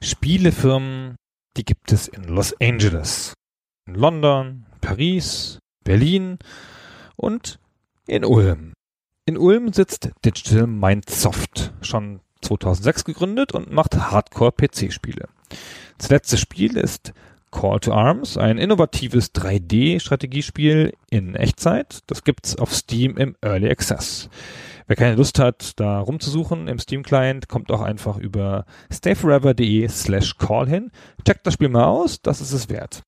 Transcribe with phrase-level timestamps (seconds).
[0.00, 1.16] Spielefirmen,
[1.56, 3.34] die gibt es in Los Angeles,
[3.86, 6.38] in London, Paris, Berlin
[7.16, 7.58] und
[8.06, 8.72] in Ulm.
[9.26, 15.28] In Ulm sitzt Digital Mindsoft, schon 2006 gegründet und macht Hardcore-PC-Spiele.
[15.98, 17.12] Das letzte Spiel ist
[17.50, 22.00] Call to Arms, ein innovatives 3D-Strategiespiel in Echtzeit.
[22.06, 24.28] Das gibt's auf Steam im Early Access.
[24.88, 30.66] Wer keine Lust hat, da rumzusuchen im Steam-Client, kommt auch einfach über stayforever.de slash call
[30.66, 30.90] hin.
[31.26, 33.02] Checkt das Spiel mal aus, das ist es wert.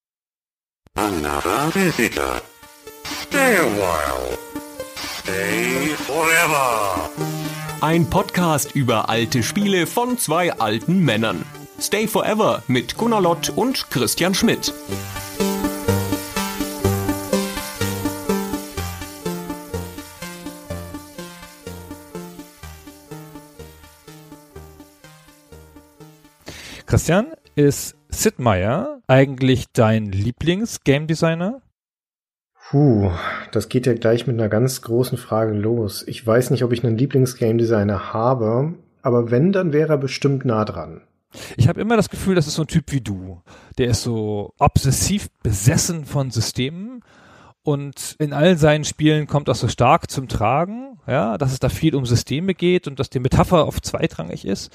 [0.95, 2.43] Another visitor.
[3.23, 4.39] Stay a while.
[5.23, 7.09] Stay forever.
[7.81, 11.47] Ein Podcast über alte Spiele von zwei alten Männern.
[11.81, 14.75] Stay Forever mit Gunnar Lott und Christian Schmidt.
[26.91, 31.63] Christian, ist Sid Meier eigentlich dein Lieblings-Game Designer?
[32.69, 33.13] Puh,
[33.53, 36.03] das geht ja gleich mit einer ganz großen Frage los.
[36.09, 40.45] Ich weiß nicht, ob ich einen Lieblings-Game Designer habe, aber wenn, dann wäre er bestimmt
[40.45, 41.03] nah dran.
[41.57, 43.41] Ich habe immer das Gefühl, das ist so ein Typ wie du.
[43.79, 47.05] Der ist so obsessiv besessen von Systemen
[47.63, 51.69] und in all seinen Spielen kommt das so stark zum Tragen, ja, dass es da
[51.69, 54.73] viel um Systeme geht und dass die Metapher oft zweitrangig ist.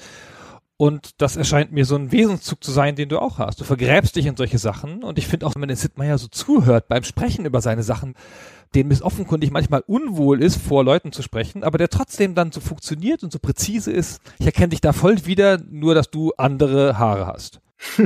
[0.78, 3.60] Und das erscheint mir so ein Wesenszug zu sein, den du auch hast.
[3.60, 5.02] Du vergräbst dich in solche Sachen.
[5.02, 7.82] Und ich finde auch, wenn man den Sid Meier so zuhört beim Sprechen über seine
[7.82, 8.14] Sachen,
[8.74, 12.60] dem es offenkundig manchmal unwohl ist, vor Leuten zu sprechen, aber der trotzdem dann so
[12.60, 14.20] funktioniert und so präzise ist.
[14.38, 17.60] Ich erkenne dich da voll wieder, nur dass du andere Haare hast.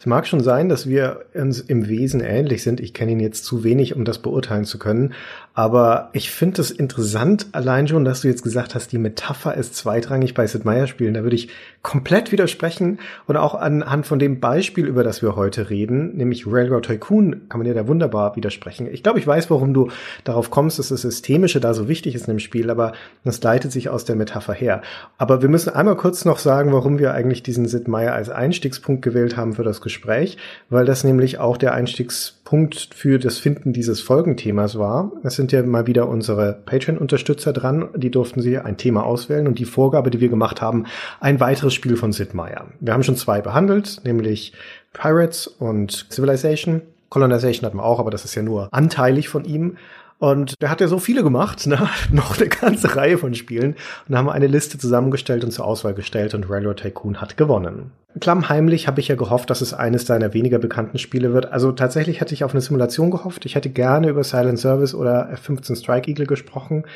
[0.00, 2.78] Es mag schon sein, dass wir uns im Wesen ähnlich sind.
[2.78, 5.14] Ich kenne ihn jetzt zu wenig, um das beurteilen zu können.
[5.56, 9.76] Aber ich finde es interessant, allein schon, dass du jetzt gesagt hast, die Metapher ist
[9.76, 11.14] zweitrangig bei Sid Meier Spielen.
[11.14, 11.48] Da würde ich
[11.82, 12.98] komplett widersprechen.
[13.28, 17.60] Und auch anhand von dem Beispiel, über das wir heute reden, nämlich Railroad Tycoon, kann
[17.60, 18.88] man dir da wunderbar widersprechen.
[18.90, 19.90] Ich glaube, ich weiß, warum du
[20.24, 23.70] darauf kommst, dass das Systemische da so wichtig ist in dem Spiel, aber das leitet
[23.70, 24.82] sich aus der Metapher her.
[25.18, 29.02] Aber wir müssen einmal kurz noch sagen, warum wir eigentlich diesen Sid Meier als Einstiegspunkt
[29.02, 30.36] gewählt haben für das Gespräch,
[30.68, 35.12] weil das nämlich auch der Einstiegspunkt für das Finden dieses Folgenthemas war.
[35.22, 37.90] Es sind ja mal wieder unsere Patreon-Unterstützer dran.
[37.94, 40.86] Die durften sie ein Thema auswählen und die Vorgabe, die wir gemacht haben,
[41.20, 42.68] ein weiteres Spiel von Sid Meier.
[42.80, 44.54] Wir haben schon zwei behandelt, nämlich
[44.94, 46.80] Pirates und Civilization.
[47.10, 49.76] Colonization hatten wir auch, aber das ist ja nur anteilig von ihm.
[50.24, 51.86] Und der hat ja so viele gemacht, ne?
[52.10, 53.72] noch eine ganze Reihe von Spielen.
[53.72, 57.36] Und da haben wir eine Liste zusammengestellt und zur Auswahl gestellt und Railroad Tycoon hat
[57.36, 57.92] gewonnen.
[58.18, 61.52] Klammheimlich habe ich ja gehofft, dass es eines deiner weniger bekannten Spiele wird.
[61.52, 63.44] Also tatsächlich hätte ich auf eine Simulation gehofft.
[63.44, 66.86] Ich hätte gerne über Silent Service oder F-15 Strike Eagle gesprochen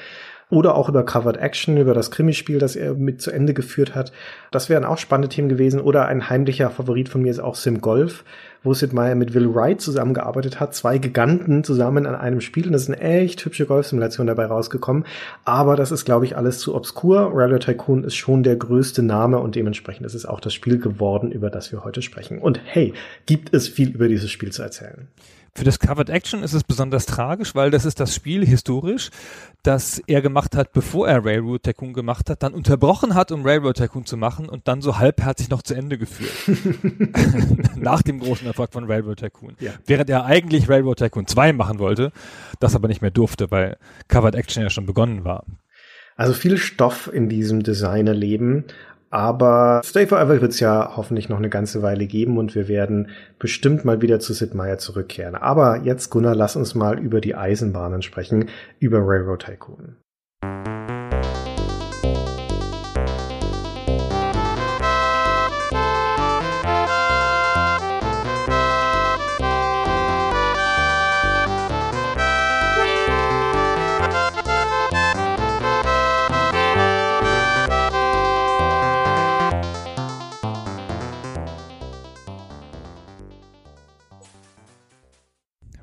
[0.50, 4.12] oder auch über Covered Action, über das Krimispiel, das er mit zu Ende geführt hat.
[4.50, 5.80] Das wären auch spannende Themen gewesen.
[5.80, 8.24] Oder ein heimlicher Favorit von mir ist auch Sim Golf,
[8.62, 10.74] wo Sid Meier mit Will Wright zusammengearbeitet hat.
[10.74, 12.66] Zwei Giganten zusammen an einem Spiel.
[12.66, 15.04] Und das ist eine echt hübsche Golfsimulation dabei rausgekommen.
[15.44, 17.30] Aber das ist, glaube ich, alles zu obskur.
[17.32, 21.30] Railroad Tycoon ist schon der größte Name und dementsprechend ist es auch das Spiel geworden,
[21.30, 22.38] über das wir heute sprechen.
[22.38, 22.94] Und hey,
[23.26, 25.08] gibt es viel über dieses Spiel zu erzählen.
[25.58, 29.10] Für das Covered Action ist es besonders tragisch, weil das ist das Spiel historisch,
[29.64, 33.76] das er gemacht hat, bevor er Railroad Tycoon gemacht hat, dann unterbrochen hat, um Railroad
[33.76, 36.30] Tycoon zu machen und dann so halbherzig noch zu Ende geführt.
[37.76, 39.56] Nach dem großen Erfolg von Railroad Tycoon.
[39.58, 39.72] Ja.
[39.84, 42.12] Während er eigentlich Railroad Tycoon 2 machen wollte,
[42.60, 45.44] das aber nicht mehr durfte, weil Covered Action ja schon begonnen war.
[46.14, 48.66] Also viel Stoff in diesem Designerleben,
[49.10, 53.08] aber Stay Forever wird es ja hoffentlich noch eine ganze Weile geben und wir werden
[53.38, 55.34] bestimmt mal wieder zu Sid Meier zurückkehren.
[55.34, 58.48] Aber jetzt, Gunnar, lass uns mal über die Eisenbahnen sprechen,
[58.78, 59.96] über Railroad Tycoon.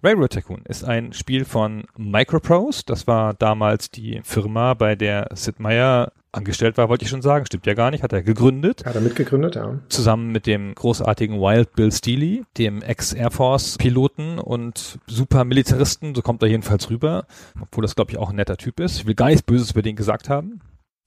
[0.05, 2.83] Railroad Tycoon ist ein Spiel von Microprose.
[2.85, 7.47] Das war damals die Firma, bei der Sid Meier angestellt war, wollte ich schon sagen.
[7.47, 8.03] Stimmt ja gar nicht.
[8.03, 8.85] Hat er gegründet.
[8.85, 9.79] Hat er mitgegründet, ja.
[9.89, 16.13] Zusammen mit dem großartigen Wild Bill Steely, dem Ex-Air Force-Piloten und super Militaristen.
[16.13, 17.25] So kommt er jedenfalls rüber.
[17.59, 18.97] Obwohl das, glaube ich, auch ein netter Typ ist.
[18.97, 20.61] Ich will gar nichts Böses über den gesagt haben.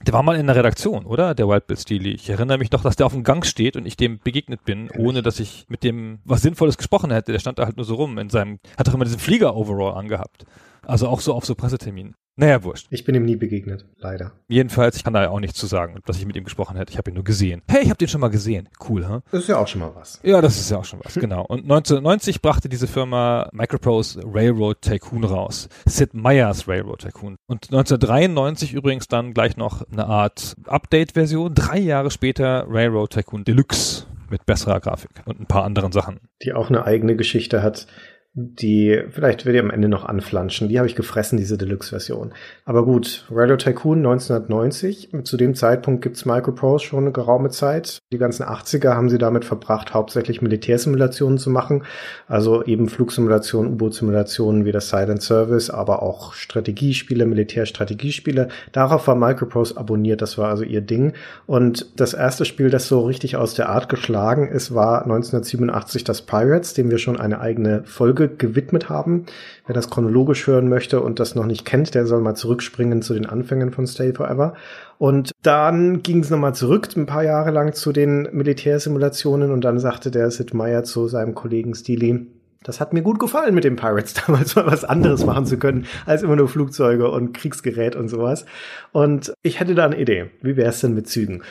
[0.06, 1.34] Der war mal in der Redaktion, oder?
[1.34, 2.12] Der Wild Bill Steely.
[2.12, 4.90] Ich erinnere mich doch, dass der auf dem Gang steht und ich dem begegnet bin,
[4.96, 7.32] ohne dass ich mit dem was Sinnvolles gesprochen hätte.
[7.32, 10.44] Der stand da halt nur so rum in seinem, hat doch immer diesen Flieger-Overall angehabt.
[10.88, 12.14] Also auch so auf so Presseterminen.
[12.36, 12.86] Naja, wurscht.
[12.90, 14.32] Ich bin ihm nie begegnet, leider.
[14.48, 16.92] Jedenfalls, ich kann da ja auch nichts zu sagen, dass ich mit ihm gesprochen hätte.
[16.92, 17.62] Ich habe ihn nur gesehen.
[17.68, 18.70] Hey, ich habe den schon mal gesehen.
[18.88, 19.06] Cool?
[19.06, 19.20] Huh?
[19.30, 20.20] Das ist ja auch schon mal was.
[20.22, 21.42] Ja, das ist ja auch schon was, genau.
[21.42, 25.68] Und 1990 brachte diese Firma Microprose Railroad Tycoon raus.
[25.84, 27.36] Sid Meier's Railroad Tycoon.
[27.48, 31.54] Und 1993 übrigens dann gleich noch eine Art Update-Version.
[31.54, 36.20] Drei Jahre später Railroad Tycoon Deluxe mit besserer Grafik und ein paar anderen Sachen.
[36.42, 37.88] Die auch eine eigene Geschichte hat
[38.34, 40.68] die, vielleicht wird ihr am Ende noch anflanschen.
[40.68, 42.32] Die habe ich gefressen, diese Deluxe-Version.
[42.64, 45.10] Aber gut, Radio Tycoon 1990.
[45.24, 47.98] Zu dem Zeitpunkt gibt's Microprose schon eine geraume Zeit.
[48.12, 51.84] Die ganzen 80er haben sie damit verbracht, hauptsächlich Militärsimulationen zu machen.
[52.28, 58.48] Also eben Flugsimulationen, U-Boot-Simulationen wie das Silent Service, aber auch Strategiespiele, Militärstrategiespiele.
[58.72, 60.22] Darauf war Microprose abonniert.
[60.22, 61.14] Das war also ihr Ding.
[61.46, 66.22] Und das erste Spiel, das so richtig aus der Art geschlagen ist, war 1987 das
[66.22, 69.26] Pirates, dem wir schon eine eigene Folge gewidmet haben.
[69.66, 73.14] Wer das chronologisch hören möchte und das noch nicht kennt, der soll mal zurückspringen zu
[73.14, 74.54] den Anfängen von Stay Forever.
[74.98, 79.78] Und dann ging es nochmal zurück, ein paar Jahre lang zu den Militärsimulationen und dann
[79.78, 82.26] sagte der Sid Meier zu seinem Kollegen Steely,
[82.64, 85.86] das hat mir gut gefallen mit den Pirates damals mal was anderes machen zu können
[86.06, 88.44] als immer nur Flugzeuge und Kriegsgerät und sowas.
[88.90, 90.30] Und ich hätte da eine Idee.
[90.42, 91.42] Wie wäre es denn mit Zügen?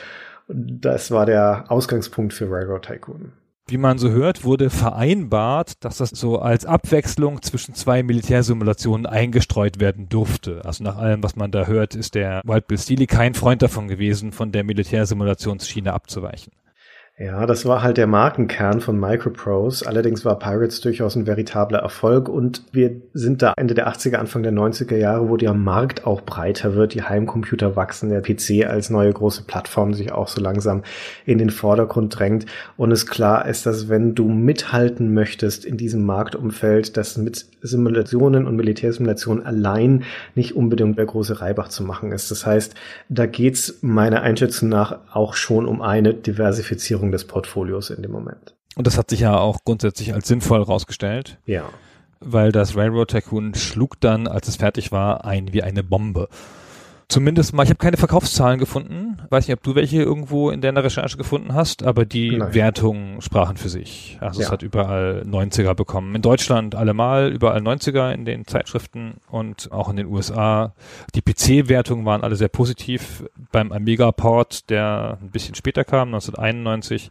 [0.48, 3.32] Das war der Ausgangspunkt für Railroad Tycoon
[3.68, 9.78] wie man so hört, wurde vereinbart, dass das so als Abwechslung zwischen zwei Militärsimulationen eingestreut
[9.78, 10.64] werden durfte.
[10.64, 13.88] Also nach allem, was man da hört, ist der Wild Bill Steely kein Freund davon
[13.88, 16.52] gewesen, von der Militärsimulationsschiene abzuweichen.
[17.20, 19.84] Ja, das war halt der Markenkern von Microprose.
[19.84, 24.44] Allerdings war Pirates durchaus ein veritabler Erfolg und wir sind da Ende der 80er, Anfang
[24.44, 28.88] der 90er Jahre, wo der Markt auch breiter wird, die Heimcomputer wachsen, der PC als
[28.88, 30.84] neue große Plattform sich auch so langsam
[31.26, 36.06] in den Vordergrund drängt und es klar ist, dass wenn du mithalten möchtest in diesem
[36.06, 40.04] Marktumfeld, dass mit Simulationen und Militärsimulationen allein
[40.36, 42.30] nicht unbedingt der große Reibach zu machen ist.
[42.30, 42.76] Das heißt,
[43.08, 48.12] da geht's meiner Einschätzung nach auch schon um eine Diversifizierung Ausrichtung des Portfolios in dem
[48.12, 48.54] Moment.
[48.76, 51.38] Und das hat sich ja auch grundsätzlich als sinnvoll rausgestellt.
[51.46, 51.64] Ja.
[52.20, 56.28] Weil das Railroad Tycoon schlug dann, als es fertig war, ein wie eine Bombe.
[57.08, 59.16] Zumindest mal, ich habe keine Verkaufszahlen gefunden.
[59.30, 62.52] Weiß nicht, ob du welche irgendwo in deiner Recherche gefunden hast, aber die Nein.
[62.52, 64.18] Wertungen sprachen für sich.
[64.20, 64.46] Also ja.
[64.46, 66.14] es hat überall 90er bekommen.
[66.14, 70.74] In Deutschland allemal überall 90er in den Zeitschriften und auch in den USA.
[71.14, 73.24] Die PC-Wertungen waren alle sehr positiv.
[73.52, 77.10] Beim Amiga-Port, der ein bisschen später kam, 1991,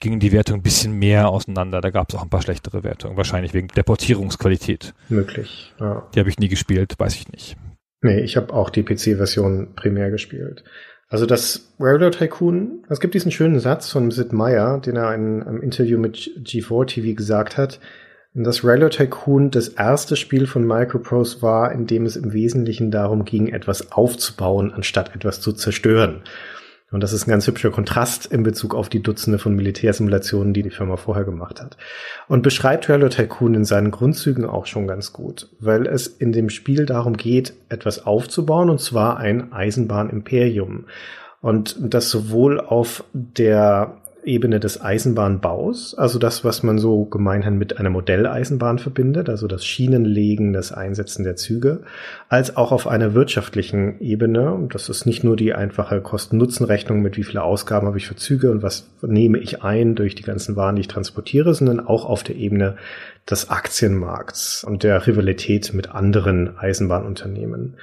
[0.00, 1.82] gingen die Wertungen ein bisschen mehr auseinander.
[1.82, 4.94] Da gab es auch ein paar schlechtere Wertungen, wahrscheinlich wegen der Portierungsqualität.
[5.10, 6.06] Möglich, ja.
[6.14, 7.58] Die habe ich nie gespielt, weiß ich nicht.
[8.06, 10.62] Nee, ich habe auch die PC-Version primär gespielt.
[11.08, 15.42] Also das Railroad Tycoon, es gibt diesen schönen Satz von Sid Meier, den er in
[15.42, 17.80] einem Interview mit G4 TV gesagt hat,
[18.32, 23.24] dass Railroad Tycoon das erste Spiel von Microprose war, in dem es im Wesentlichen darum
[23.24, 26.22] ging, etwas aufzubauen, anstatt etwas zu zerstören.
[26.92, 30.62] Und das ist ein ganz hübscher Kontrast in Bezug auf die Dutzende von Militärsimulationen, die
[30.62, 31.76] die Firma vorher gemacht hat.
[32.28, 36.48] Und beschreibt Railroad Tycoon in seinen Grundzügen auch schon ganz gut, weil es in dem
[36.48, 40.86] Spiel darum geht, etwas aufzubauen, und zwar ein Eisenbahnimperium.
[41.40, 47.78] Und das sowohl auf der Ebene des Eisenbahnbaus, also das, was man so gemeinhin mit
[47.78, 51.80] einer Modelleisenbahn verbindet, also das Schienenlegen, das Einsetzen der Züge,
[52.28, 54.68] als auch auf einer wirtschaftlichen Ebene.
[54.72, 58.50] Das ist nicht nur die einfache Kosten-Nutzen-Rechnung mit wie viele Ausgaben habe ich für Züge
[58.50, 62.22] und was nehme ich ein durch die ganzen Waren, die ich transportiere, sondern auch auf
[62.22, 62.76] der Ebene
[63.30, 67.76] des Aktienmarkts und der Rivalität mit anderen Eisenbahnunternehmen.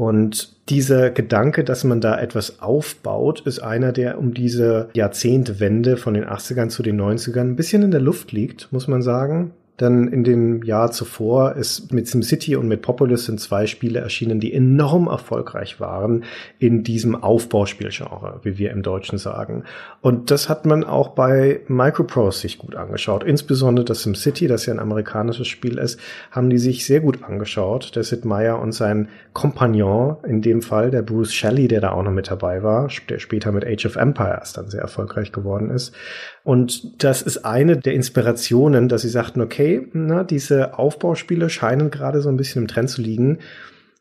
[0.00, 6.14] Und dieser Gedanke, dass man da etwas aufbaut, ist einer, der um diese Jahrzehntwende von
[6.14, 9.50] den 80ern zu den 90ern ein bisschen in der Luft liegt, muss man sagen.
[9.80, 14.38] Dann in dem Jahr zuvor ist mit SimCity und mit Populous sind zwei Spiele erschienen,
[14.38, 16.24] die enorm erfolgreich waren
[16.58, 19.64] in diesem Aufbauspielgenre, wie wir im Deutschen sagen.
[20.02, 23.24] Und das hat man auch bei Microprose sich gut angeschaut.
[23.24, 25.98] Insbesondere das SimCity, das ja ein amerikanisches Spiel ist,
[26.30, 27.96] haben die sich sehr gut angeschaut.
[27.96, 32.02] Der Sid Meier und sein Kompagnon, in dem Fall der Bruce Shelley, der da auch
[32.02, 35.94] noch mit dabei war, der später mit Age of Empires dann sehr erfolgreich geworden ist.
[36.42, 42.22] Und das ist eine der Inspirationen, dass sie sagten, okay, na, diese Aufbauspiele scheinen gerade
[42.22, 43.38] so ein bisschen im Trend zu liegen.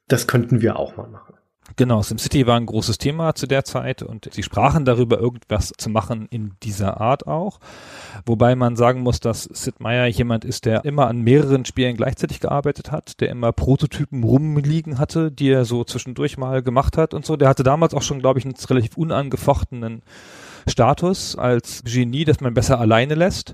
[0.07, 1.35] Das könnten wir auch mal machen.
[1.75, 5.89] Genau, SimCity war ein großes Thema zu der Zeit und sie sprachen darüber, irgendwas zu
[5.89, 7.59] machen in dieser Art auch.
[8.25, 12.39] Wobei man sagen muss, dass Sid Meier jemand ist, der immer an mehreren Spielen gleichzeitig
[12.39, 17.25] gearbeitet hat, der immer Prototypen rumliegen hatte, die er so zwischendurch mal gemacht hat und
[17.25, 17.35] so.
[17.35, 20.01] Der hatte damals auch schon, glaube ich, einen relativ unangefochtenen
[20.67, 23.53] Status als Genie, das man besser alleine lässt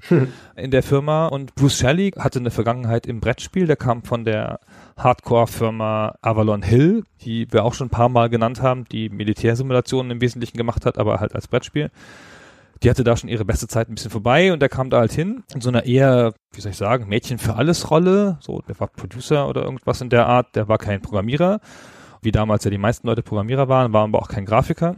[0.56, 1.28] in der Firma.
[1.28, 3.68] Und Bruce Shelley hatte eine Vergangenheit im Brettspiel.
[3.68, 4.60] Der kam von der
[4.98, 10.22] Hardcore-Firma Avalon Hill, die wir auch schon ein paar Mal genannt haben, die Militärsimulationen im
[10.22, 11.92] Wesentlichen gemacht hat, aber halt als Brettspiel.
[12.84, 15.14] Die hatte da schon ihre beste Zeit ein bisschen vorbei und der kam da halt
[15.14, 18.38] hin in so einer eher, wie soll ich sagen, Mädchen für alles Rolle.
[18.42, 21.62] So, der war Producer oder irgendwas in der Art, der war kein Programmierer
[22.25, 24.98] wie damals ja die meisten Leute Programmierer waren, war aber auch kein Grafiker.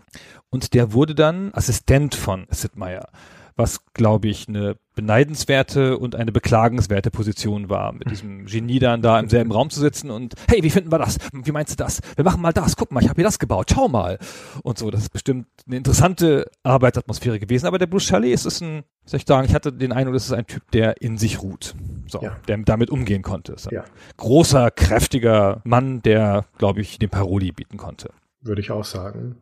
[0.49, 3.09] Und der wurde dann Assistent von Sid Meier
[3.57, 9.19] was, glaube ich, eine beneidenswerte und eine beklagenswerte Position war, mit diesem Genie dann da
[9.19, 11.17] im selben Raum zu sitzen und hey, wie finden wir das?
[11.33, 11.99] Wie meinst du das?
[12.15, 12.75] Wir machen mal das.
[12.75, 13.71] Guck mal, ich habe hier das gebaut.
[13.73, 14.19] Schau mal.
[14.63, 17.65] Und so, das ist bestimmt eine interessante Arbeitsatmosphäre gewesen.
[17.65, 20.25] Aber der Bruce Shelley ist, ist ein, soll ich sagen, ich hatte den Eindruck, das
[20.25, 21.75] ist ein Typ, der in sich ruht.
[22.07, 22.37] So, ja.
[22.47, 23.53] der damit umgehen konnte.
[23.53, 23.85] Ein ja.
[24.17, 28.09] großer, kräftiger Mann, der, glaube ich, den Paroli bieten konnte.
[28.41, 29.37] Würde ich auch sagen.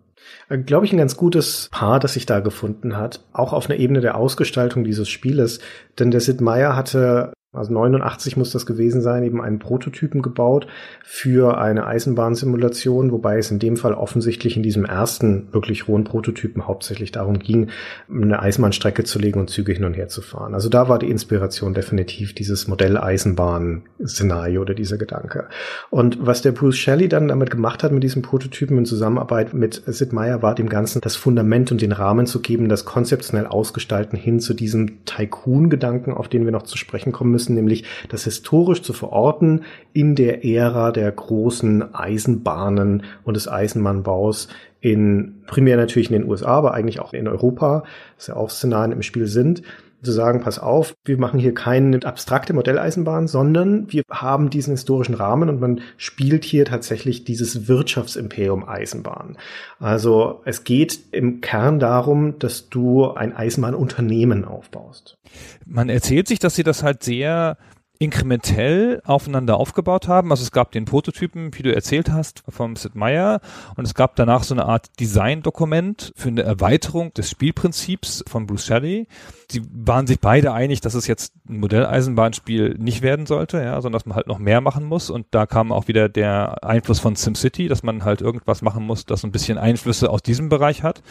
[0.49, 3.23] Äh, Glaube ich, ein ganz gutes Paar, das sich da gefunden hat.
[3.33, 5.59] Auch auf einer Ebene der Ausgestaltung dieses Spieles.
[5.99, 10.67] Denn der Sid Meier hatte also 89 muss das gewesen sein, eben einen Prototypen gebaut
[11.03, 16.67] für eine Eisenbahnsimulation, wobei es in dem Fall offensichtlich in diesem ersten wirklich rohen Prototypen
[16.67, 17.69] hauptsächlich darum ging,
[18.09, 20.53] eine Eisenbahnstrecke zu legen und Züge hin und her zu fahren.
[20.53, 25.47] Also da war die Inspiration definitiv dieses Modell-Eisenbahn-Szenario oder dieser Gedanke.
[25.89, 29.81] Und was der Bruce Shelley dann damit gemacht hat mit diesem Prototypen in Zusammenarbeit mit
[29.85, 34.17] Sid Meier, war dem Ganzen das Fundament und den Rahmen zu geben, das konzeptionell ausgestalten
[34.17, 38.23] hin zu diesem Tycoon-Gedanken, auf den wir noch zu sprechen kommen müssen müssen, nämlich das
[38.23, 39.61] historisch zu verorten
[39.93, 44.47] in der Ära der großen Eisenbahnen und des Eisenbahnbaus
[44.81, 47.83] in primär natürlich in den USA, aber eigentlich auch in Europa,
[48.17, 49.63] das ja auch Szenarien im Spiel sind
[50.05, 55.15] zu sagen, pass auf, wir machen hier keine abstrakte Modelleisenbahn, sondern wir haben diesen historischen
[55.15, 59.37] Rahmen und man spielt hier tatsächlich dieses Wirtschaftsimperium Eisenbahn.
[59.79, 65.17] Also es geht im Kern darum, dass du ein Eisenbahnunternehmen aufbaust.
[65.65, 67.57] Man erzählt sich, dass sie das halt sehr
[67.99, 70.31] inkrementell aufeinander aufgebaut haben.
[70.31, 73.41] Also es gab den Prototypen, wie du erzählt hast, vom Sid Meier
[73.75, 78.65] und es gab danach so eine Art Design-Dokument für eine Erweiterung des Spielprinzips von Bruce
[78.65, 79.07] Shelley.
[79.51, 83.99] Sie waren sich beide einig, dass es jetzt ein Modelleisenbahnspiel nicht werden sollte, ja, sondern
[83.99, 87.15] dass man halt noch mehr machen muss und da kam auch wieder der Einfluss von
[87.15, 91.01] SimCity, dass man halt irgendwas machen muss, das ein bisschen Einflüsse aus diesem Bereich hat.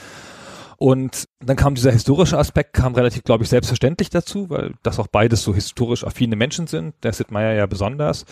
[0.85, 5.07] Und dann kam dieser historische Aspekt, kam relativ, glaube ich, selbstverständlich dazu, weil das auch
[5.07, 8.27] beides so historisch affine Menschen sind, der Sid Meier ja besonders.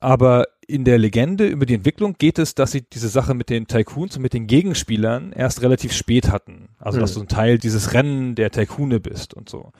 [0.00, 3.68] Aber in der Legende über die Entwicklung geht es, dass sie diese Sache mit den
[3.68, 6.70] Tycoons und mit den Gegenspielern erst relativ spät hatten.
[6.80, 7.20] Also, dass mhm.
[7.20, 9.70] du ein Teil dieses Rennen der Tycoone bist und so.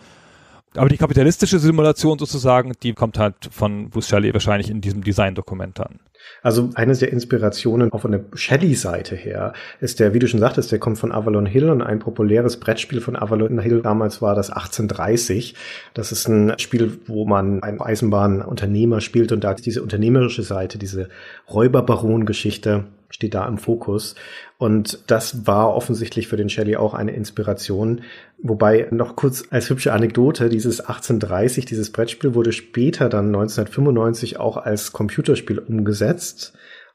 [0.76, 5.80] Aber die kapitalistische Simulation sozusagen, die kommt halt von Bruce Shelley wahrscheinlich in diesem Design-Dokument
[5.80, 5.98] an.
[6.42, 10.70] Also eine der Inspirationen auch von der Shelley-Seite her ist der, wie du schon sagtest,
[10.72, 14.50] der kommt von Avalon Hill und ein populäres Brettspiel von Avalon Hill damals war das
[14.50, 15.54] 1830.
[15.94, 21.08] Das ist ein Spiel, wo man einen Eisenbahnunternehmer spielt und da diese unternehmerische Seite, diese
[21.50, 24.14] Räuberbaron-Geschichte steht da im Fokus.
[24.58, 28.02] Und das war offensichtlich für den Shelley auch eine Inspiration.
[28.38, 34.56] Wobei noch kurz als hübsche Anekdote, dieses 1830, dieses Brettspiel wurde später dann 1995 auch
[34.56, 36.05] als Computerspiel umgesetzt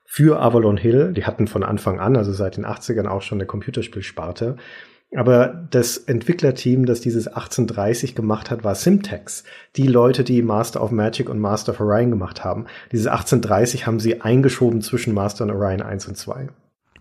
[0.06, 1.14] für Avalon Hill.
[1.14, 4.58] Die hatten von Anfang an, also seit den 80ern auch schon eine Computerspielsparte.
[5.16, 9.44] Aber das Entwicklerteam, das dieses 1830 gemacht hat, war Simtex.
[9.76, 12.66] Die Leute, die Master of Magic und Master of Orion gemacht haben.
[12.92, 16.48] Dieses 1830 haben sie eingeschoben zwischen Master und Orion 1 und 2.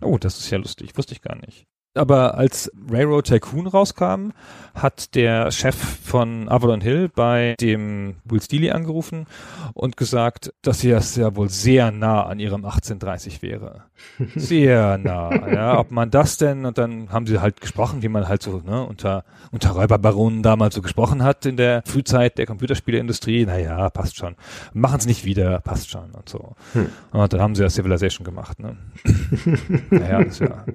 [0.01, 0.97] Oh, das ist ja lustig.
[0.97, 1.67] Wusste ich gar nicht.
[1.93, 4.31] Aber als Railroad Tycoon rauskam,
[4.73, 9.27] hat der Chef von Avalon Hill bei dem Will Steely angerufen
[9.73, 13.83] und gesagt, dass sie das ja wohl sehr nah an ihrem 1830 wäre.
[14.35, 15.77] Sehr nah, ja.
[15.77, 18.83] Ob man das denn, und dann haben sie halt gesprochen, wie man halt so, ne,
[18.83, 23.45] unter, unter Räuberbaronen damals so gesprochen hat in der Frühzeit der Computerspieleindustrie.
[23.45, 24.35] Naja, passt schon.
[24.73, 26.55] Machen es nicht wieder, passt schon und so.
[26.73, 26.89] Hm.
[27.11, 28.77] Und dann haben sie ja Civilization gemacht, ne.
[29.91, 30.65] naja, das ist ja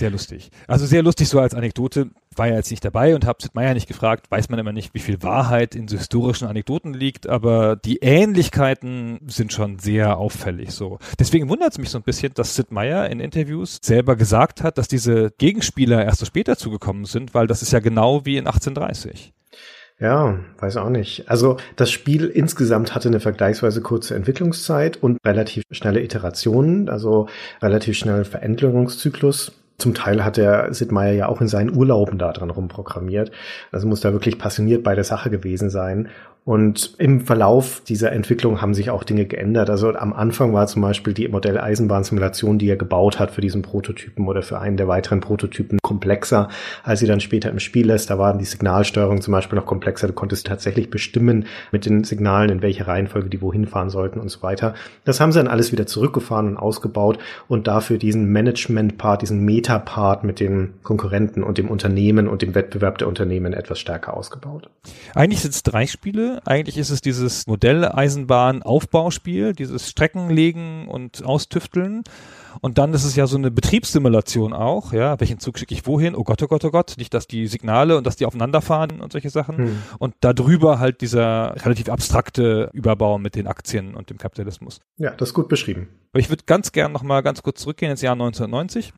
[0.00, 0.50] sehr lustig.
[0.66, 2.10] Also sehr lustig so als Anekdote.
[2.34, 4.30] War ja jetzt nicht dabei und habe Sid Meier nicht gefragt.
[4.30, 9.20] Weiß man immer nicht, wie viel Wahrheit in so historischen Anekdoten liegt, aber die Ähnlichkeiten
[9.28, 10.98] sind schon sehr auffällig so.
[11.18, 14.78] Deswegen wundert es mich so ein bisschen, dass Sid Meier in Interviews selber gesagt hat,
[14.78, 18.46] dass diese Gegenspieler erst so später zugekommen sind, weil das ist ja genau wie in
[18.46, 19.32] 1830.
[20.00, 21.28] Ja, weiß auch nicht.
[21.28, 27.28] Also das Spiel insgesamt hatte eine vergleichsweise kurze Entwicklungszeit und relativ schnelle Iterationen, also
[27.60, 32.32] relativ schnell Veränderungszyklus Zum Teil hat der Sid Meier ja auch in seinen Urlauben da
[32.32, 33.32] dran rumprogrammiert.
[33.72, 36.08] Also muss da wirklich passioniert bei der Sache gewesen sein.
[36.44, 39.68] Und im Verlauf dieser Entwicklung haben sich auch Dinge geändert.
[39.68, 44.26] Also am Anfang war zum Beispiel die Modell-Eisenbahn-Simulation, die er gebaut hat für diesen Prototypen
[44.26, 46.48] oder für einen der weiteren Prototypen komplexer,
[46.82, 48.08] als sie dann später im Spiel ist.
[48.08, 50.08] Da waren die Signalsteuerung zum Beispiel noch komplexer.
[50.08, 54.30] Du konntest tatsächlich bestimmen mit den Signalen, in welche Reihenfolge die wohin fahren sollten und
[54.30, 54.74] so weiter.
[55.04, 57.18] Das haben sie dann alles wieder zurückgefahren und ausgebaut
[57.48, 62.98] und dafür diesen Management-Part, diesen Meta-Part mit den Konkurrenten und dem Unternehmen und dem Wettbewerb
[62.98, 64.70] der Unternehmen etwas stärker ausgebaut.
[65.14, 72.02] Eigentlich sind es drei Spiele eigentlich ist es dieses Modelleisenbahn-Aufbauspiel, dieses Streckenlegen und Austüfteln.
[72.60, 76.14] Und dann ist es ja so eine Betriebssimulation auch, ja, welchen Zug schicke ich wohin?
[76.14, 79.00] Oh Gott, oh Gott, oh Gott, nicht, dass die Signale und dass die aufeinander fahren
[79.00, 79.58] und solche Sachen.
[79.58, 79.82] Hm.
[79.98, 84.80] Und darüber halt dieser relativ abstrakte Überbau mit den Aktien und dem Kapitalismus.
[84.96, 85.88] Ja, das ist gut beschrieben.
[86.12, 88.92] Aber ich würde ganz gern nochmal ganz kurz zurückgehen ins Jahr 1990.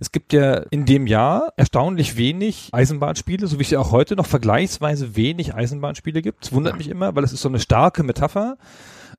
[0.00, 4.16] Es gibt ja in dem Jahr erstaunlich wenig Eisenbahnspiele, so wie es ja auch heute
[4.16, 6.44] noch vergleichsweise wenig Eisenbahnspiele gibt.
[6.44, 8.56] Das wundert mich immer, weil es ist so eine starke Metapher.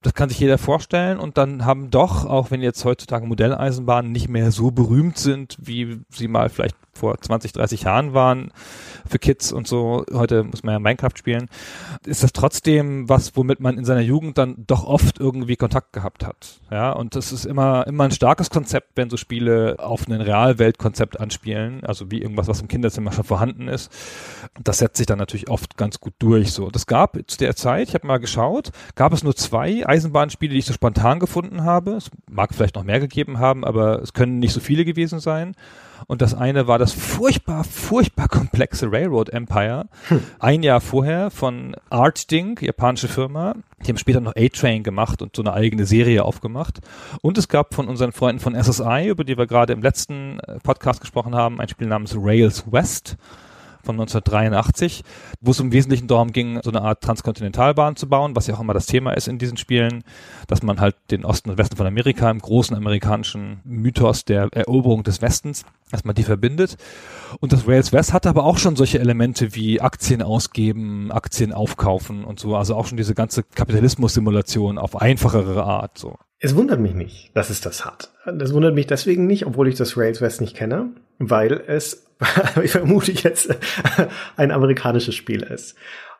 [0.03, 4.29] Das kann sich jeder vorstellen und dann haben doch, auch wenn jetzt heutzutage Modelleisenbahnen nicht
[4.29, 8.51] mehr so berühmt sind, wie sie mal vielleicht vor 20, 30 Jahren waren
[9.07, 11.49] für Kids und so, heute muss man ja Minecraft spielen,
[12.05, 16.25] ist das trotzdem was, womit man in seiner Jugend dann doch oft irgendwie Kontakt gehabt
[16.25, 16.59] hat.
[16.71, 21.19] Ja, und das ist immer, immer ein starkes Konzept, wenn so Spiele auf ein Realweltkonzept
[21.19, 23.91] anspielen, also wie irgendwas, was im Kinderzimmer schon vorhanden ist.
[24.63, 26.69] Das setzt sich dann natürlich oft ganz gut durch, so.
[26.69, 30.59] Das gab zu der Zeit, ich habe mal geschaut, gab es nur zwei Eisenbahnspiele, die
[30.59, 31.91] ich so spontan gefunden habe.
[31.91, 35.55] Es mag vielleicht noch mehr gegeben haben, aber es können nicht so viele gewesen sein.
[36.05, 39.85] Und das eine war das furchtbar, furchtbar komplexe Railroad Empire.
[40.07, 40.23] Hm.
[40.39, 43.55] Ein Jahr vorher von Artding, japanische Firma.
[43.85, 46.79] Die haben später noch A-Train gemacht und so eine eigene Serie aufgemacht.
[47.21, 50.59] Und es gab von unseren Freunden von SSI, über die wir gerade im letzten äh,
[50.63, 53.17] Podcast gesprochen haben, ein Spiel namens Rails West
[53.87, 55.03] von 1983,
[55.41, 58.59] wo es im Wesentlichen darum ging, so eine Art Transkontinentalbahn zu bauen, was ja auch
[58.59, 60.03] immer das Thema ist in diesen Spielen,
[60.47, 65.03] dass man halt den Osten und Westen von Amerika im großen amerikanischen Mythos der Eroberung
[65.03, 66.77] des Westens, dass man die verbindet.
[67.39, 72.25] Und das Rails West hatte aber auch schon solche Elemente wie Aktien ausgeben, Aktien aufkaufen
[72.25, 76.17] und so, also auch schon diese ganze Kapitalismus-Simulation auf einfachere Art, so.
[76.39, 78.11] Es wundert mich nicht, dass es das hat.
[78.25, 82.07] Das wundert mich deswegen nicht, obwohl ich das Rails West nicht kenne, weil es,
[82.63, 83.55] ich vermute jetzt,
[84.35, 85.75] ein amerikanisches Spiel ist.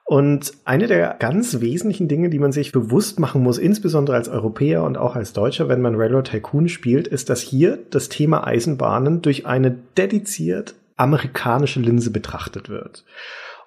[0.09, 4.83] Und eine der ganz wesentlichen Dinge, die man sich bewusst machen muss, insbesondere als Europäer
[4.83, 9.21] und auch als Deutscher, wenn man Railroad Tycoon spielt, ist, dass hier das Thema Eisenbahnen
[9.21, 13.03] durch eine dediziert amerikanische Linse betrachtet wird.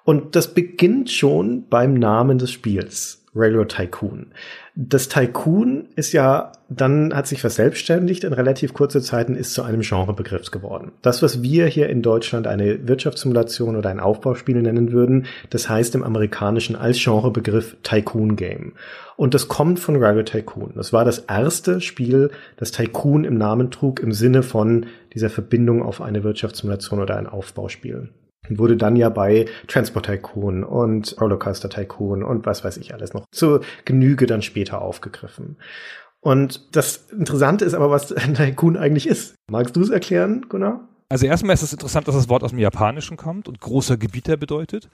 [0.03, 3.20] Und das beginnt schon beim Namen des Spiels.
[3.35, 4.31] Railroad Tycoon.
[4.75, 9.61] Das Tycoon ist ja dann hat sich verselbstständigt in relativ kurzer Zeit und ist zu
[9.63, 10.93] einem Genrebegriff geworden.
[11.01, 15.95] Das, was wir hier in Deutschland eine Wirtschaftssimulation oder ein Aufbauspiel nennen würden, das heißt
[15.95, 18.73] im Amerikanischen als Genrebegriff Tycoon Game.
[19.17, 20.71] Und das kommt von Railroad Tycoon.
[20.75, 25.83] Das war das erste Spiel, das Tycoon im Namen trug, im Sinne von dieser Verbindung
[25.83, 28.09] auf eine Wirtschaftssimulation oder ein Aufbauspiel
[28.49, 33.25] wurde dann ja bei Transport Tycoon und Rollercoaster Tycoon und was weiß ich alles noch
[33.31, 35.57] zur Genüge dann später aufgegriffen.
[36.19, 39.35] Und das Interessante ist aber, was ein Tycoon eigentlich ist.
[39.49, 40.87] Magst du es erklären, Gunnar?
[41.09, 44.37] Also erstmal ist es interessant, dass das Wort aus dem Japanischen kommt und großer Gebieter
[44.37, 44.89] bedeutet.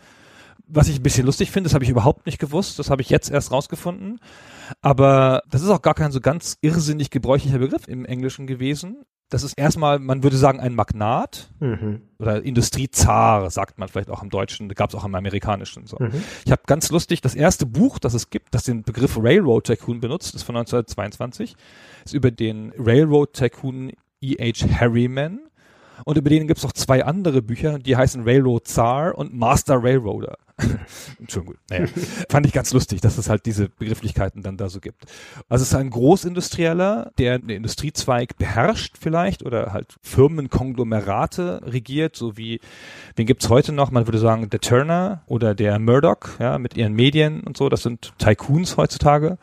[0.66, 3.10] Was ich ein bisschen lustig finde, das habe ich überhaupt nicht gewusst, das habe ich
[3.10, 4.20] jetzt erst rausgefunden.
[4.82, 9.04] Aber das ist auch gar kein so ganz irrsinnig gebräuchlicher Begriff im Englischen gewesen.
[9.30, 12.02] Das ist erstmal, man würde sagen, ein Magnat mhm.
[12.18, 15.86] oder Industriezar, sagt man vielleicht auch im Deutschen, gab es auch im Amerikanischen.
[15.86, 15.98] So.
[16.00, 16.24] Mhm.
[16.46, 20.00] Ich habe ganz lustig, das erste Buch, das es gibt, das den Begriff Railroad Tycoon
[20.00, 21.56] benutzt, ist von 1922,
[22.06, 24.68] ist über den Railroad Tycoon E.H.
[24.80, 25.42] Harriman.
[26.06, 29.82] Und über den gibt es noch zwei andere Bücher, die heißen Railroad Czar und Master
[29.82, 30.38] Railroader.
[31.28, 31.58] Schon gut.
[31.70, 31.86] Naja,
[32.30, 35.06] fand ich ganz lustig, dass es halt diese Begrifflichkeiten dann da so gibt.
[35.50, 42.38] Also es ist ein Großindustrieller, der einen Industriezweig beherrscht vielleicht oder halt Firmenkonglomerate regiert, so
[42.38, 42.60] wie,
[43.16, 43.92] wen gibt's heute noch?
[43.92, 47.84] Man würde sagen, der Turner oder der Murdoch, ja, mit ihren Medien und so, das
[47.84, 49.38] sind Tycoons heutzutage.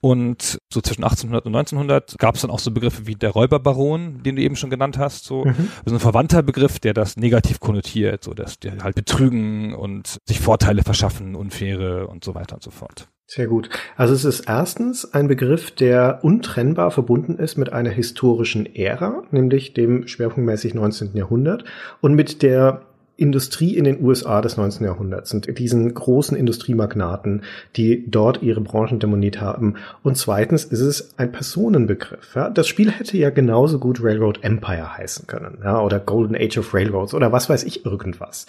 [0.00, 4.22] Und so zwischen 1800 und 1900 gab es dann auch so Begriffe wie der Räuberbaron,
[4.22, 5.68] den du eben schon genannt hast, so, mhm.
[5.84, 10.40] also ein verwandter Begriff, der das negativ konnotiert, so dass die halt betrügen und sich
[10.40, 13.08] Vorteile verschaffen, unfaire und so weiter und so fort.
[13.26, 13.68] Sehr gut.
[13.96, 19.72] Also es ist erstens ein Begriff, der untrennbar verbunden ist mit einer historischen Ära, nämlich
[19.72, 21.14] dem schwerpunktmäßig 19.
[21.14, 21.62] Jahrhundert
[22.00, 22.89] und mit der
[23.20, 24.84] Industrie in den USA des 19.
[24.84, 27.42] Jahrhunderts und diesen großen Industriemagnaten,
[27.76, 29.74] die dort ihre Branchen demoniert haben.
[30.02, 32.34] Und zweitens ist es ein Personenbegriff.
[32.34, 32.50] Ja?
[32.50, 36.74] Das Spiel hätte ja genauso gut Railroad Empire heißen können, ja, oder Golden Age of
[36.74, 38.46] Railroads oder was weiß ich irgendwas.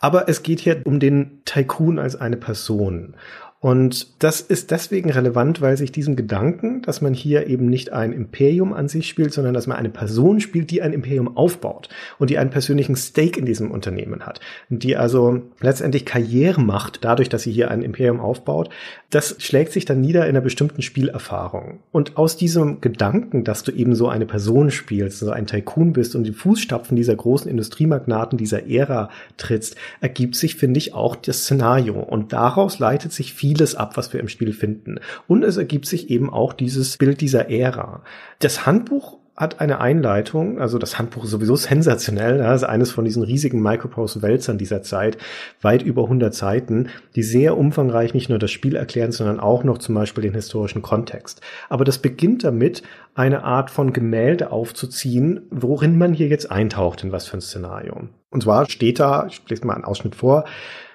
[0.00, 3.14] Aber es geht hier um den Tycoon als eine Person.
[3.62, 8.14] Und das ist deswegen relevant, weil sich diesem Gedanken, dass man hier eben nicht ein
[8.14, 12.30] Imperium an sich spielt, sondern dass man eine Person spielt, die ein Imperium aufbaut und
[12.30, 17.42] die einen persönlichen Stake in diesem Unternehmen hat, die also letztendlich Karriere macht, dadurch, dass
[17.42, 18.70] sie hier ein Imperium aufbaut,
[19.10, 21.80] das schlägt sich dann nieder in einer bestimmten Spielerfahrung.
[21.92, 26.16] Und aus diesem Gedanken, dass du eben so eine Person spielst, so ein Tycoon bist
[26.16, 31.42] und die Fußstapfen dieser großen Industriemagnaten dieser Ära trittst, ergibt sich, finde ich, auch das
[31.42, 32.00] Szenario.
[32.00, 35.00] Und daraus leitet sich viel vieles ab, was wir im Spiel finden.
[35.26, 38.04] Und es ergibt sich eben auch dieses Bild dieser Ära.
[38.38, 43.04] Das Handbuch hat eine Einleitung, also das Handbuch ist sowieso sensationell, das ist eines von
[43.04, 45.18] diesen riesigen Microprose-Wälzern dieser Zeit,
[45.62, 49.78] weit über 100 Seiten, die sehr umfangreich nicht nur das Spiel erklären, sondern auch noch
[49.78, 51.40] zum Beispiel den historischen Kontext.
[51.68, 52.82] Aber das beginnt damit,
[53.14, 58.08] eine Art von Gemälde aufzuziehen, worin man hier jetzt eintaucht, in was für ein Szenario.
[58.30, 60.44] Und zwar steht da, ich lese mal einen Ausschnitt vor,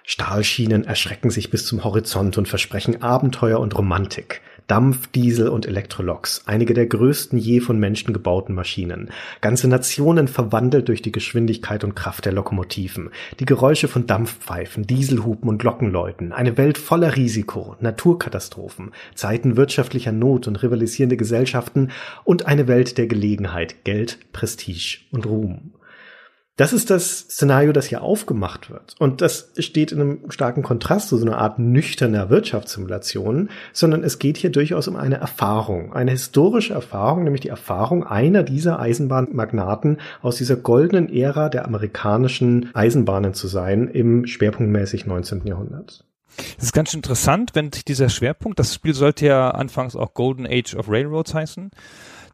[0.07, 4.41] Stahlschienen erschrecken sich bis zum Horizont und versprechen Abenteuer und Romantik.
[4.67, 9.09] Dampf, Diesel und Elektroloks, einige der größten je von Menschen gebauten Maschinen.
[9.41, 13.09] Ganze Nationen verwandelt durch die Geschwindigkeit und Kraft der Lokomotiven.
[13.39, 16.33] Die Geräusche von Dampfpfeifen, Dieselhupen und Glockenläuten.
[16.33, 21.89] Eine Welt voller Risiko, Naturkatastrophen, Zeiten wirtschaftlicher Not und rivalisierende Gesellschaften
[22.23, 25.73] und eine Welt der Gelegenheit, Geld, Prestige und Ruhm.
[26.57, 28.95] Das ist das Szenario, das hier aufgemacht wird.
[28.97, 34.19] Und das steht in einem starken Kontrast zu so einer Art nüchterner Wirtschaftssimulation, sondern es
[34.19, 39.97] geht hier durchaus um eine Erfahrung, eine historische Erfahrung, nämlich die Erfahrung einer dieser Eisenbahnmagnaten
[40.21, 45.45] aus dieser goldenen Ära der amerikanischen Eisenbahnen zu sein im schwerpunktmäßig 19.
[45.45, 46.05] Jahrhundert.
[46.55, 50.47] Das ist ganz interessant, wenn sich dieser Schwerpunkt, das Spiel sollte ja anfangs auch Golden
[50.47, 51.71] Age of Railroads heißen.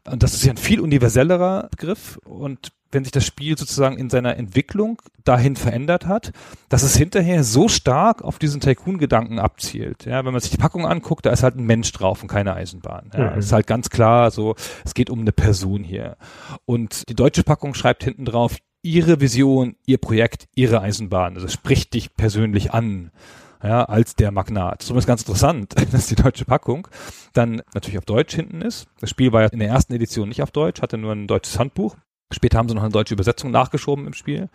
[0.09, 2.19] Und das ist ja ein viel universellerer Begriff.
[2.23, 6.31] Und wenn sich das Spiel sozusagen in seiner Entwicklung dahin verändert hat,
[6.69, 10.05] dass es hinterher so stark auf diesen Tycoon-Gedanken abzielt.
[10.05, 12.53] Ja, wenn man sich die Packung anguckt, da ist halt ein Mensch drauf und keine
[12.53, 13.11] Eisenbahn.
[13.15, 13.39] Ja, mhm.
[13.39, 16.17] ist halt ganz klar so, es geht um eine Person hier.
[16.65, 21.35] Und die deutsche Packung schreibt hinten drauf, ihre Vision, ihr Projekt, ihre Eisenbahn.
[21.35, 23.11] Also spricht dich persönlich an
[23.63, 24.81] ja, als der Magnat.
[24.81, 26.87] Zumindest ganz interessant, dass die deutsche Packung
[27.33, 28.87] dann natürlich auf Deutsch hinten ist.
[28.99, 31.59] Das Spiel war ja in der ersten Edition nicht auf Deutsch, hatte nur ein deutsches
[31.59, 31.95] Handbuch.
[32.31, 34.49] Später haben sie noch eine deutsche Übersetzung nachgeschoben im Spiel.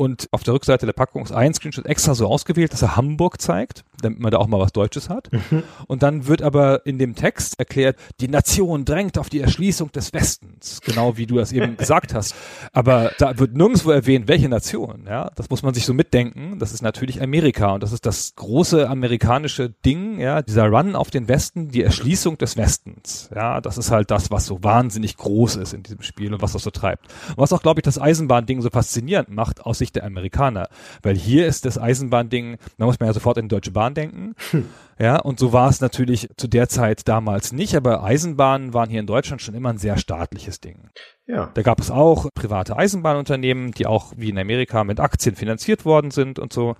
[0.00, 3.40] Und auf der Rückseite der Packung ist ein Screenshot extra so ausgewählt, dass er Hamburg
[3.40, 5.28] zeigt, damit man da auch mal was Deutsches hat.
[5.32, 5.64] Mhm.
[5.88, 10.12] Und dann wird aber in dem Text erklärt, die Nation drängt auf die Erschließung des
[10.12, 10.80] Westens.
[10.82, 12.36] Genau wie du das eben gesagt hast.
[12.72, 15.06] Aber da wird nirgendwo erwähnt, welche Nation.
[15.08, 16.60] Ja, das muss man sich so mitdenken.
[16.60, 17.72] Das ist natürlich Amerika.
[17.72, 22.38] Und das ist das große amerikanische Ding, ja, dieser Run auf den Westen, die Erschließung
[22.38, 23.30] des Westens.
[23.34, 26.52] Ja, das ist halt das, was so wahnsinnig groß ist in diesem Spiel und was
[26.52, 27.08] das so treibt.
[27.30, 30.68] Und was auch, glaube ich, das Eisenbahnding so faszinierend macht aus Sicht Sicht der Amerikaner.
[31.02, 34.34] Weil hier ist das Eisenbahnding, da muss man ja sofort in die Deutsche Bahn denken.
[34.50, 34.68] Hm.
[34.98, 39.00] Ja, und so war es natürlich zu der Zeit damals nicht, aber Eisenbahnen waren hier
[39.00, 40.90] in Deutschland schon immer ein sehr staatliches Ding.
[41.26, 41.50] Ja.
[41.54, 46.10] Da gab es auch private Eisenbahnunternehmen, die auch wie in Amerika mit Aktien finanziert worden
[46.10, 46.74] sind und so.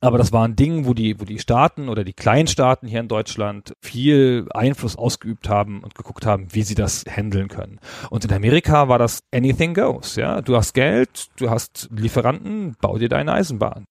[0.00, 3.08] Aber das war ein Ding, wo die, wo die Staaten oder die Kleinstaaten hier in
[3.08, 7.80] Deutschland viel Einfluss ausgeübt haben und geguckt haben, wie sie das handeln können.
[8.10, 10.40] Und in Amerika war das anything goes, ja.
[10.40, 13.87] Du hast Geld, du hast Lieferanten, bau dir deine Eisenbahn.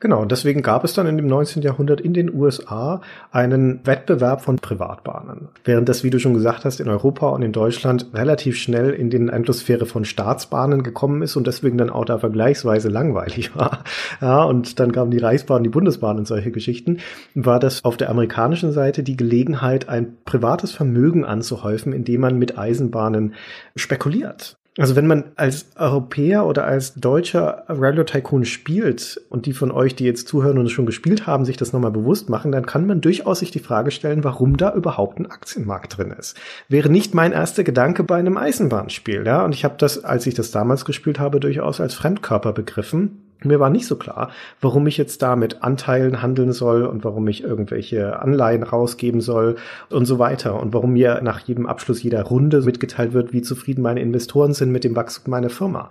[0.00, 1.60] Genau, und deswegen gab es dann in dem 19.
[1.60, 5.48] Jahrhundert in den USA einen Wettbewerb von Privatbahnen.
[5.62, 9.10] Während das, wie du schon gesagt hast, in Europa und in Deutschland relativ schnell in
[9.10, 13.84] den Einflusssphäre von Staatsbahnen gekommen ist und deswegen dann auch da vergleichsweise langweilig war.
[14.22, 17.00] Ja, und dann kamen die Reichsbahn, die Bundesbahn und solche Geschichten,
[17.34, 22.56] war das auf der amerikanischen Seite die Gelegenheit, ein privates Vermögen anzuhäufen, indem man mit
[22.56, 23.34] Eisenbahnen
[23.76, 24.56] spekuliert.
[24.78, 29.96] Also wenn man als Europäer oder als deutscher Railroad Tycoon spielt und die von euch,
[29.96, 32.86] die jetzt zuhören und es schon gespielt haben, sich das nochmal bewusst machen, dann kann
[32.86, 36.36] man durchaus sich die Frage stellen, warum da überhaupt ein Aktienmarkt drin ist.
[36.68, 39.44] Wäre nicht mein erster Gedanke bei einem Eisenbahnspiel, ja.
[39.44, 43.60] Und ich habe das, als ich das damals gespielt habe, durchaus als Fremdkörper begriffen mir
[43.60, 47.42] war nicht so klar, warum ich jetzt da mit Anteilen handeln soll und warum ich
[47.42, 49.56] irgendwelche Anleihen rausgeben soll
[49.88, 53.82] und so weiter und warum mir nach jedem Abschluss jeder Runde mitgeteilt wird, wie zufrieden
[53.82, 55.90] meine Investoren sind mit dem Wachstum meiner Firma.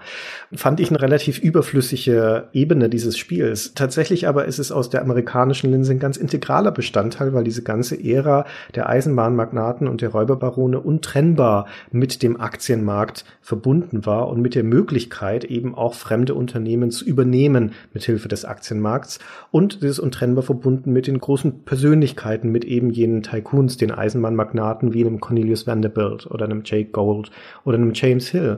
[0.53, 3.73] Fand ich eine relativ überflüssige Ebene dieses Spiels.
[3.73, 8.01] Tatsächlich aber ist es aus der amerikanischen Linse ein ganz integraler Bestandteil, weil diese ganze
[8.03, 14.63] Ära der Eisenbahnmagnaten und der Räuberbarone untrennbar mit dem Aktienmarkt verbunden war und mit der
[14.63, 19.19] Möglichkeit eben auch fremde Unternehmen zu übernehmen Unternehmen mithilfe des Aktienmarkts
[19.51, 24.93] und es ist untrennbar verbunden mit den großen Persönlichkeiten, mit eben jenen Tycoons, den Eisenbahnmagnaten
[24.93, 27.31] wie einem Cornelius Vanderbilt oder einem Jake Gold
[27.63, 28.57] oder einem James Hill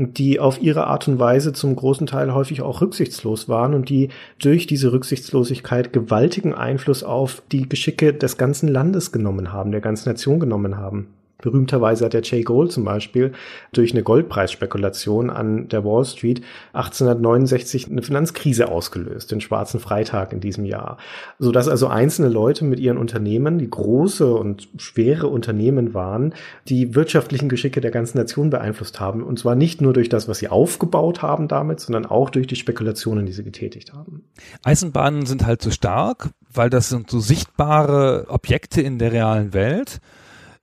[0.00, 4.10] die auf ihre Art und Weise zum großen Teil häufig auch rücksichtslos waren und die
[4.38, 10.08] durch diese Rücksichtslosigkeit gewaltigen Einfluss auf die Geschicke des ganzen Landes genommen haben, der ganzen
[10.10, 11.08] Nation genommen haben.
[11.40, 13.32] Berühmterweise hat der Jay Gold zum Beispiel
[13.72, 20.40] durch eine Goldpreisspekulation an der Wall Street 1869 eine Finanzkrise ausgelöst, den schwarzen Freitag in
[20.40, 20.98] diesem Jahr.
[21.38, 26.34] Sodass also einzelne Leute mit ihren Unternehmen, die große und schwere Unternehmen waren,
[26.68, 29.22] die wirtschaftlichen Geschicke der ganzen Nation beeinflusst haben.
[29.22, 32.56] Und zwar nicht nur durch das, was sie aufgebaut haben damit, sondern auch durch die
[32.56, 34.24] Spekulationen, die sie getätigt haben.
[34.64, 40.00] Eisenbahnen sind halt so stark, weil das sind so sichtbare Objekte in der realen Welt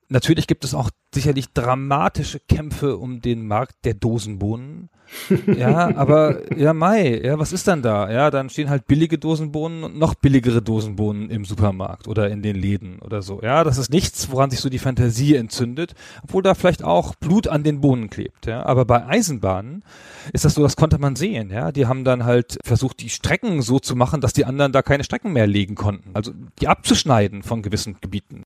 [0.08, 4.88] Natürlich gibt es auch sicherlich dramatische Kämpfe um den Markt der Dosenbohnen.
[5.46, 8.10] ja, aber ja, Mai, ja, was ist dann da?
[8.10, 12.56] Ja, dann stehen halt billige Dosenbohnen und noch billigere Dosenbohnen im Supermarkt oder in den
[12.56, 13.40] Läden oder so.
[13.42, 17.48] Ja, das ist nichts, woran sich so die Fantasie entzündet, obwohl da vielleicht auch Blut
[17.48, 18.46] an den Bohnen klebt.
[18.46, 19.84] Ja, aber bei Eisenbahnen
[20.32, 21.50] ist das so, das konnte man sehen.
[21.50, 24.82] Ja, die haben dann halt versucht, die Strecken so zu machen, dass die anderen da
[24.82, 26.10] keine Strecken mehr legen konnten.
[26.14, 28.42] Also die abzuschneiden von gewissen Gebieten.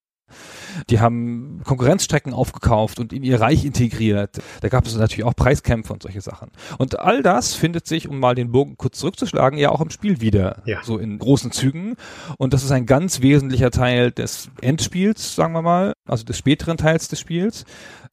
[0.88, 4.40] Die haben Konkurrenzstrecken aufgekauft und in ihr Reich integriert.
[4.61, 6.50] Da gab es natürlich auch Preiskämpfe und solche Sachen.
[6.78, 10.20] Und all das findet sich, um mal den Bogen kurz zurückzuschlagen, ja auch im Spiel
[10.20, 10.62] wieder.
[10.64, 10.83] Ja.
[10.83, 11.96] So in großen Zügen.
[12.38, 16.76] Und das ist ein ganz wesentlicher Teil des Endspiels, sagen wir mal, also des späteren
[16.76, 17.64] Teils des Spiels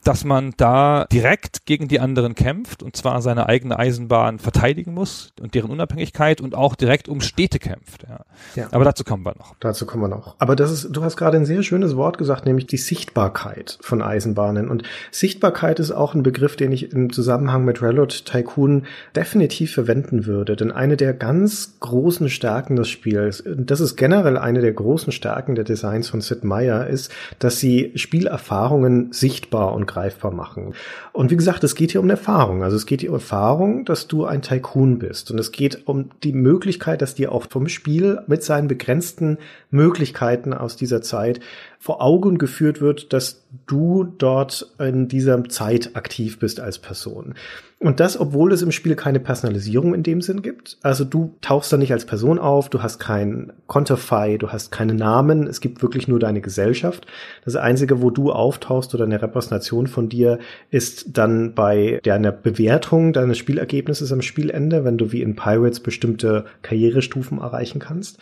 [0.03, 5.33] dass man da direkt gegen die anderen kämpft und zwar seine eigene Eisenbahn verteidigen muss
[5.41, 8.03] und deren Unabhängigkeit und auch direkt um Städte kämpft.
[8.07, 8.21] Ja.
[8.55, 8.67] ja.
[8.71, 9.55] Aber dazu kommen wir noch.
[9.59, 10.35] Dazu kommen wir noch.
[10.39, 14.01] Aber das ist, du hast gerade ein sehr schönes Wort gesagt, nämlich die Sichtbarkeit von
[14.01, 14.69] Eisenbahnen.
[14.69, 20.25] Und Sichtbarkeit ist auch ein Begriff, den ich im Zusammenhang mit Railroad Tycoon definitiv verwenden
[20.25, 20.55] würde.
[20.55, 25.55] Denn eine der ganz großen Stärken des Spiels, das ist generell eine der großen Stärken
[25.55, 30.73] der Designs von Sid Meier, ist, dass sie Spielerfahrungen sichtbar und greifbar machen.
[31.13, 32.63] Und wie gesagt, es geht hier um Erfahrung.
[32.63, 35.31] Also es geht hier um Erfahrung, dass du ein Tycoon bist.
[35.31, 39.37] Und es geht um die Möglichkeit, dass dir auch vom Spiel mit seinen begrenzten
[39.69, 41.39] Möglichkeiten aus dieser Zeit
[41.79, 47.35] vor Augen geführt wird, dass du dort in dieser Zeit aktiv bist als Person.
[47.79, 50.77] Und das, obwohl es im Spiel keine Personalisierung in dem Sinn gibt.
[50.81, 54.95] Also du tauchst da nicht als Person auf, du hast kein Konterfei, du hast keine
[54.95, 57.05] Namen, es gibt wirklich nur deine Gesellschaft.
[57.45, 60.39] Das Einzige, wo du auftauchst oder eine Repräsentation von dir,
[60.71, 66.45] ist dann bei deiner Bewertung deines Spielergebnisses am Spielende, wenn du wie in Pirates bestimmte
[66.63, 68.17] Karrierestufen erreichen kannst.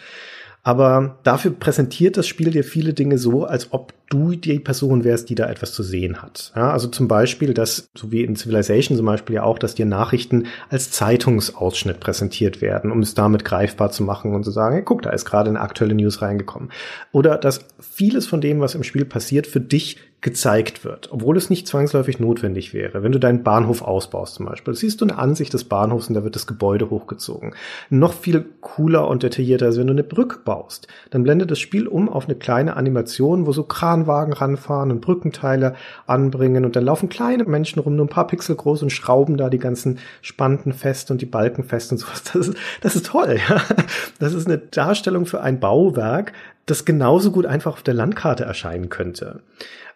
[0.65, 5.30] Aber dafür präsentiert das Spiel dir viele Dinge so, als ob du die Person wärst,
[5.30, 6.51] die da etwas zu sehen hat.
[6.56, 9.86] Ja, also zum Beispiel, dass, so wie in Civilization zum Beispiel ja auch, dass dir
[9.86, 14.84] Nachrichten als Zeitungsausschnitt präsentiert werden, um es damit greifbar zu machen und zu sagen, hey,
[14.84, 16.71] guck, da ist gerade eine aktuelle News reingekommen.
[17.12, 21.51] Oder dass vieles von dem, was im Spiel passiert, für dich gezeigt wird, obwohl es
[21.51, 23.03] nicht zwangsläufig notwendig wäre.
[23.03, 26.23] Wenn du deinen Bahnhof ausbaust zum Beispiel, siehst du eine Ansicht des Bahnhofs und da
[26.23, 27.53] wird das Gebäude hochgezogen.
[27.91, 31.88] Noch viel cooler und detaillierter ist, wenn du eine Brücke baust, dann blendet das Spiel
[31.88, 35.75] um auf eine kleine Animation, wo so Kranwagen ranfahren und Brückenteile
[36.07, 39.51] anbringen und dann laufen kleine Menschen rum, nur ein paar Pixel groß und schrauben da
[39.51, 42.23] die ganzen Spanten fest und die Balken fest und sowas.
[42.23, 43.39] Das ist, das ist toll.
[44.17, 46.33] Das ist eine Darstellung für ein Bauwerk,
[46.65, 49.41] das genauso gut einfach auf der Landkarte erscheinen könnte.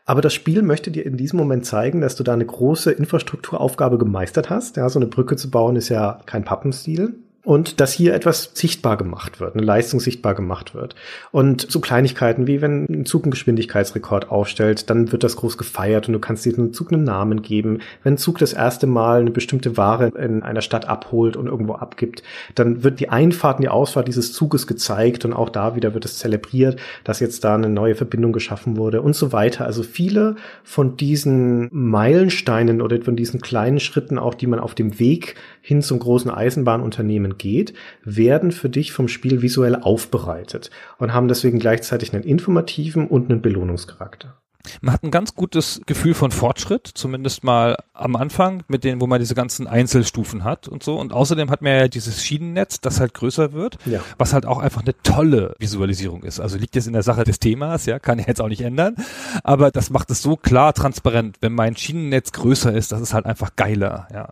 [0.10, 4.00] Aber das Spiel möchte dir in diesem Moment zeigen, dass du da eine große Infrastrukturaufgabe
[4.00, 4.76] gemeistert hast.
[4.76, 8.98] Ja, so eine Brücke zu bauen ist ja kein Pappenstil und dass hier etwas sichtbar
[8.98, 10.96] gemacht wird, eine Leistung sichtbar gemacht wird.
[11.32, 16.08] Und so Kleinigkeiten wie wenn ein Zug einen Geschwindigkeitsrekord aufstellt, dann wird das groß gefeiert
[16.08, 17.80] und du kannst diesem Zug einen Namen geben.
[18.04, 21.74] Wenn ein Zug das erste Mal eine bestimmte Ware in einer Stadt abholt und irgendwo
[21.74, 22.24] abgibt,
[22.56, 26.06] dann wird die Einfahrt und die Ausfahrt dieses Zuges gezeigt und auch da wieder wird
[26.06, 29.66] es zelebriert, dass jetzt da eine neue Verbindung geschaffen wurde und so weiter.
[29.66, 35.00] Also viele von diesen Meilensteinen oder von diesen kleinen Schritten auch, die man auf dem
[35.00, 41.28] Weg hin zum großen Eisenbahnunternehmen geht, werden für dich vom Spiel visuell aufbereitet und haben
[41.28, 44.40] deswegen gleichzeitig einen informativen und einen Belohnungscharakter.
[44.82, 49.08] Man hat ein ganz gutes Gefühl von Fortschritt, zumindest mal am Anfang, mit denen, wo
[49.08, 51.00] man diese ganzen Einzelstufen hat und so.
[51.00, 54.02] Und außerdem hat man ja dieses Schienennetz, das halt größer wird, ja.
[54.18, 56.40] was halt auch einfach eine tolle Visualisierung ist.
[56.42, 58.96] Also liegt jetzt in der Sache des Themas, ja, kann ich jetzt auch nicht ändern.
[59.44, 61.38] Aber das macht es so klar transparent.
[61.40, 64.30] Wenn mein Schienennetz größer ist, das ist halt einfach geiler, ja.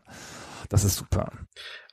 [0.70, 1.32] Das ist super.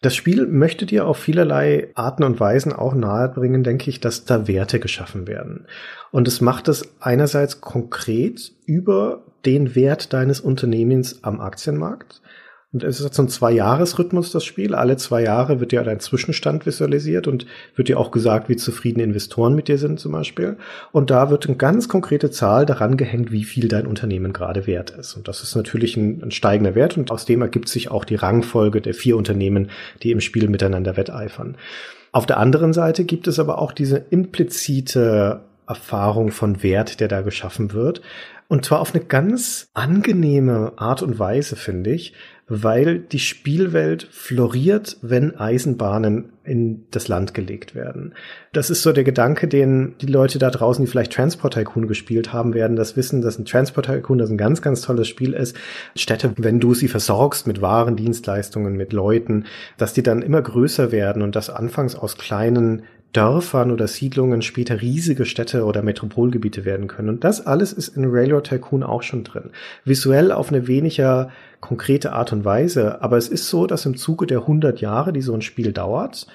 [0.03, 4.47] Das Spiel möchte dir auf vielerlei Arten und Weisen auch nahebringen, denke ich, dass da
[4.47, 5.67] Werte geschaffen werden.
[6.11, 12.21] Und es macht es einerseits konkret über den Wert deines Unternehmens am Aktienmarkt,
[12.75, 14.75] Und es hat so einen Zwei-Jahres-Rhythmus, das Spiel.
[14.75, 18.99] Alle zwei Jahre wird dir dein Zwischenstand visualisiert und wird dir auch gesagt, wie zufrieden
[18.99, 20.57] Investoren mit dir sind zum Beispiel.
[20.91, 24.91] Und da wird eine ganz konkrete Zahl daran gehängt, wie viel dein Unternehmen gerade wert
[24.91, 25.15] ist.
[25.15, 28.17] Und das ist natürlich ein, ein steigender Wert und aus dem ergibt sich auch die
[28.17, 29.71] Rangfolge der vier Unternehmen,
[30.03, 31.57] die im Spiel miteinander wetteifern.
[32.11, 37.23] Auf der anderen Seite gibt es aber auch diese implizite Erfahrung von Wert, der da
[37.23, 38.03] geschaffen wird.
[38.49, 42.13] Und zwar auf eine ganz angenehme Art und Weise, finde ich,
[42.47, 48.13] weil die Spielwelt floriert, wenn Eisenbahnen in das Land gelegt werden.
[48.53, 52.35] Das ist so der Gedanke, den die Leute da draußen, die vielleicht Transport Tycoon gespielt
[52.35, 55.57] haben, werden das wissen, dass ein Transport Tycoon das ein ganz, ganz tolles Spiel ist.
[55.97, 59.47] Städte, wenn du sie versorgst mit Waren, Dienstleistungen, mit Leuten,
[59.79, 62.83] dass die dann immer größer werden und das anfangs aus kleinen
[63.15, 67.09] Dörfern oder Siedlungen später riesige Städte oder Metropolgebiete werden können.
[67.09, 69.51] Und das alles ist in Railroad Tycoon auch schon drin.
[69.85, 73.01] Visuell auf eine weniger konkrete Art und Weise.
[73.03, 76.27] Aber es ist so, dass im Zuge der 100 Jahre, die so ein Spiel dauert,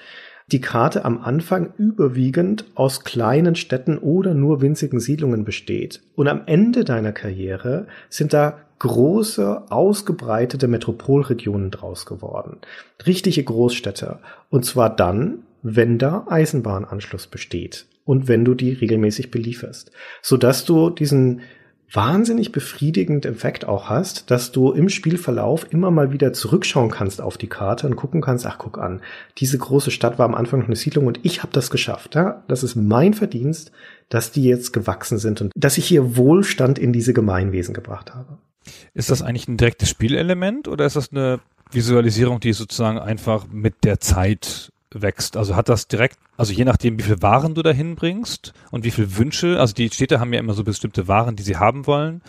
[0.50, 6.00] die Karte am Anfang überwiegend aus kleinen Städten oder nur winzigen Siedlungen besteht.
[6.16, 12.56] Und am Ende deiner Karriere sind da große, ausgebreitete Metropolregionen draus geworden.
[13.06, 14.18] Richtige Großstädte.
[14.48, 19.90] Und zwar dann, wenn da Eisenbahnanschluss besteht und wenn du die regelmäßig belieferst,
[20.22, 21.42] so dass du diesen
[21.92, 27.36] wahnsinnig befriedigenden Effekt auch hast, dass du im Spielverlauf immer mal wieder zurückschauen kannst auf
[27.36, 29.00] die Karte und gucken kannst, ach guck an,
[29.38, 32.14] diese große Stadt war am Anfang noch eine Siedlung und ich habe das geschafft.
[32.14, 32.44] Ja?
[32.46, 33.72] Das ist mein Verdienst,
[34.08, 38.38] dass die jetzt gewachsen sind und dass ich hier Wohlstand in diese Gemeinwesen gebracht habe.
[38.94, 41.40] Ist das eigentlich ein direktes Spielelement oder ist das eine
[41.72, 45.36] Visualisierung, die sozusagen einfach mit der Zeit wächst.
[45.36, 48.90] Also hat das direkt, also je nachdem, wie viel Waren du dahin bringst und wie
[48.90, 52.22] viel Wünsche, also die Städte haben ja immer so bestimmte Waren, die sie haben wollen.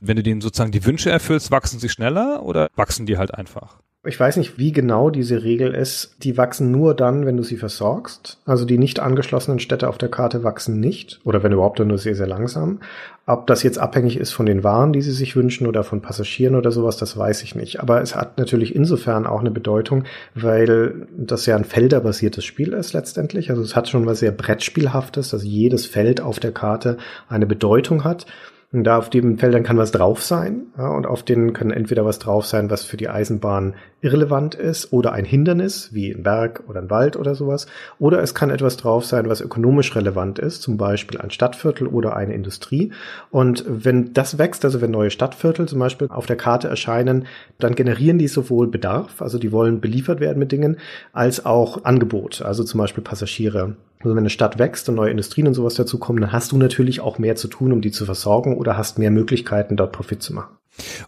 [0.00, 3.78] Wenn du denen sozusagen die Wünsche erfüllst, wachsen sie schneller oder wachsen die halt einfach?
[4.04, 6.22] Ich weiß nicht, wie genau diese Regel ist.
[6.22, 8.38] Die wachsen nur dann, wenn du sie versorgst.
[8.44, 11.20] Also die nicht angeschlossenen Städte auf der Karte wachsen nicht.
[11.24, 12.80] Oder wenn überhaupt, dann nur sehr, sehr langsam.
[13.28, 16.54] Ob das jetzt abhängig ist von den Waren, die sie sich wünschen oder von Passagieren
[16.54, 17.80] oder sowas, das weiß ich nicht.
[17.80, 20.04] Aber es hat natürlich insofern auch eine Bedeutung,
[20.36, 23.50] weil das ja ein felderbasiertes Spiel ist letztendlich.
[23.50, 28.04] Also es hat schon was sehr Brettspielhaftes, dass jedes Feld auf der Karte eine Bedeutung
[28.04, 28.26] hat.
[28.72, 30.66] Und da auf den Feldern kann was drauf sein.
[30.76, 34.92] Ja, und auf denen können entweder was drauf sein, was für die Eisenbahn irrelevant ist
[34.92, 37.66] oder ein Hindernis, wie ein Berg oder ein Wald oder sowas.
[37.98, 42.16] Oder es kann etwas drauf sein, was ökonomisch relevant ist, zum Beispiel ein Stadtviertel oder
[42.16, 42.92] eine Industrie.
[43.30, 47.26] Und wenn das wächst, also wenn neue Stadtviertel zum Beispiel auf der Karte erscheinen,
[47.58, 50.76] dann generieren die sowohl Bedarf, also die wollen beliefert werden mit Dingen,
[51.12, 53.76] als auch Angebot, also zum Beispiel Passagiere
[54.06, 57.00] also wenn eine Stadt wächst und neue Industrien und sowas dazukommen, dann hast du natürlich
[57.00, 60.32] auch mehr zu tun, um die zu versorgen oder hast mehr Möglichkeiten, dort Profit zu
[60.32, 60.56] machen.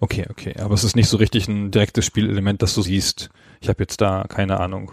[0.00, 0.54] Okay, okay.
[0.58, 3.30] Aber es ist nicht so richtig ein direktes Spielelement, dass du siehst,
[3.60, 4.90] ich habe jetzt da, keine Ahnung,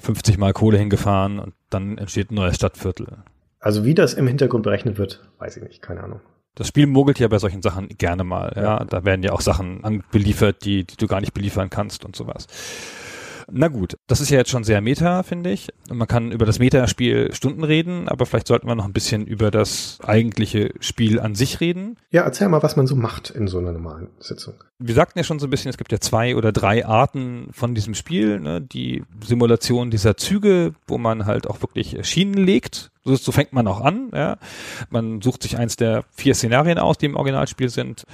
[0.00, 3.18] 50 Mal Kohle hingefahren und dann entsteht ein neues Stadtviertel.
[3.60, 6.20] Also wie das im Hintergrund berechnet wird, weiß ich nicht, keine Ahnung.
[6.56, 8.62] Das Spiel mogelt ja bei solchen Sachen gerne mal, ja.
[8.62, 8.84] ja.
[8.84, 12.48] Da werden ja auch Sachen beliefert, die, die du gar nicht beliefern kannst und sowas.
[13.50, 15.68] Na gut, das ist ja jetzt schon sehr Meta, finde ich.
[15.90, 19.50] Man kann über das Meta-Spiel Stunden reden, aber vielleicht sollten wir noch ein bisschen über
[19.50, 21.96] das eigentliche Spiel an sich reden.
[22.10, 24.54] Ja, erzähl mal, was man so macht in so einer normalen Sitzung.
[24.80, 27.74] Wir sagten ja schon so ein bisschen, es gibt ja zwei oder drei Arten von
[27.74, 28.38] diesem Spiel.
[28.38, 28.60] Ne?
[28.60, 33.66] Die Simulation dieser Züge, wo man halt auch wirklich Schienen legt so, so fängt man
[33.66, 34.10] auch an.
[34.14, 34.36] Ja.
[34.90, 38.04] Man sucht sich eins der vier Szenarien aus, die im Originalspiel sind.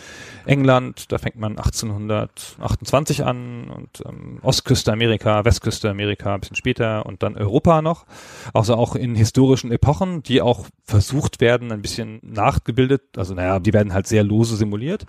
[0.47, 7.07] England, da fängt man 1828 an und ähm, Ostküste Amerika, Westküste Amerika ein bisschen später
[7.07, 8.07] und dann Europa noch.
[8.53, 13.03] Also auch in historischen Epochen, die auch versucht werden, ein bisschen nachgebildet.
[13.17, 15.07] Also naja, die werden halt sehr lose simuliert.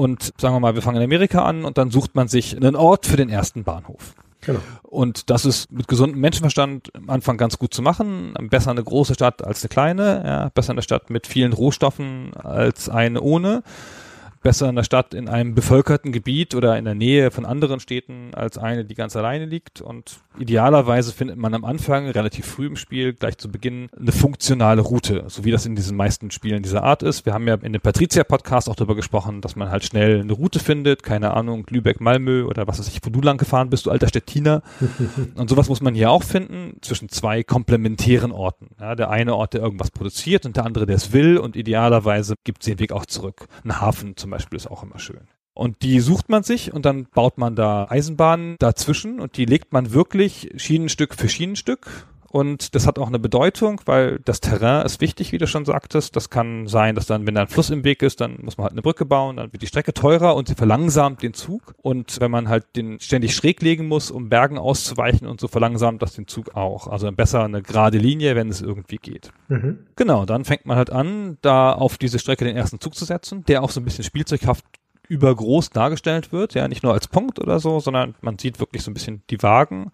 [0.00, 2.74] Und sagen wir mal, wir fangen in Amerika an und dann sucht man sich einen
[2.74, 4.14] Ort für den ersten Bahnhof.
[4.40, 4.60] Genau.
[4.82, 8.32] Und das ist mit gesundem Menschenverstand am Anfang ganz gut zu machen.
[8.48, 12.88] Besser eine große Stadt als eine kleine, ja, besser eine Stadt mit vielen Rohstoffen als
[12.88, 13.62] eine ohne
[14.42, 18.34] besser in der Stadt in einem bevölkerten Gebiet oder in der Nähe von anderen Städten
[18.34, 19.80] als eine, die ganz alleine liegt.
[19.82, 24.80] Und idealerweise findet man am Anfang, relativ früh im Spiel, gleich zu Beginn, eine funktionale
[24.80, 27.26] Route, so wie das in diesen meisten Spielen dieser Art ist.
[27.26, 30.58] Wir haben ja in dem Patricia-Podcast auch darüber gesprochen, dass man halt schnell eine Route
[30.58, 33.90] findet, keine Ahnung, Lübeck, Malmö oder was weiß ich, wo du lang gefahren bist, du
[33.90, 34.62] alter Stettiner.
[35.34, 38.68] und sowas muss man hier auch finden, zwischen zwei komplementären Orten.
[38.80, 42.36] Ja, der eine Ort, der irgendwas produziert und der andere, der es will und idealerweise
[42.44, 43.46] gibt es den Weg auch zurück.
[43.64, 45.26] Ein Hafen zum zum Beispiel ist auch immer schön.
[45.54, 49.72] Und die sucht man sich und dann baut man da Eisenbahnen dazwischen und die legt
[49.72, 55.00] man wirklich Schienenstück für Schienenstück Und das hat auch eine Bedeutung, weil das Terrain ist
[55.00, 56.14] wichtig, wie du schon sagtest.
[56.14, 58.66] Das kann sein, dass dann, wenn da ein Fluss im Weg ist, dann muss man
[58.66, 61.74] halt eine Brücke bauen, dann wird die Strecke teurer und sie verlangsamt den Zug.
[61.82, 66.02] Und wenn man halt den ständig schräg legen muss, um Bergen auszuweichen und so verlangsamt
[66.02, 66.86] das den Zug auch.
[66.86, 69.32] Also besser eine gerade Linie, wenn es irgendwie geht.
[69.48, 69.80] Mhm.
[69.96, 73.44] Genau, dann fängt man halt an, da auf diese Strecke den ersten Zug zu setzen,
[73.46, 74.64] der auch so ein bisschen spielzeughaft
[75.08, 78.92] übergroß dargestellt wird, ja, nicht nur als Punkt oder so, sondern man sieht wirklich so
[78.92, 79.90] ein bisschen die Wagen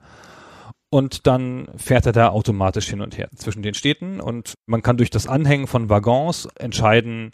[0.91, 4.97] und dann fährt er da automatisch hin und her zwischen den Städten und man kann
[4.97, 7.33] durch das Anhängen von Waggons entscheiden,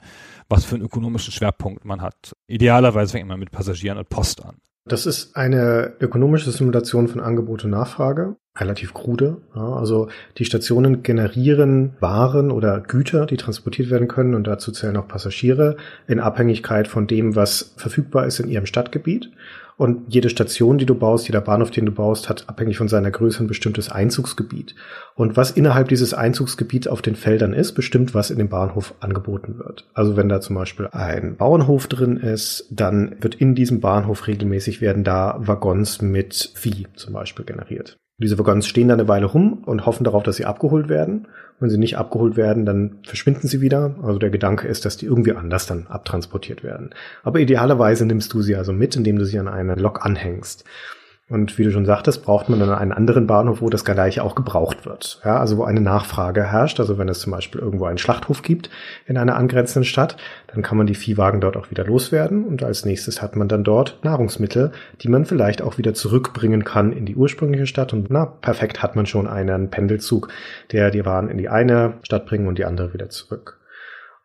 [0.48, 2.32] was für einen ökonomischen Schwerpunkt man hat.
[2.46, 4.56] Idealerweise fängt man mit Passagieren und Post an.
[4.84, 9.40] Das ist eine ökonomische Simulation von Angebot und Nachfrage, relativ krude.
[9.54, 14.96] Ja, also die Stationen generieren Waren oder Güter, die transportiert werden können und dazu zählen
[14.96, 15.76] auch Passagiere
[16.08, 19.30] in Abhängigkeit von dem, was verfügbar ist in ihrem Stadtgebiet.
[19.82, 23.10] Und jede Station, die du baust, jeder Bahnhof, den du baust, hat abhängig von seiner
[23.10, 24.76] Größe ein bestimmtes Einzugsgebiet.
[25.16, 29.58] Und was innerhalb dieses Einzugsgebiets auf den Feldern ist, bestimmt, was in dem Bahnhof angeboten
[29.58, 29.90] wird.
[29.92, 34.80] Also wenn da zum Beispiel ein Bauernhof drin ist, dann wird in diesem Bahnhof regelmäßig
[34.80, 37.98] werden da Waggons mit Vieh zum Beispiel generiert.
[38.22, 41.26] Diese Waggons stehen da eine Weile rum und hoffen darauf, dass sie abgeholt werden.
[41.58, 43.96] Wenn sie nicht abgeholt werden, dann verschwinden sie wieder.
[44.02, 46.90] Also der Gedanke ist, dass die irgendwie anders dann abtransportiert werden.
[47.24, 50.64] Aber idealerweise nimmst du sie also mit, indem du sie an eine Lok anhängst.
[51.28, 54.34] Und wie du schon sagtest, braucht man dann einen anderen Bahnhof, wo das Gleiche auch
[54.34, 55.20] gebraucht wird.
[55.24, 56.78] Ja, also wo eine Nachfrage herrscht.
[56.78, 58.70] Also wenn es zum Beispiel irgendwo einen Schlachthof gibt
[59.06, 60.16] in einer angrenzenden Stadt,
[60.52, 62.44] dann kann man die Viehwagen dort auch wieder loswerden.
[62.44, 66.92] Und als nächstes hat man dann dort Nahrungsmittel, die man vielleicht auch wieder zurückbringen kann
[66.92, 67.92] in die ursprüngliche Stadt.
[67.92, 70.28] Und na, perfekt hat man schon einen Pendelzug,
[70.72, 73.61] der die Waren in die eine Stadt bringen und die andere wieder zurück.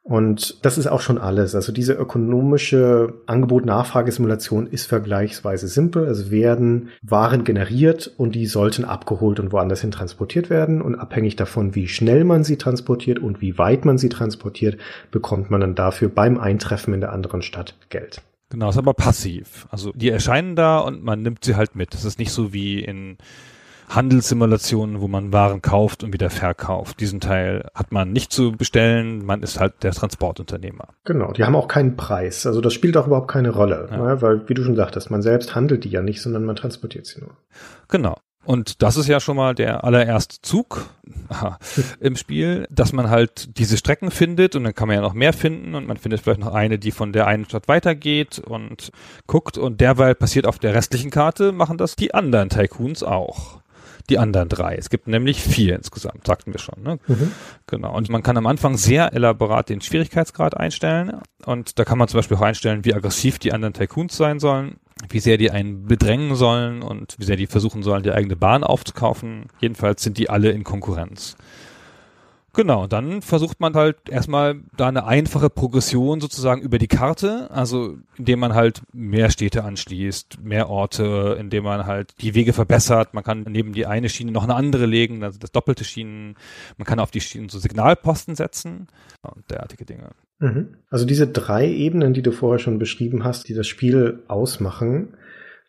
[0.08, 1.54] Und das ist auch schon alles.
[1.54, 6.06] Also diese ökonomische Angebot-Nachfrage-Simulation ist vergleichsweise simpel.
[6.06, 10.82] Es werden Waren generiert und die sollten abgeholt und woanders hin transportiert werden.
[10.82, 14.78] Und abhängig davon, wie schnell man sie transportiert und wie weit man sie transportiert,
[15.12, 18.22] bekommt man dann dafür beim Eintreffen in der anderen Stadt Geld.
[18.50, 19.68] Genau, ist aber passiv.
[19.72, 21.94] Also die erscheinen da und man nimmt sie halt mit.
[21.94, 23.18] Das ist nicht so wie in
[23.88, 27.00] Handelssimulationen, wo man Waren kauft und wieder verkauft.
[27.00, 30.90] Diesen Teil hat man nicht zu bestellen, man ist halt der Transportunternehmer.
[31.06, 32.46] Genau, die haben auch keinen Preis.
[32.46, 33.98] Also das spielt auch überhaupt keine Rolle, ja.
[33.98, 34.22] ne?
[34.22, 37.22] weil, wie du schon sagtest, man selbst handelt die ja nicht, sondern man transportiert sie
[37.22, 37.32] nur.
[37.88, 38.18] Genau.
[38.44, 40.90] Und das ist ja schon mal der allererste Zug
[41.28, 41.58] aha,
[42.00, 45.34] im Spiel, dass man halt diese Strecken findet und dann kann man ja noch mehr
[45.34, 48.92] finden und man findet vielleicht noch eine, die von der einen Stadt weitergeht und
[49.28, 53.60] guckt und derweil passiert auf der restlichen Karte, machen das die anderen Tycoons auch
[54.10, 54.76] die anderen drei.
[54.76, 56.82] Es gibt nämlich vier insgesamt, sagten wir schon.
[56.82, 57.00] Ne?
[57.08, 57.32] Mhm.
[57.68, 57.96] Genau.
[57.96, 61.20] Und man kann am Anfang sehr elaborat den Schwierigkeitsgrad einstellen.
[61.46, 64.78] Und da kann man zum Beispiel auch einstellen, wie aggressiv die anderen Tycoons sein sollen,
[65.10, 68.64] wie sehr die einen bedrängen sollen und wie sehr die versuchen sollen, die eigene Bahn
[68.64, 69.48] aufzukaufen.
[69.60, 71.36] Jedenfalls sind die alle in Konkurrenz.
[72.58, 78.00] Genau, dann versucht man halt erstmal da eine einfache Progression sozusagen über die Karte, also
[78.18, 83.14] indem man halt mehr Städte anschließt, mehr Orte, indem man halt die Wege verbessert.
[83.14, 86.36] Man kann neben die eine Schiene noch eine andere legen, also das doppelte Schienen.
[86.78, 88.88] Man kann auf die Schienen so Signalposten setzen
[89.22, 90.10] und derartige Dinge.
[90.40, 90.78] Mhm.
[90.90, 95.10] Also diese drei Ebenen, die du vorher schon beschrieben hast, die das Spiel ausmachen,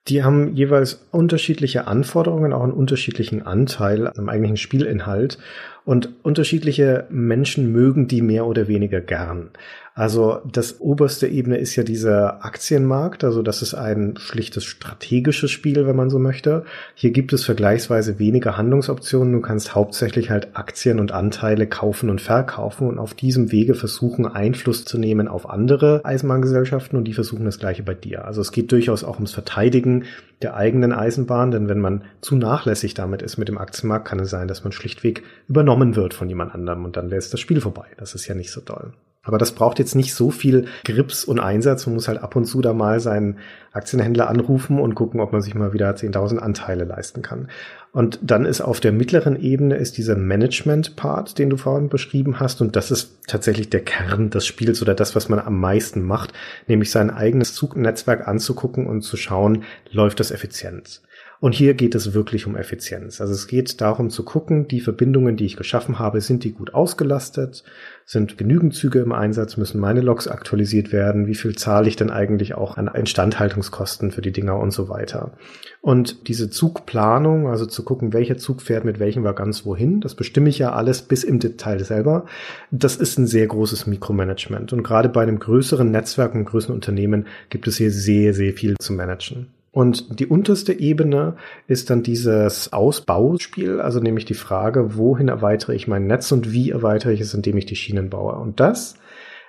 [0.08, 5.38] die haben jeweils unterschiedliche Anforderungen, auch einen unterschiedlichen Anteil am eigentlichen Spielinhalt.
[5.84, 9.50] Und unterschiedliche Menschen mögen die mehr oder weniger gern.
[9.98, 15.88] Also das oberste Ebene ist ja dieser Aktienmarkt, also das ist ein schlichtes strategisches Spiel,
[15.88, 16.64] wenn man so möchte.
[16.94, 19.32] Hier gibt es vergleichsweise weniger Handlungsoptionen.
[19.32, 24.24] Du kannst hauptsächlich halt Aktien und Anteile kaufen und verkaufen und auf diesem Wege versuchen,
[24.24, 28.24] Einfluss zu nehmen auf andere Eisenbahngesellschaften und die versuchen das gleiche bei dir.
[28.24, 30.04] Also es geht durchaus auch ums Verteidigen
[30.42, 34.30] der eigenen Eisenbahn, denn wenn man zu nachlässig damit ist mit dem Aktienmarkt, kann es
[34.30, 37.60] sein, dass man schlichtweg übernommen wird von jemand anderem und dann wäre es das Spiel
[37.60, 37.86] vorbei.
[37.96, 38.92] Das ist ja nicht so doll.
[39.28, 41.86] Aber das braucht jetzt nicht so viel Grips und Einsatz.
[41.86, 43.36] Man muss halt ab und zu da mal seinen
[43.72, 47.48] Aktienhändler anrufen und gucken, ob man sich mal wieder 10.000 Anteile leisten kann.
[47.92, 52.60] Und dann ist auf der mittleren Ebene ist dieser Management-Part, den du vorhin beschrieben hast.
[52.60, 56.32] Und das ist tatsächlich der Kern des Spiels oder das, was man am meisten macht,
[56.66, 61.02] nämlich sein eigenes Zugnetzwerk anzugucken und zu schauen, läuft das effizient.
[61.40, 63.20] Und hier geht es wirklich um Effizienz.
[63.20, 66.74] Also es geht darum zu gucken, die Verbindungen, die ich geschaffen habe, sind die gut
[66.74, 67.62] ausgelastet?
[68.04, 69.56] Sind genügend Züge im Einsatz?
[69.56, 71.28] Müssen meine Loks aktualisiert werden?
[71.28, 75.32] Wie viel zahle ich denn eigentlich auch an Instandhaltungskosten für die Dinger und so weiter?
[75.80, 80.48] Und diese Zugplanung, also zu gucken, welcher Zug fährt mit welchem Waggons wohin, das bestimme
[80.48, 82.26] ich ja alles bis im Detail selber.
[82.72, 84.72] Das ist ein sehr großes Mikromanagement.
[84.72, 88.76] Und gerade bei einem größeren Netzwerk und größeren Unternehmen gibt es hier sehr, sehr viel
[88.78, 89.57] zu managen.
[89.78, 91.36] Und die unterste Ebene
[91.68, 96.70] ist dann dieses Ausbauspiel, also nämlich die Frage, wohin erweitere ich mein Netz und wie
[96.70, 98.32] erweitere ich es, indem ich die Schienen baue.
[98.32, 98.96] Und das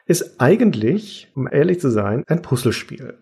[0.05, 3.15] ist eigentlich, um ehrlich zu sein, ein Puzzlespiel.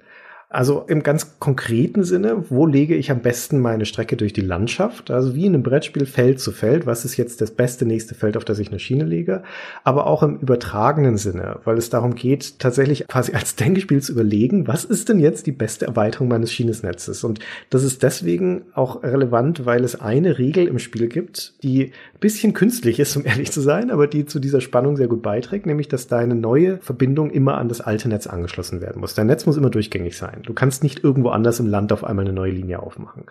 [0.50, 5.12] Also im ganz konkreten Sinne, wo lege ich am besten meine Strecke durch die Landschaft?
[5.12, 8.38] Also wie in einem Brettspiel Feld zu Feld, was ist jetzt das beste nächste Feld,
[8.38, 9.43] auf das ich eine Schiene lege?
[9.84, 14.70] Aber auch im übertragenen Sinne, weil es darum geht, tatsächlich quasi als Denkspiel zu überlegen,
[14.70, 17.26] was ist denn jetzt die beste Erweiterung meines Schienesnetzes?
[17.26, 17.39] Und
[17.70, 22.54] das ist deswegen auch relevant, weil es eine Regel im Spiel gibt, die ein bisschen
[22.54, 25.89] künstlich ist, um ehrlich zu sein, aber die zu dieser Spannung sehr gut beiträgt, nämlich
[25.89, 29.14] dass deine neue Verbindung immer an das alte Netz angeschlossen werden muss.
[29.14, 30.44] Dein Netz muss immer durchgängig sein sein.
[30.44, 33.24] Du kannst nicht irgendwo anders im Land auf einmal eine neue Linie aufmachen.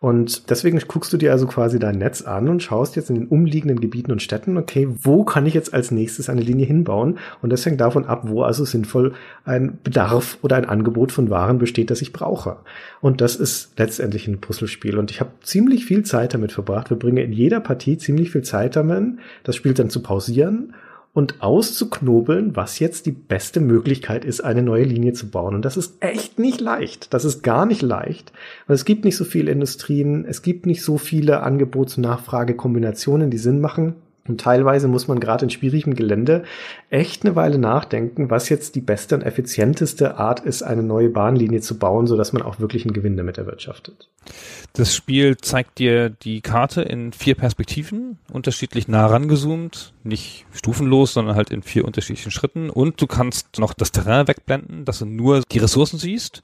[0.00, 3.28] Und deswegen guckst du dir also quasi dein Netz an und schaust jetzt in den
[3.28, 7.20] umliegenden Gebieten und Städten, okay, wo kann ich jetzt als nächstes eine Linie hinbauen?
[7.40, 9.12] Und das hängt davon ab, wo also sinnvoll
[9.44, 12.56] ein Bedarf oder ein Angebot von Waren besteht, das ich brauche.
[13.00, 14.98] Und das ist letztendlich ein Puzzlespiel.
[14.98, 16.90] Und ich habe ziemlich viel Zeit damit verbracht.
[16.90, 20.74] Wir bringen in jeder Partie ziemlich viel Zeit damit, das Spiel dann zu pausieren
[21.14, 25.54] und auszuknobeln, was jetzt die beste Möglichkeit ist, eine neue Linie zu bauen.
[25.54, 27.12] Und das ist echt nicht leicht.
[27.12, 28.32] Das ist gar nicht leicht,
[28.66, 33.30] weil es gibt nicht so viele Industrien, es gibt nicht so viele Angebots- und Nachfragekombinationen,
[33.30, 33.94] die Sinn machen.
[34.28, 36.44] Und teilweise muss man gerade in schwierigem Gelände
[36.90, 41.60] echt eine Weile nachdenken, was jetzt die beste und effizienteste Art ist, eine neue Bahnlinie
[41.60, 44.08] zu bauen, so dass man auch wirklich einen Gewinn damit erwirtschaftet.
[44.74, 51.34] Das Spiel zeigt dir die Karte in vier Perspektiven, unterschiedlich nah rangezoomt, nicht stufenlos, sondern
[51.34, 52.70] halt in vier unterschiedlichen Schritten.
[52.70, 56.42] Und du kannst noch das Terrain wegblenden, dass du nur die Ressourcen siehst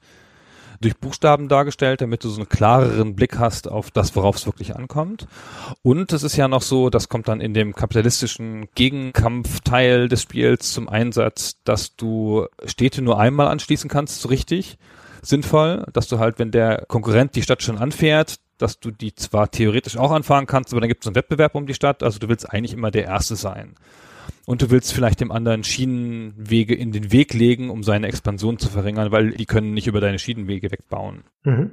[0.81, 4.75] durch Buchstaben dargestellt, damit du so einen klareren Blick hast auf das, worauf es wirklich
[4.75, 5.27] ankommt.
[5.81, 10.71] Und es ist ja noch so, das kommt dann in dem kapitalistischen Gegenkampfteil des Spiels
[10.73, 14.77] zum Einsatz, dass du Städte nur einmal anschließen kannst, so richtig
[15.21, 19.51] sinnvoll, dass du halt, wenn der Konkurrent die Stadt schon anfährt, dass du die zwar
[19.51, 22.29] theoretisch auch anfahren kannst, aber dann gibt es einen Wettbewerb um die Stadt, also du
[22.29, 23.75] willst eigentlich immer der Erste sein
[24.45, 28.69] und du willst vielleicht dem anderen Schienenwege in den Weg legen, um seine Expansion zu
[28.69, 31.23] verringern, weil die können nicht über deine Schienenwege wegbauen.
[31.43, 31.71] Mhm.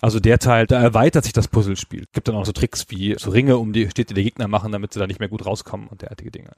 [0.00, 2.04] Also der Teil, da erweitert sich das Puzzlespiel.
[2.12, 4.92] Gibt dann auch so Tricks wie so Ringe um die Städte der Gegner machen, damit
[4.92, 6.52] sie da nicht mehr gut rauskommen und derartige Dinge.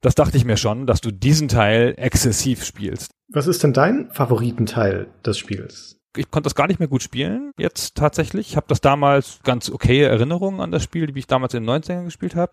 [0.00, 3.12] Das dachte ich mir schon, dass du diesen Teil exzessiv spielst.
[3.28, 6.02] Was ist denn dein Favoritenteil des Spiels?
[6.16, 8.50] ich konnte das gar nicht mehr gut spielen, jetzt tatsächlich.
[8.50, 11.82] Ich habe das damals ganz okay Erinnerungen an das Spiel, wie ich damals in den
[11.82, 12.52] 90ern gespielt habe.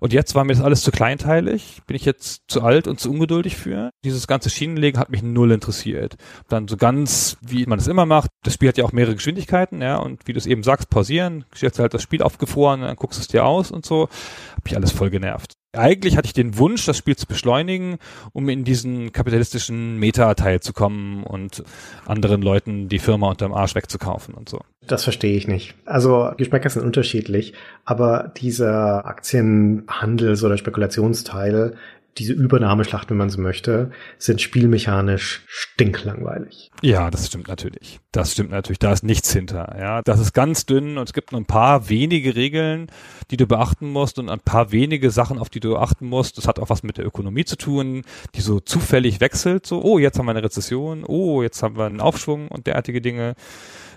[0.00, 3.10] Und jetzt war mir das alles zu kleinteilig, bin ich jetzt zu alt und zu
[3.10, 3.90] ungeduldig für.
[4.04, 6.16] Dieses ganze Schienenlegen hat mich null interessiert.
[6.48, 9.80] Dann so ganz, wie man es immer macht, das Spiel hat ja auch mehrere Geschwindigkeiten,
[9.82, 13.18] ja, und wie du es eben sagst, pausieren, stellst halt das Spiel aufgefroren, dann guckst
[13.18, 14.08] du es dir aus und so.
[14.56, 17.98] Hab ich alles voll genervt eigentlich hatte ich den Wunsch, das Spiel zu beschleunigen,
[18.32, 21.62] um in diesen kapitalistischen Meta-Teil zu kommen und
[22.06, 24.60] anderen Leuten die Firma unterm Arsch wegzukaufen und so.
[24.86, 25.74] Das verstehe ich nicht.
[25.84, 27.54] Also Geschmäcker sind unterschiedlich,
[27.84, 31.76] aber dieser Aktienhandels- oder Spekulationsteil
[32.18, 36.70] diese Übernahmeschlacht, wenn man so möchte, sind spielmechanisch stinklangweilig.
[36.82, 38.00] Ja, das stimmt natürlich.
[38.12, 38.78] Das stimmt natürlich.
[38.78, 39.76] Da ist nichts hinter.
[39.78, 42.86] Ja, das ist ganz dünn und es gibt nur ein paar wenige Regeln,
[43.30, 46.38] die du beachten musst und ein paar wenige Sachen, auf die du achten musst.
[46.38, 48.02] Das hat auch was mit der Ökonomie zu tun,
[48.34, 49.66] die so zufällig wechselt.
[49.66, 51.04] So, oh, jetzt haben wir eine Rezession.
[51.06, 53.34] Oh, jetzt haben wir einen Aufschwung und derartige Dinge.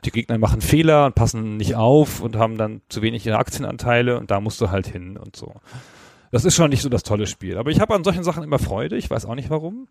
[0.06, 4.18] Die Gegner machen Fehler und passen nicht auf und haben dann zu wenig ihre Aktienanteile
[4.18, 5.56] und da musst du halt hin und so.
[6.32, 7.58] Das ist schon nicht so das tolle Spiel.
[7.58, 8.98] Aber ich habe an solchen Sachen immer Freude.
[8.98, 9.88] Ich weiß auch nicht warum.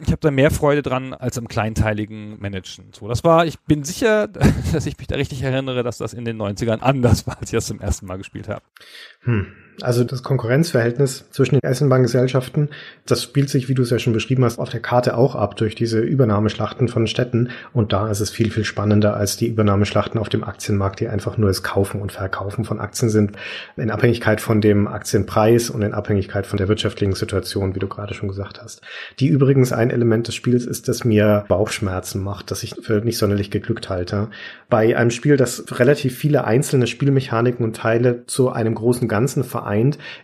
[0.00, 2.86] Ich habe da mehr Freude dran als im kleinteiligen Managen.
[2.92, 4.28] So, das war, ich bin sicher,
[4.72, 7.56] dass ich mich da richtig erinnere, dass das in den 90ern anders war, als ich
[7.56, 8.62] das zum ersten Mal gespielt habe.
[9.22, 9.48] Hm.
[9.82, 12.68] Also das Konkurrenzverhältnis zwischen den Eisenbahngesellschaften,
[13.06, 15.56] das spielt sich, wie du es ja schon beschrieben hast, auf der Karte auch ab
[15.56, 17.50] durch diese Übernahmeschlachten von Städten.
[17.72, 21.38] Und da ist es viel, viel spannender als die Übernahmeschlachten auf dem Aktienmarkt, die einfach
[21.38, 23.32] nur das Kaufen und Verkaufen von Aktien sind,
[23.76, 28.14] in Abhängigkeit von dem Aktienpreis und in Abhängigkeit von der wirtschaftlichen Situation, wie du gerade
[28.14, 28.82] schon gesagt hast.
[29.18, 33.18] Die übrigens ein Element des Spiels ist, das mir Bauchschmerzen macht, das ich für nicht
[33.18, 34.28] sonderlich geglückt halte.
[34.68, 39.69] Bei einem Spiel, das relativ viele einzelne Spielmechaniken und Teile zu einem großen Ganzen vereint,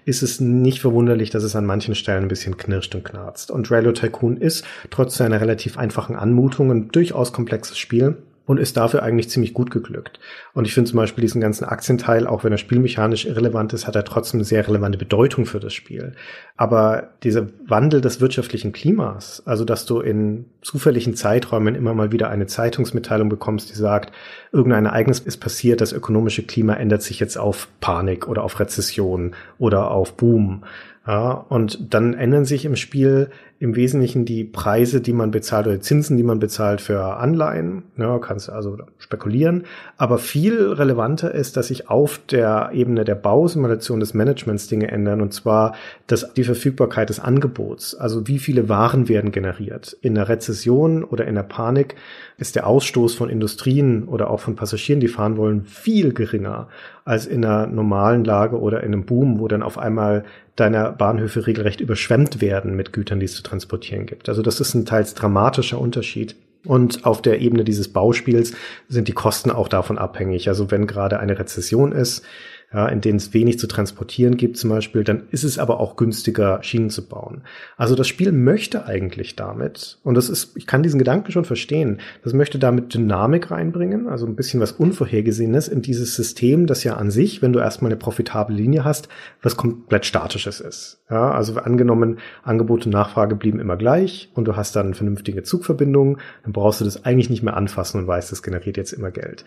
[0.04, 3.50] ist es nicht verwunderlich, dass es an manchen Stellen ein bisschen knirscht und knarzt.
[3.50, 8.16] Und Railroad Tycoon ist trotz seiner relativ einfachen Anmutung ein durchaus komplexes Spiel
[8.46, 10.20] und ist dafür eigentlich ziemlich gut geglückt.
[10.54, 13.96] Und ich finde zum Beispiel diesen ganzen Aktienteil, auch wenn er spielmechanisch irrelevant ist, hat
[13.96, 16.12] er trotzdem eine sehr relevante Bedeutung für das Spiel.
[16.56, 22.30] Aber dieser Wandel des wirtschaftlichen Klimas, also dass du in zufälligen Zeiträumen immer mal wieder
[22.30, 24.12] eine Zeitungsmitteilung bekommst, die sagt,
[24.52, 29.34] irgendein Ereignis ist passiert, das ökonomische Klima ändert sich jetzt auf Panik oder auf Rezession
[29.58, 30.62] oder auf Boom
[31.06, 35.80] Ja, und dann ändern sich im Spiel im Wesentlichen die Preise, die man bezahlt oder
[35.80, 37.84] Zinsen, die man bezahlt für Anleihen.
[37.96, 39.64] Ja, kannst also spekulieren.
[39.96, 45.22] Aber viel relevanter ist, dass sich auf der Ebene der Bausimulation des Managements Dinge ändern.
[45.22, 45.74] Und zwar
[46.06, 47.94] dass die Verfügbarkeit des Angebots.
[47.94, 49.96] Also wie viele Waren werden generiert.
[50.02, 51.96] In der Rezession oder in der Panik
[52.38, 56.68] ist der Ausstoß von Industrien oder auch von Passagieren, die fahren wollen, viel geringer
[57.04, 60.24] als in einer normalen Lage oder in einem Boom, wo dann auf einmal
[60.56, 64.28] deiner Bahnhöfe regelrecht überschwemmt werden mit Gütern, die es zu transportieren gibt.
[64.28, 66.36] Also das ist ein teils dramatischer Unterschied.
[66.64, 68.52] Und auf der Ebene dieses Bauspiels
[68.88, 70.48] sind die Kosten auch davon abhängig.
[70.48, 72.24] Also wenn gerade eine Rezession ist,
[72.72, 75.96] ja, in denen es wenig zu transportieren gibt zum Beispiel, dann ist es aber auch
[75.96, 77.42] günstiger, Schienen zu bauen.
[77.76, 82.00] Also das Spiel möchte eigentlich damit, und das ist, ich kann diesen Gedanken schon verstehen,
[82.24, 86.96] das möchte damit Dynamik reinbringen, also ein bisschen was Unvorhergesehenes in dieses System, das ja
[86.96, 89.08] an sich, wenn du erstmal eine profitable Linie hast,
[89.42, 91.00] was komplett statisches ist.
[91.08, 96.18] Ja, also angenommen, Angebot und Nachfrage blieben immer gleich und du hast dann vernünftige Zugverbindungen,
[96.42, 99.44] dann brauchst du das eigentlich nicht mehr anfassen und weißt, das generiert jetzt immer Geld.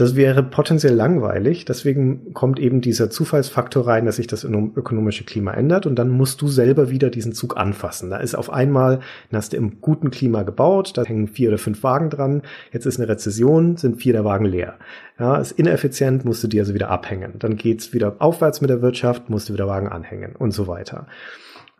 [0.00, 1.66] Das wäre potenziell langweilig.
[1.66, 6.40] Deswegen kommt eben dieser Zufallsfaktor rein, dass sich das ökonomische Klima ändert und dann musst
[6.40, 8.08] du selber wieder diesen Zug anfassen.
[8.08, 11.58] Da ist auf einmal, dann hast du im guten Klima gebaut, da hängen vier oder
[11.58, 12.40] fünf Wagen dran.
[12.72, 14.78] Jetzt ist eine Rezession, sind vier der Wagen leer.
[15.18, 17.34] Ja, ist ineffizient, musst du die also wieder abhängen.
[17.38, 21.08] Dann geht's wieder aufwärts mit der Wirtschaft, musst du wieder Wagen anhängen und so weiter.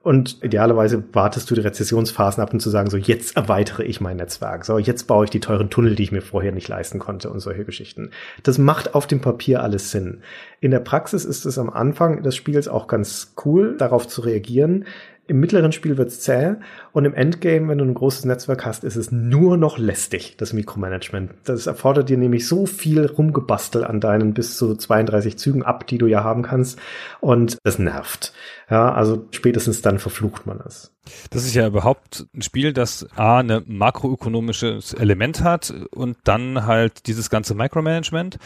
[0.03, 4.16] Und idealerweise wartest du die Rezessionsphasen ab, um zu sagen, so jetzt erweitere ich mein
[4.16, 4.64] Netzwerk.
[4.64, 7.40] So, jetzt baue ich die teuren Tunnel, die ich mir vorher nicht leisten konnte und
[7.40, 8.11] solche Geschichten.
[8.42, 10.22] Das macht auf dem Papier alles Sinn.
[10.61, 14.86] In der Praxis ist es am Anfang des Spiels auch ganz cool, darauf zu reagieren.
[15.31, 16.57] Im mittleren Spiel wird's zäh
[16.91, 20.53] und im Endgame, wenn du ein großes Netzwerk hast, ist es nur noch lästig, das
[20.53, 21.31] Mikromanagement.
[21.45, 25.99] Das erfordert dir nämlich so viel Rumgebastel an deinen bis zu 32 Zügen ab, die
[25.99, 26.81] du ja haben kannst
[27.20, 28.33] und das nervt.
[28.68, 30.97] Ja, also spätestens dann verflucht man es.
[31.31, 37.07] Das ist ja überhaupt ein Spiel, das A, eine makroökonomisches Element hat und dann halt
[37.07, 38.37] dieses ganze Micromanagement.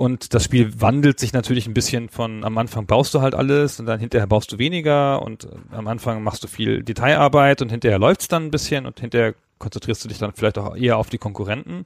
[0.00, 3.78] Und das Spiel wandelt sich natürlich ein bisschen von am Anfang baust du halt alles
[3.80, 7.68] und dann hinterher baust du weniger und äh, am Anfang machst du viel Detailarbeit und
[7.68, 11.10] hinterher läuft's dann ein bisschen und hinterher konzentrierst du dich dann vielleicht auch eher auf
[11.10, 11.84] die Konkurrenten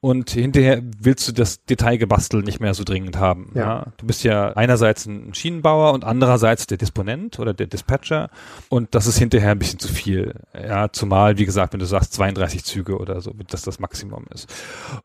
[0.00, 3.52] und hinterher willst du das Detailgebastel nicht mehr so dringend haben.
[3.54, 3.60] Ja.
[3.60, 3.86] ja.
[3.96, 8.30] Du bist ja einerseits ein Schienenbauer und andererseits der Disponent oder der Dispatcher
[8.68, 10.34] und das ist hinterher ein bisschen zu viel.
[10.54, 14.52] Ja, zumal, wie gesagt, wenn du sagst 32 Züge oder so, dass das Maximum ist.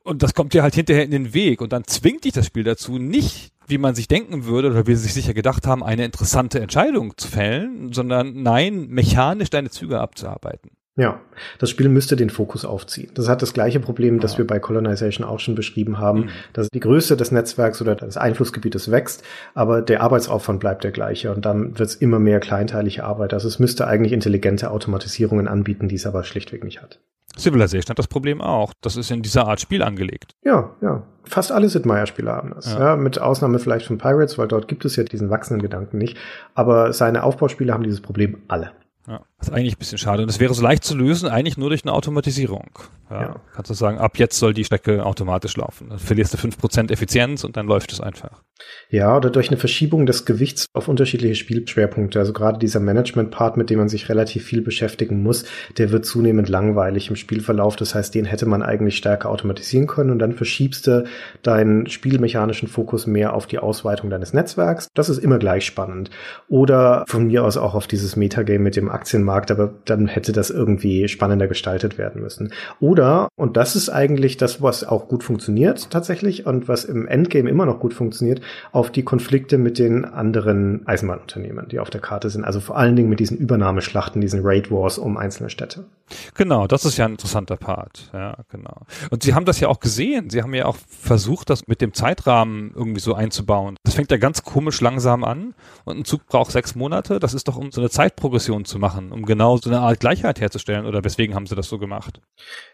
[0.04, 2.64] Und das kommt dir halt hinterher in den Weg und dann zwingt dich das Spiel
[2.64, 6.06] dazu, nicht wie man sich denken würde oder wie sie sich sicher gedacht haben, eine
[6.06, 10.72] interessante Entscheidung zu fällen, sondern nein, mechanisch deine Züge abzuarbeiten.
[10.96, 11.20] Ja,
[11.58, 13.10] das Spiel müsste den Fokus aufziehen.
[13.16, 14.40] Das hat das gleiche Problem, das ja.
[14.40, 16.30] wir bei Colonization auch schon beschrieben haben, mhm.
[16.54, 19.24] dass die Größe des Netzwerks oder des Einflussgebietes wächst,
[19.56, 23.34] aber der Arbeitsaufwand bleibt der gleiche und dann wird es immer mehr kleinteilige Arbeit.
[23.34, 27.00] Also es müsste eigentlich intelligente Automatisierungen anbieten, die es aber schlichtweg nicht hat.
[27.38, 28.74] Civilization hat das Problem auch.
[28.82, 30.36] Das ist in dieser Art Spiel angelegt.
[30.44, 31.04] Ja, ja.
[31.24, 32.74] Fast alle Sid Meier-Spiele haben das.
[32.74, 32.80] Ja.
[32.80, 32.96] ja.
[32.96, 36.18] mit Ausnahme vielleicht von Pirates, weil dort gibt es ja diesen wachsenden Gedanken nicht.
[36.54, 38.74] Aber seine Aufbauspiele haben dieses Problem alle.
[39.08, 40.24] Ja, das ist eigentlich ein bisschen schade.
[40.24, 42.70] Und es wäre so leicht zu lösen, eigentlich nur durch eine Automatisierung.
[43.10, 43.36] Ja, ja.
[43.54, 45.90] Kannst du sagen, ab jetzt soll die Strecke automatisch laufen.
[45.90, 48.42] Dann verlierst du fünf Prozent Effizienz und dann läuft es einfach.
[48.90, 52.20] Ja, oder durch eine Verschiebung des Gewichts auf unterschiedliche Spielschwerpunkte.
[52.20, 55.44] Also gerade dieser Management-Part, mit dem man sich relativ viel beschäftigen muss,
[55.78, 57.76] der wird zunehmend langweilig im Spielverlauf.
[57.76, 61.04] Das heißt, den hätte man eigentlich stärker automatisieren können und dann verschiebst du
[61.42, 64.88] deinen spielmechanischen Fokus mehr auf die Ausweitung deines Netzwerks.
[64.94, 66.10] Das ist immer gleich spannend.
[66.48, 70.50] Oder von mir aus auch auf dieses Metagame mit dem Aktienmarkt, aber dann hätte das
[70.50, 72.54] irgendwie spannender gestaltet werden müssen.
[72.80, 77.50] Oder, und das ist eigentlich das, was auch gut funktioniert tatsächlich und was im Endgame
[77.50, 82.30] immer noch gut funktioniert, auf die Konflikte mit den anderen Eisenbahnunternehmen, die auf der Karte
[82.30, 82.44] sind.
[82.44, 85.86] Also vor allen Dingen mit diesen Übernahmeschlachten, diesen Raid Wars um einzelne Städte.
[86.36, 88.10] Genau, das ist ja ein interessanter Part.
[88.14, 88.86] Ja, genau.
[89.10, 90.30] Und Sie haben das ja auch gesehen.
[90.30, 93.78] Sie haben ja auch versucht, das mit dem Zeitrahmen irgendwie so einzubauen.
[93.84, 95.54] Das fängt ja ganz komisch langsam an
[95.86, 97.20] und ein Zug braucht sechs Monate.
[97.20, 100.42] Das ist doch, um so eine Zeitprogression zu machen, um genau so eine Art Gleichheit
[100.42, 100.86] herzustellen.
[100.86, 102.22] Oder weswegen haben Sie das so gemacht?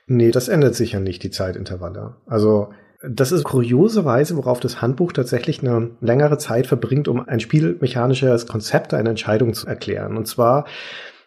[0.07, 2.15] Nee, das ändert sich ja nicht, die Zeitintervalle.
[2.25, 2.69] Also
[3.01, 8.93] das ist kurioserweise, worauf das Handbuch tatsächlich eine längere Zeit verbringt, um ein spielmechanisches Konzept,
[8.93, 10.17] eine Entscheidung zu erklären.
[10.17, 10.65] Und zwar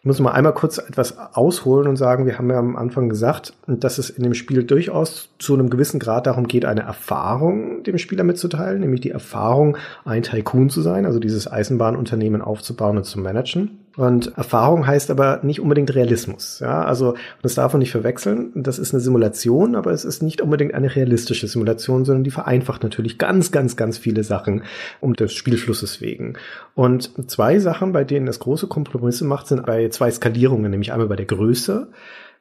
[0.03, 3.53] ich muss mal einmal kurz etwas ausholen und sagen, wir haben ja am Anfang gesagt,
[3.67, 7.97] dass es in dem Spiel durchaus zu einem gewissen Grad darum geht, eine Erfahrung dem
[7.97, 13.17] Spieler mitzuteilen, nämlich die Erfahrung, ein Tycoon zu sein, also dieses Eisenbahnunternehmen aufzubauen und zu
[13.17, 13.79] managen.
[13.95, 16.59] Und Erfahrung heißt aber nicht unbedingt Realismus.
[16.59, 18.51] Ja, also das darf man nicht verwechseln.
[18.55, 22.81] Das ist eine Simulation, aber es ist nicht unbedingt eine realistische Simulation, sondern die vereinfacht
[22.81, 24.63] natürlich ganz, ganz, ganz viele Sachen
[24.99, 26.33] um des Spielflusses wegen.
[26.73, 31.07] Und zwei Sachen, bei denen es große Kompromisse macht, sind bei zwei Skalierungen, nämlich einmal
[31.07, 31.87] bei der Größe.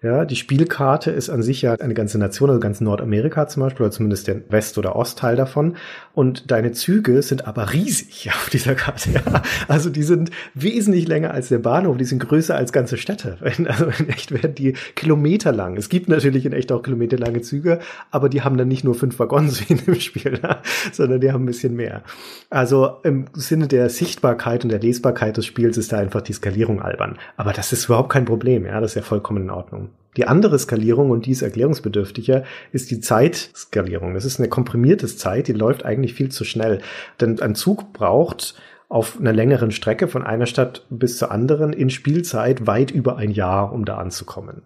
[0.03, 3.86] Ja, die Spielkarte ist an sich ja eine ganze Nation, also ganz Nordamerika zum Beispiel,
[3.86, 5.76] oder zumindest der West- oder Ostteil davon.
[6.12, 9.11] Und deine Züge sind aber riesig auf dieser Karte.
[9.12, 9.42] Ja.
[9.68, 13.38] Also die sind wesentlich länger als der Bahnhof, die sind größer als ganze Städte.
[13.72, 15.76] Also in echt werden die Kilometer lang.
[15.76, 17.78] Es gibt natürlich in echt auch kilometerlange Züge,
[18.11, 21.30] aber die haben dann nicht nur fünf Waggons wie in dem Spiel, ja, sondern die
[21.30, 22.03] haben ein bisschen mehr.
[22.50, 26.82] Also im Sinne der Sichtbarkeit und der Lesbarkeit des Spiels ist da einfach die Skalierung
[26.82, 27.18] albern.
[27.36, 29.91] Aber das ist überhaupt kein Problem, ja, das ist ja vollkommen in Ordnung.
[30.16, 34.14] Die andere Skalierung, und die ist erklärungsbedürftiger, ist die Zeitskalierung.
[34.14, 36.80] Das ist eine komprimierte Zeit, die läuft eigentlich viel zu schnell.
[37.20, 38.54] Denn ein Zug braucht
[38.90, 43.30] auf einer längeren Strecke von einer Stadt bis zur anderen in Spielzeit weit über ein
[43.30, 44.62] Jahr, um da anzukommen.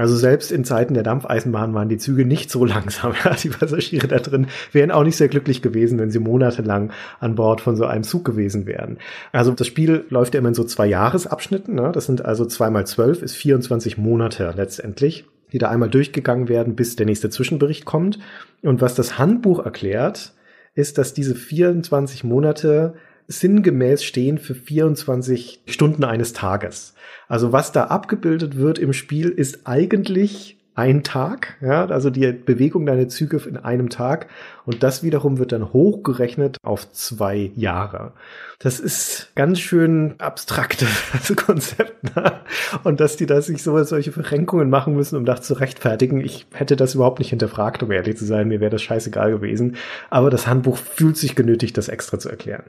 [0.00, 3.12] Also selbst in Zeiten der Dampfeisenbahn waren die Züge nicht so langsam.
[3.42, 7.60] Die Passagiere da drin wären auch nicht sehr glücklich gewesen, wenn sie monatelang an Bord
[7.60, 8.96] von so einem Zug gewesen wären.
[9.30, 11.74] Also das Spiel läuft ja immer in so zwei Jahresabschnitten.
[11.74, 11.92] Ne?
[11.92, 16.94] Das sind also zweimal zwölf ist 24 Monate letztendlich die da einmal durchgegangen werden, bis
[16.94, 18.20] der nächste Zwischenbericht kommt.
[18.62, 20.32] Und was das Handbuch erklärt,
[20.76, 22.94] ist, dass diese 24 Monate
[23.30, 26.94] sinngemäß stehen für 24 Stunden eines Tages.
[27.28, 32.86] Also was da abgebildet wird im Spiel ist eigentlich ein Tag, ja, also die Bewegung
[32.86, 34.28] deiner Züge in einem Tag
[34.66, 38.12] und das wiederum wird dann hochgerechnet auf zwei Jahre.
[38.58, 40.88] Das ist ganz schön abstraktes
[41.36, 42.40] Konzept ne?
[42.84, 46.20] und dass die da sich so solche Verrenkungen machen müssen, um das zu rechtfertigen.
[46.20, 49.76] Ich hätte das überhaupt nicht hinterfragt, um ehrlich zu sein, mir wäre das scheißegal gewesen.
[50.10, 52.64] Aber das Handbuch fühlt sich genötigt, das extra zu erklären.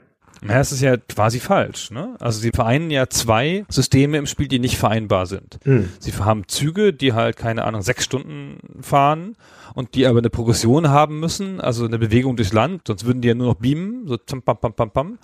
[0.48, 1.90] Ja, es ist ja quasi falsch.
[1.90, 2.16] Ne?
[2.18, 5.58] Also sie vereinen ja zwei Systeme im Spiel, die nicht vereinbar sind.
[5.64, 5.90] Mhm.
[6.00, 9.36] Sie haben Züge, die halt, keine Ahnung, sechs Stunden fahren
[9.74, 13.28] und die aber eine Progression haben müssen, also eine Bewegung durchs Land, sonst würden die
[13.28, 15.18] ja nur noch beamen, so pam, pam, pam, pam, pam.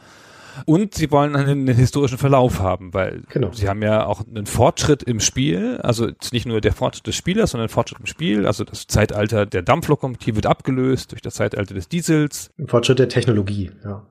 [0.64, 3.53] Und sie wollen einen, einen historischen Verlauf haben, weil genau.
[3.53, 7.53] sie haben ja auch einen Fortschritt im Spiel, also nicht nur der Fortschritt des Spielers,
[7.53, 8.46] sondern ein Fortschritt im Spiel.
[8.46, 12.51] Also das Zeitalter der Dampflokomotive wird abgelöst durch das Zeitalter des Diesels.
[12.59, 14.05] Ein Fortschritt der Technologie, ja.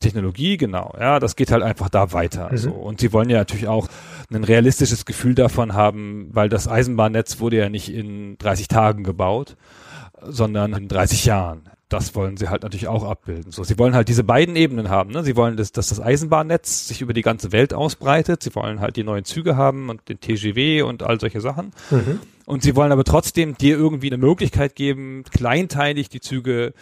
[0.00, 0.94] Technologie, genau.
[0.98, 2.50] Ja, das geht halt einfach da weiter.
[2.50, 2.56] Mhm.
[2.56, 2.70] So.
[2.70, 3.88] Und sie wollen ja natürlich auch
[4.30, 9.56] ein realistisches Gefühl davon haben, weil das Eisenbahnnetz wurde ja nicht in 30 Tagen gebaut,
[10.22, 11.62] sondern in 30 Jahren.
[11.88, 13.50] Das wollen sie halt natürlich auch abbilden.
[13.50, 15.10] So, sie wollen halt diese beiden Ebenen haben.
[15.10, 15.24] Ne?
[15.24, 18.44] Sie wollen, dass, dass das Eisenbahnnetz sich über die ganze Welt ausbreitet.
[18.44, 21.72] Sie wollen halt die neuen Züge haben und den TGW und all solche Sachen.
[21.90, 22.20] Mhm.
[22.46, 26.74] Und sie wollen aber trotzdem dir irgendwie eine Möglichkeit geben, kleinteilig die Züge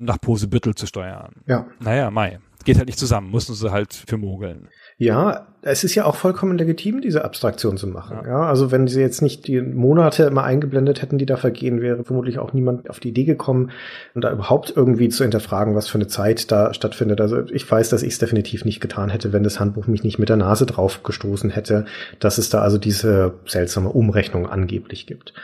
[0.00, 1.34] nach Posebüttel zu steuern.
[1.46, 1.66] Ja.
[1.78, 4.68] Naja, Mai geht halt nicht zusammen, mussten sie halt für mogeln.
[4.98, 8.18] Ja, es ist ja auch vollkommen legitim, diese Abstraktion zu machen.
[8.22, 8.28] Ja.
[8.28, 8.42] ja.
[8.44, 12.38] also wenn sie jetzt nicht die Monate immer eingeblendet hätten, die da vergehen, wäre vermutlich
[12.38, 13.72] auch niemand auf die Idee gekommen,
[14.14, 17.20] da überhaupt irgendwie zu hinterfragen, was für eine Zeit da stattfindet.
[17.20, 20.18] Also ich weiß, dass ich es definitiv nicht getan hätte, wenn das Handbuch mich nicht
[20.18, 21.84] mit der Nase drauf gestoßen hätte,
[22.20, 25.34] dass es da also diese seltsame Umrechnung angeblich gibt.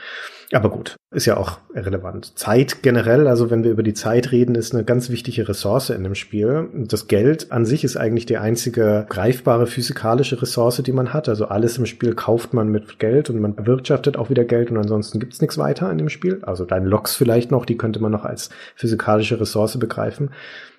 [0.53, 2.37] Aber gut, ist ja auch irrelevant.
[2.37, 6.03] Zeit generell, also wenn wir über die Zeit reden, ist eine ganz wichtige Ressource in
[6.03, 6.69] dem Spiel.
[6.73, 11.27] Das Geld an sich ist eigentlich die einzige greifbare physikalische Ressource, die man hat.
[11.27, 14.77] Also alles im Spiel kauft man mit Geld und man erwirtschaftet auch wieder Geld und
[14.77, 16.39] ansonsten gibt's nichts weiter in dem Spiel.
[16.43, 20.29] Also deine Loks vielleicht noch, die könnte man noch als physikalische Ressource begreifen.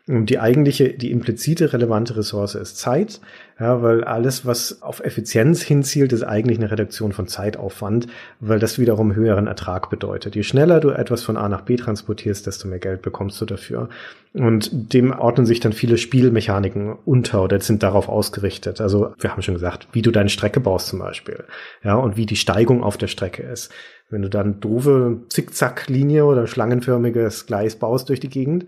[0.06, 3.22] Die eigentliche, die implizite relevante Ressource ist Zeit,
[3.58, 8.78] ja, weil alles, was auf Effizienz hinzielt, ist eigentlich eine Reduktion von Zeitaufwand, weil das
[8.78, 10.36] wiederum höheren Ertrag bedeutet.
[10.36, 13.88] Je schneller du etwas von A nach B transportierst, desto mehr Geld bekommst du dafür.
[14.34, 18.82] Und dem ordnen sich dann viele Spielmechaniken unter oder sind darauf ausgerichtet.
[18.82, 21.44] Also wir haben schon gesagt, wie du deine Strecke baust zum Beispiel,
[21.82, 23.72] ja, und wie die Steigung auf der Strecke ist.
[24.10, 28.66] Wenn du dann doofe Zickzacklinie oder schlangenförmiges Gleis baust durch die Gegend,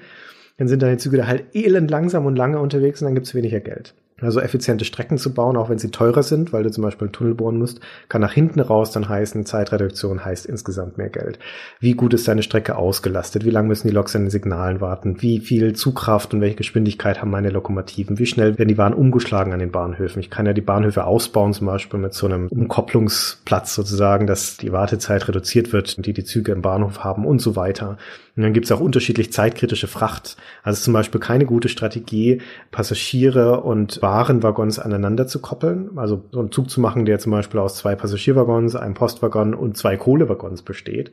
[0.57, 3.61] dann sind deine Züge da halt elend langsam und lange unterwegs und dann gibt's weniger
[3.61, 3.95] Geld.
[4.23, 7.13] Also effiziente Strecken zu bauen, auch wenn sie teurer sind, weil du zum Beispiel einen
[7.13, 11.39] Tunnel bohren musst, kann nach hinten raus dann heißen, Zeitreduktion heißt insgesamt mehr Geld.
[11.81, 13.45] Wie gut ist deine Strecke ausgelastet?
[13.45, 15.21] Wie lange müssen die Loks an den Signalen warten?
[15.21, 18.19] Wie viel Zugkraft und welche Geschwindigkeit haben meine Lokomotiven?
[18.19, 20.21] Wie schnell werden die Waren umgeschlagen an den Bahnhöfen?
[20.21, 24.73] Ich kann ja die Bahnhöfe ausbauen, zum Beispiel mit so einem Umkopplungsplatz sozusagen, dass die
[24.73, 27.99] Wartezeit reduziert wird, die die Züge im Bahnhof haben und so weiter.
[28.37, 30.37] Und dann gibt es auch unterschiedlich zeitkritische Fracht.
[30.63, 35.91] Also zum Beispiel keine gute Strategie, Passagiere und Warenwaggons aneinander zu koppeln.
[35.97, 39.77] Also so einen Zug zu machen, der zum Beispiel aus zwei Passagierwaggons, einem Postwaggon und
[39.77, 41.11] zwei Kohlewaggons besteht,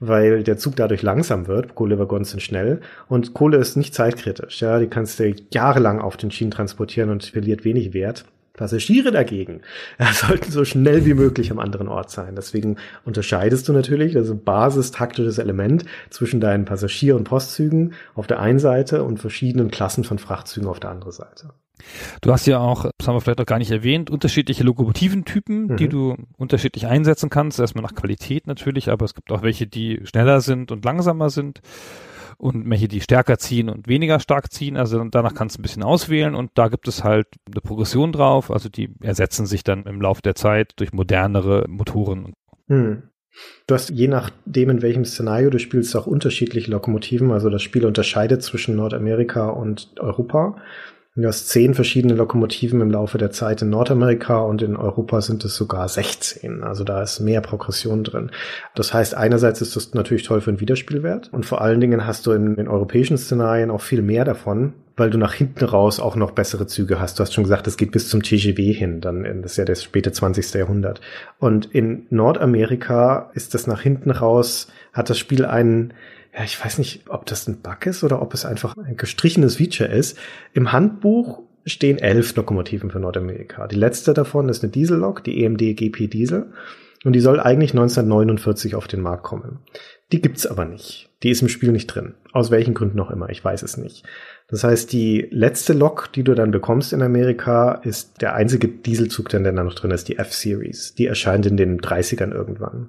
[0.00, 1.76] weil der Zug dadurch langsam wird.
[1.76, 4.60] Kohlewaggons sind schnell und Kohle ist nicht zeitkritisch.
[4.60, 8.24] Ja, die kannst du jahrelang auf den Schienen transportieren und verliert wenig Wert.
[8.54, 9.62] Passagiere dagegen
[10.00, 12.34] ja, sollten so schnell wie möglich am anderen Ort sein.
[12.34, 18.58] Deswegen unterscheidest du natürlich, also basistaktisches Element zwischen deinen Passagier- und Postzügen auf der einen
[18.58, 21.50] Seite und verschiedenen Klassen von Frachtzügen auf der anderen Seite.
[22.20, 25.76] Du hast ja auch, das haben wir vielleicht noch gar nicht erwähnt, unterschiedliche Lokomotiventypen, mhm.
[25.76, 27.58] die du unterschiedlich einsetzen kannst.
[27.58, 31.60] Erstmal nach Qualität natürlich, aber es gibt auch welche, die schneller sind und langsamer sind
[32.38, 34.76] und welche, die stärker ziehen und weniger stark ziehen.
[34.76, 38.50] Also danach kannst du ein bisschen auswählen und da gibt es halt eine Progression drauf.
[38.50, 42.32] Also die ersetzen sich dann im Laufe der Zeit durch modernere Motoren.
[42.68, 43.04] Hm.
[43.66, 47.30] Du hast je nachdem, in welchem Szenario du spielst, auch unterschiedliche Lokomotiven.
[47.30, 50.56] Also das Spiel unterscheidet zwischen Nordamerika und Europa.
[51.14, 55.44] Du hast zehn verschiedene Lokomotiven im Laufe der Zeit in Nordamerika und in Europa sind
[55.44, 56.62] es sogar 16.
[56.62, 58.30] Also da ist mehr Progression drin.
[58.74, 62.24] Das heißt, einerseits ist das natürlich toll für den Wiederspielwert und vor allen Dingen hast
[62.24, 66.16] du in den europäischen Szenarien auch viel mehr davon, weil du nach hinten raus auch
[66.16, 67.18] noch bessere Züge hast.
[67.18, 70.12] Du hast schon gesagt, es geht bis zum TGW hin, dann ist ja das späte
[70.12, 70.54] 20.
[70.54, 71.02] Jahrhundert.
[71.38, 75.92] Und in Nordamerika ist das nach hinten raus, hat das Spiel einen
[76.34, 79.56] ja, ich weiß nicht, ob das ein Bug ist oder ob es einfach ein gestrichenes
[79.56, 80.18] Feature ist.
[80.54, 83.66] Im Handbuch stehen elf Lokomotiven für Nordamerika.
[83.68, 86.52] Die letzte davon ist eine Diesellok, die EMD GP Diesel.
[87.04, 89.58] Und die soll eigentlich 1949 auf den Markt kommen.
[90.12, 91.10] Die gibt's aber nicht.
[91.22, 92.14] Die ist im Spiel nicht drin.
[92.32, 94.04] Aus welchen Gründen noch immer, ich weiß es nicht.
[94.48, 99.28] Das heißt, die letzte Lok, die du dann bekommst in Amerika, ist der einzige Dieselzug,
[99.30, 100.94] der da noch drin ist, die F-Series.
[100.94, 102.88] Die erscheint in den 30ern irgendwann.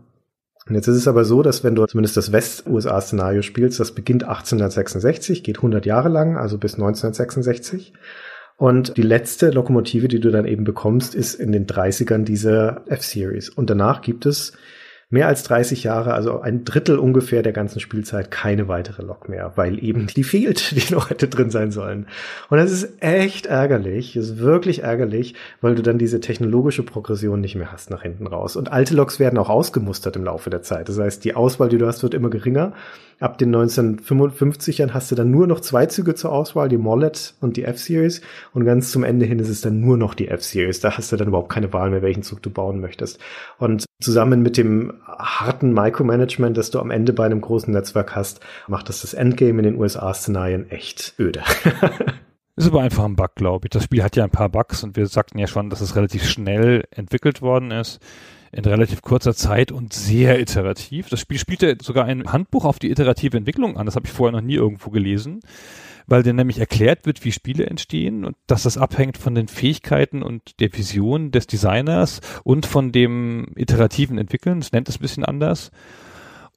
[0.68, 4.24] Und jetzt ist es aber so, dass wenn du zumindest das West-USA-Szenario spielst, das beginnt
[4.24, 7.93] 1866, geht 100 Jahre lang, also bis 1966.
[8.55, 13.49] Und die letzte Lokomotive, die du dann eben bekommst, ist in den 30ern diese F-Series.
[13.49, 14.53] Und danach gibt es
[15.14, 19.51] mehr als 30 Jahre, also ein Drittel ungefähr der ganzen Spielzeit, keine weitere Lok mehr,
[19.55, 22.07] weil eben die fehlt, die noch hätte drin sein sollen.
[22.49, 27.55] Und das ist echt ärgerlich, ist wirklich ärgerlich, weil du dann diese technologische Progression nicht
[27.55, 28.55] mehr hast nach hinten raus.
[28.55, 30.89] Und alte Loks werden auch ausgemustert im Laufe der Zeit.
[30.89, 32.74] Das heißt, die Auswahl, die du hast, wird immer geringer.
[33.20, 37.57] Ab den 1955ern hast du dann nur noch zwei Züge zur Auswahl, die Mollet und
[37.57, 38.22] die F-Series.
[38.53, 40.80] Und ganz zum Ende hin ist es dann nur noch die F-Series.
[40.80, 43.20] Da hast du dann überhaupt keine Wahl mehr, welchen Zug du bauen möchtest.
[43.57, 48.39] Und zusammen mit dem harten Micromanagement, das du am Ende bei einem großen Netzwerk hast,
[48.68, 51.41] macht das das Endgame in den USA-Szenarien echt öde.
[52.55, 53.72] Ist aber einfach ein Bug, glaube ich.
[53.72, 56.24] Das Spiel hat ja ein paar Bugs und wir sagten ja schon, dass es relativ
[56.24, 57.99] schnell entwickelt worden ist
[58.54, 61.10] in relativ kurzer Zeit und sehr iterativ.
[61.10, 63.86] Das Spiel spielte sogar ein Handbuch auf die iterative Entwicklung an.
[63.86, 65.39] Das habe ich vorher noch nie irgendwo gelesen,
[66.06, 70.22] weil dir nämlich erklärt wird, wie Spiele entstehen und dass das abhängt von den Fähigkeiten
[70.22, 74.60] und der Vision des Designers und von dem iterativen Entwickeln.
[74.60, 75.72] Das nennt es ein bisschen anders.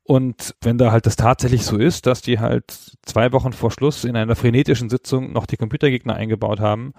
[0.05, 2.73] Und wenn da halt das tatsächlich so ist, dass die halt
[3.05, 6.93] zwei Wochen vor Schluss in einer frenetischen Sitzung noch die Computergegner eingebaut haben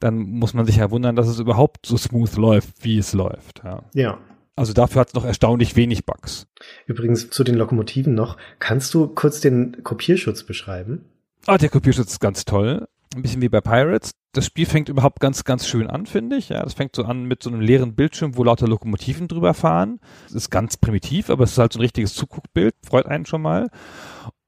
[0.00, 3.62] dann muss man sich ja wundern, dass es überhaupt so smooth läuft, wie es läuft.
[3.64, 3.82] Ja.
[3.94, 4.18] ja.
[4.56, 6.46] Also dafür hat es noch erstaunlich wenig Bugs.
[6.86, 8.38] Übrigens zu den Lokomotiven noch.
[8.58, 11.04] Kannst du kurz den Kopierschutz beschreiben?
[11.46, 12.88] Ah, der Kopierschutz ist ganz toll.
[13.14, 14.12] Ein bisschen wie bei Pirates.
[14.32, 16.48] Das Spiel fängt überhaupt ganz, ganz schön an, finde ich.
[16.48, 20.00] Ja, das fängt so an mit so einem leeren Bildschirm, wo lauter Lokomotiven drüber fahren.
[20.24, 22.74] Das ist ganz primitiv, aber es ist halt so ein richtiges Zuguckbild.
[22.84, 23.70] Freut einen schon mal.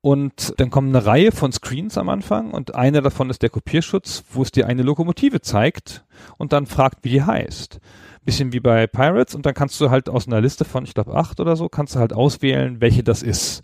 [0.01, 4.23] Und dann kommen eine Reihe von Screens am Anfang und einer davon ist der Kopierschutz,
[4.31, 6.05] wo es dir eine Lokomotive zeigt
[6.37, 7.81] und dann fragt, wie die heißt.
[8.25, 11.17] Bisschen wie bei Pirates und dann kannst du halt aus einer Liste von, ich glaube,
[11.17, 13.63] acht oder so, kannst du halt auswählen, welche das ist.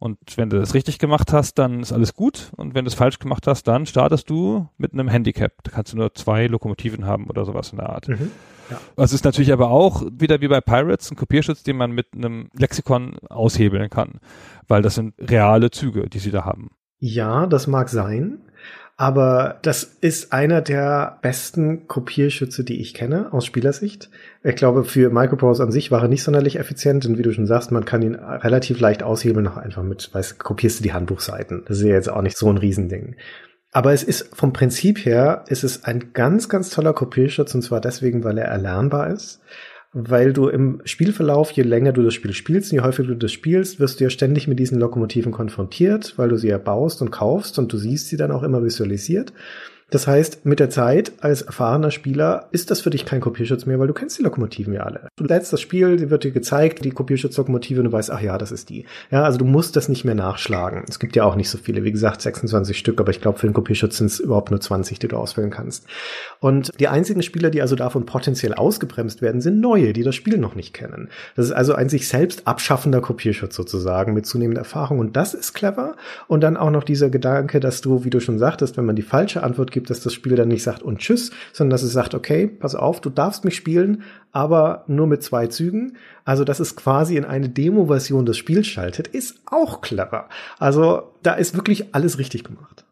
[0.00, 2.50] Und wenn du das richtig gemacht hast, dann ist alles gut.
[2.56, 5.52] Und wenn du es falsch gemacht hast, dann startest du mit einem Handicap.
[5.62, 8.08] Da kannst du nur zwei Lokomotiven haben oder sowas in der Art.
[8.08, 8.30] Mhm.
[8.70, 8.80] Ja.
[8.96, 12.48] Das ist natürlich aber auch wieder wie bei Pirates ein Kopierschutz, den man mit einem
[12.56, 14.20] Lexikon aushebeln kann,
[14.68, 16.70] weil das sind reale Züge, die sie da haben.
[16.98, 18.38] Ja, das mag sein.
[19.00, 24.10] Aber das ist einer der besten Kopierschütze, die ich kenne, aus Spielersicht.
[24.44, 27.46] Ich glaube, für Microprose an sich war er nicht sonderlich effizient, und wie du schon
[27.46, 31.62] sagst, man kann ihn relativ leicht aushebeln, noch einfach mit, weißt, kopierst du die Handbuchseiten.
[31.66, 33.16] Das ist ja jetzt auch nicht so ein Riesending.
[33.72, 37.80] Aber es ist vom Prinzip her, ist es ein ganz, ganz toller Kopierschutz und zwar
[37.80, 39.40] deswegen, weil er erlernbar ist.
[39.92, 43.80] Weil du im Spielverlauf, je länger du das Spiel spielst, je häufiger du das spielst,
[43.80, 47.58] wirst du ja ständig mit diesen Lokomotiven konfrontiert, weil du sie ja baust und kaufst
[47.58, 49.32] und du siehst sie dann auch immer visualisiert.
[49.90, 53.78] Das heißt, mit der Zeit als erfahrener Spieler ist das für dich kein Kopierschutz mehr,
[53.78, 55.08] weil du kennst die Lokomotiven ja alle.
[55.16, 58.38] Du lädst das Spiel, die wird dir gezeigt, die Kopierschutzlokomotive und du weißt, ach ja,
[58.38, 58.86] das ist die.
[59.10, 60.84] Ja, also du musst das nicht mehr nachschlagen.
[60.88, 63.46] Es gibt ja auch nicht so viele, wie gesagt, 26 Stück, aber ich glaube, für
[63.46, 65.86] den Kopierschutz sind es überhaupt nur 20, die du auswählen kannst.
[66.38, 70.38] Und die einzigen Spieler, die also davon potenziell ausgebremst werden, sind neue, die das Spiel
[70.38, 71.08] noch nicht kennen.
[71.34, 75.52] Das ist also ein sich selbst abschaffender Kopierschutz sozusagen mit zunehmender Erfahrung und das ist
[75.52, 75.96] clever.
[76.28, 79.02] Und dann auch noch dieser Gedanke, dass du, wie du schon sagtest, wenn man die
[79.02, 81.92] falsche Antwort gibt, gibt, dass das Spiel dann nicht sagt und tschüss, sondern dass es
[81.92, 85.96] sagt, okay, pass auf, du darfst mich spielen, aber nur mit zwei Zügen.
[86.24, 90.28] Also, dass es quasi in eine Demo-Version des Spiels schaltet, ist auch clever.
[90.58, 92.84] Also, da ist wirklich alles richtig gemacht.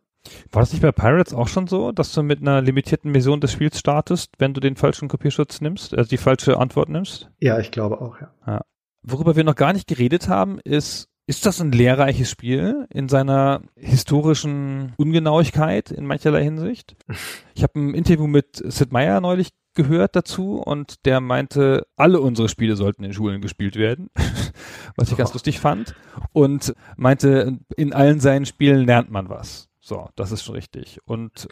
[0.51, 3.53] War das nicht bei Pirates auch schon so, dass du mit einer limitierten Version des
[3.53, 7.31] Spiels startest, wenn du den falschen Kopierschutz nimmst, also die falsche Antwort nimmst?
[7.39, 8.33] Ja, ich glaube auch, ja.
[8.47, 8.63] ja.
[9.03, 13.61] Worüber wir noch gar nicht geredet haben, ist, ist das ein lehrreiches Spiel in seiner
[13.77, 16.97] historischen Ungenauigkeit in mancherlei Hinsicht?
[17.55, 22.49] Ich habe ein Interview mit Sid Meier neulich gehört dazu und der meinte, alle unsere
[22.49, 24.11] Spiele sollten in Schulen gespielt werden,
[24.97, 25.97] was ich ganz lustig fand
[26.33, 29.68] und meinte, in allen seinen Spielen lernt man was.
[29.89, 30.99] So, das ist schon richtig.
[31.07, 31.49] Und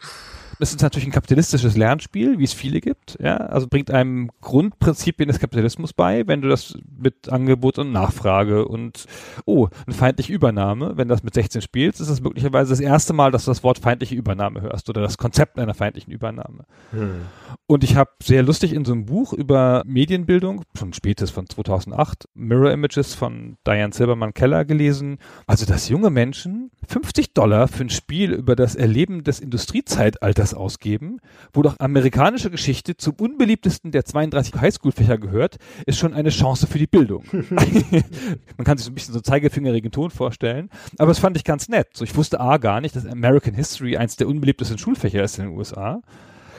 [0.59, 3.17] es ist natürlich ein kapitalistisches Lernspiel, wie es viele gibt.
[3.19, 8.67] Ja, also bringt einem Grundprinzipien des Kapitalismus bei, wenn du das mit Angebot und Nachfrage
[8.67, 9.05] und
[9.45, 13.13] oh, eine feindliche Übernahme, wenn du das mit 16 spielst, ist das möglicherweise das erste
[13.13, 16.65] Mal, dass du das Wort feindliche Übernahme hörst oder das Konzept einer feindlichen Übernahme.
[16.91, 17.21] Hm.
[17.65, 22.29] Und ich habe sehr lustig in so einem Buch über Medienbildung, schon spätes von 2008,
[22.35, 25.17] Mirror Images von Diane Silberman Keller gelesen.
[25.47, 31.19] Also, dass junge Menschen 50 Dollar für ein Spiel über das Erleben des Industriezeitalters ausgeben,
[31.53, 36.77] wo doch amerikanische Geschichte zum unbeliebtesten der 32 Highschool-Fächer gehört, ist schon eine Chance für
[36.77, 37.23] die Bildung.
[37.31, 41.69] Man kann sich so ein bisschen so zeigefingerigen Ton vorstellen, aber das fand ich ganz
[41.69, 41.87] nett.
[41.93, 45.45] So, ich wusste A gar nicht, dass American History eins der unbeliebtesten Schulfächer ist in
[45.45, 46.01] den USA.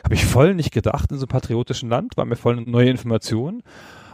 [0.04, 2.90] Habe ich voll nicht gedacht in so einem patriotischen Land, war mir voll eine neue
[2.90, 3.62] Information.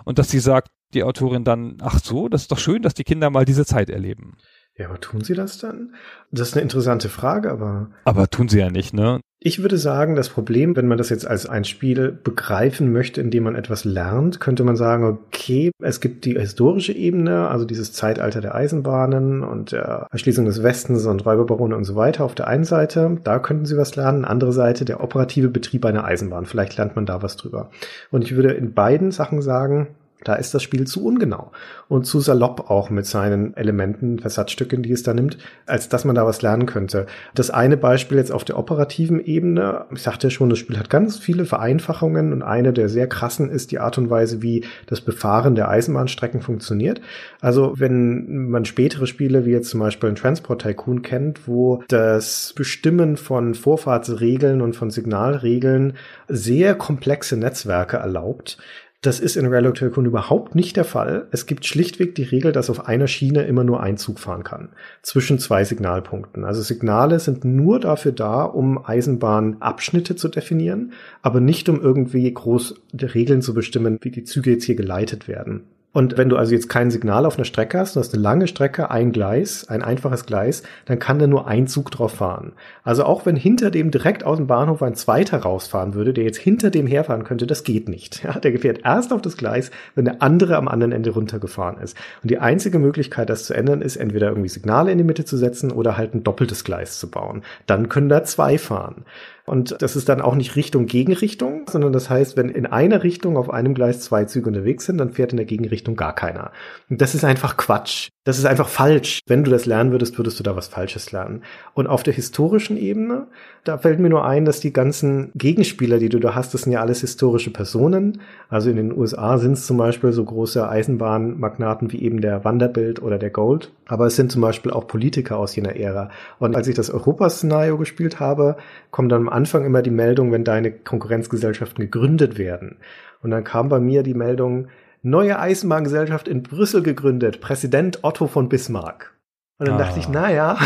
[0.05, 3.05] Und dass sie sagt, die Autorin dann, ach so, das ist doch schön, dass die
[3.05, 4.37] Kinder mal diese Zeit erleben.
[4.77, 5.95] Ja, aber tun sie das dann?
[6.33, 7.91] Das ist eine interessante Frage, aber.
[8.05, 9.21] Aber tun sie ja nicht, ne?
[9.47, 13.31] Ich würde sagen, das Problem, wenn man das jetzt als ein Spiel begreifen möchte, in
[13.31, 17.93] dem man etwas lernt, könnte man sagen, okay, es gibt die historische Ebene, also dieses
[17.93, 22.49] Zeitalter der Eisenbahnen und der Erschließung des Westens und Räuberbarone und so weiter auf der
[22.49, 24.25] einen Seite, da könnten sie was lernen.
[24.25, 26.47] Andere Seite, der operative Betrieb einer Eisenbahn.
[26.47, 27.71] Vielleicht lernt man da was drüber.
[28.11, 29.89] Und ich würde in beiden Sachen sagen,
[30.25, 31.53] da ist das Spiel zu ungenau
[31.89, 36.17] und zu salopp auch mit seinen Elementen, Versatzstücken, die es da nimmt, als dass man
[36.17, 37.07] da was lernen könnte.
[37.35, 40.91] Das eine Beispiel jetzt auf der operativen Ebene, ich sagte ja schon, das Spiel hat
[40.91, 45.01] ganz viele Vereinfachungen und eine der sehr krassen ist die Art und Weise, wie das
[45.01, 47.01] Befahren der Eisenbahnstrecken funktioniert.
[47.41, 52.53] Also wenn man spätere Spiele wie jetzt zum Beispiel ein Transport Tycoon kennt, wo das
[52.57, 55.95] Bestimmen von Vorfahrtsregeln und von Signalregeln
[56.29, 58.59] sehr komplexe Netzwerke erlaubt,
[59.07, 61.27] das ist in Railroad Tycoon überhaupt nicht der Fall.
[61.31, 64.71] Es gibt schlichtweg die Regel, dass auf einer Schiene immer nur ein Zug fahren kann.
[65.03, 66.45] Zwischen zwei Signalpunkten.
[66.45, 72.75] Also Signale sind nur dafür da, um Eisenbahnabschnitte zu definieren, aber nicht um irgendwie groß
[72.95, 75.65] Regeln zu bestimmen, wie die Züge jetzt hier geleitet werden.
[75.95, 78.49] Und wenn du also jetzt kein Signal auf einer Strecke hast, du hast eine lange
[78.49, 82.53] Strecke, ein Gleis, ein einfaches Gleis, dann kann da nur ein Zug drauf fahren.
[82.83, 86.39] Also auch wenn hinter dem direkt aus dem Bahnhof ein zweiter rausfahren würde, der jetzt
[86.39, 88.23] hinter dem herfahren könnte, das geht nicht.
[88.25, 91.95] Ja, der fährt erst auf das Gleis, wenn der andere am anderen Ende runtergefahren ist.
[92.23, 95.37] Und die einzige Möglichkeit, das zu ändern, ist entweder irgendwie Signale in die Mitte zu
[95.37, 97.43] setzen oder halt ein doppeltes Gleis zu bauen.
[97.67, 99.05] Dann können da zwei fahren.
[99.47, 103.37] Und das ist dann auch nicht Richtung Gegenrichtung, sondern das heißt, wenn in einer Richtung
[103.37, 106.53] auf einem Gleis zwei Züge unterwegs sind, dann fährt in der Gegenrichtung gar keiner.
[106.89, 108.09] Und das ist einfach Quatsch.
[108.25, 109.21] Das ist einfach falsch.
[109.27, 111.43] Wenn du das lernen würdest, würdest du da was Falsches lernen.
[111.75, 113.27] Und auf der historischen Ebene,
[113.65, 116.73] da fällt mir nur ein, dass die ganzen Gegenspieler, die du da hast, das sind
[116.73, 118.23] ja alles historische Personen.
[118.49, 123.03] Also in den USA sind es zum Beispiel so große Eisenbahnmagnaten wie eben der Vanderbilt
[123.03, 123.73] oder der Gold.
[123.87, 126.09] Aber es sind zum Beispiel auch Politiker aus jener Ära.
[126.39, 128.57] Und als ich das Europaszenario gespielt habe,
[128.91, 132.77] kommt dann am Anfang immer die Meldung, wenn deine Konkurrenzgesellschaften gegründet werden.
[133.23, 134.69] Und dann kam bei mir die Meldung,
[135.05, 139.15] neue Eisenbahngesellschaft in Brüssel gegründet, Präsident Otto von Bismarck.
[139.59, 139.85] Und dann ah.
[139.85, 140.11] dachte ich, ah.
[140.11, 140.59] naja,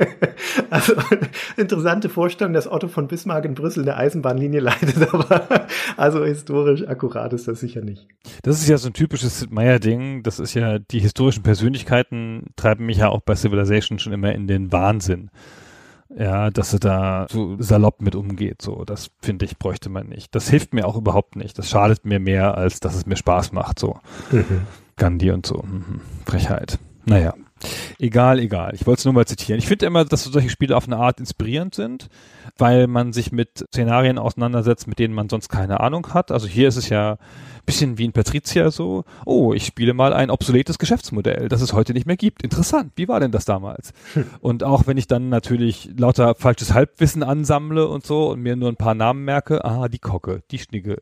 [0.70, 0.92] also
[1.56, 7.32] interessante Vorstellung, dass Otto von Bismarck in Brüssel eine Eisenbahnlinie leitet, aber also historisch akkurat
[7.32, 8.06] ist das sicher nicht.
[8.42, 10.22] Das ist ja so ein typisches Sid Meier-Ding.
[10.24, 14.46] Das ist ja, die historischen Persönlichkeiten treiben mich ja auch bei Civilization schon immer in
[14.46, 15.30] den Wahnsinn.
[16.16, 18.84] Ja, dass er da so salopp mit umgeht, so.
[18.84, 20.34] Das finde ich, bräuchte man nicht.
[20.34, 21.58] Das hilft mir auch überhaupt nicht.
[21.58, 23.98] Das schadet mir mehr, als dass es mir Spaß macht, so.
[24.30, 24.62] Mhm.
[24.96, 25.62] Gandhi und so.
[25.62, 26.00] Mhm.
[26.26, 26.78] Frechheit.
[27.04, 27.34] Naja.
[27.98, 28.74] Egal, egal.
[28.74, 29.58] Ich wollte es nur mal zitieren.
[29.58, 32.08] Ich finde immer, dass solche Spiele auf eine Art inspirierend sind,
[32.58, 36.30] weil man sich mit Szenarien auseinandersetzt, mit denen man sonst keine Ahnung hat.
[36.30, 37.18] Also hier ist es ja
[37.64, 41.92] bisschen wie in Patricia so, oh, ich spiele mal ein obsoletes Geschäftsmodell, das es heute
[41.92, 42.42] nicht mehr gibt.
[42.42, 43.92] Interessant, wie war denn das damals?
[44.14, 44.26] Hm.
[44.40, 48.68] Und auch wenn ich dann natürlich lauter falsches Halbwissen ansammle und so und mir nur
[48.68, 50.98] ein paar Namen merke, ah, die Kocke, die Schnigge,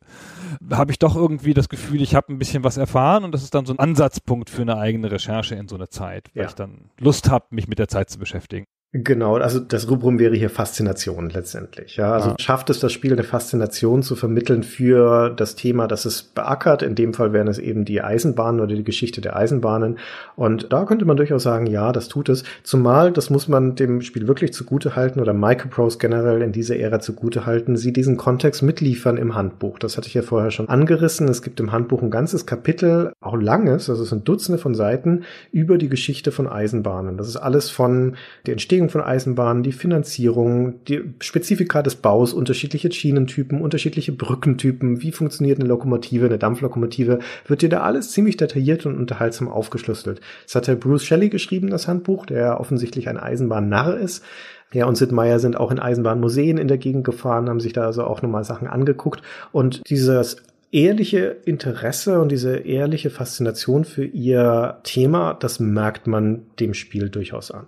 [0.70, 3.54] habe ich doch irgendwie das Gefühl, ich habe ein bisschen was erfahren und das ist
[3.54, 6.48] dann so ein Ansatzpunkt für eine eigene Recherche in so einer Zeit, weil ja.
[6.48, 8.66] ich dann Lust habe, mich mit der Zeit zu beschäftigen.
[8.92, 11.94] Genau, also das Rubrum wäre hier Faszination letztendlich.
[11.96, 12.34] Ja, also Ah.
[12.40, 16.82] schafft es das Spiel eine Faszination zu vermitteln für das Thema, das es beackert.
[16.82, 19.98] In dem Fall wären es eben die Eisenbahnen oder die Geschichte der Eisenbahnen.
[20.34, 22.42] Und da könnte man durchaus sagen, ja, das tut es.
[22.64, 26.98] Zumal, das muss man dem Spiel wirklich zugute halten oder Microprose generell in dieser Ära
[26.98, 29.78] zugute halten, sie diesen Kontext mitliefern im Handbuch.
[29.78, 31.28] Das hatte ich ja vorher schon angerissen.
[31.28, 35.22] Es gibt im Handbuch ein ganzes Kapitel, auch langes, also es sind Dutzende von Seiten,
[35.52, 37.16] über die Geschichte von Eisenbahnen.
[37.18, 38.16] Das ist alles von
[38.46, 45.12] der Entstehung von Eisenbahnen, die Finanzierung, die Spezifika des Baus, unterschiedliche Schienentypen, unterschiedliche Brückentypen, wie
[45.12, 50.20] funktioniert eine Lokomotive, eine Dampflokomotive, wird dir da alles ziemlich detailliert und unterhaltsam aufgeschlüsselt.
[50.44, 54.24] Das hat der Bruce Shelley geschrieben, das Handbuch, der offensichtlich ein Eisenbahnnarr ist.
[54.72, 57.86] Ja, und Sid Meier sind auch in Eisenbahnmuseen in der Gegend gefahren, haben sich da
[57.86, 59.20] also auch nochmal Sachen angeguckt.
[59.50, 60.36] Und dieses
[60.72, 67.50] ehrliche Interesse und diese ehrliche Faszination für ihr Thema, das merkt man dem Spiel durchaus
[67.50, 67.66] an.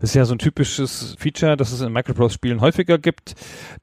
[0.00, 3.34] Das ist ja so ein typisches Feature, das es in Microprose-Spielen häufiger gibt,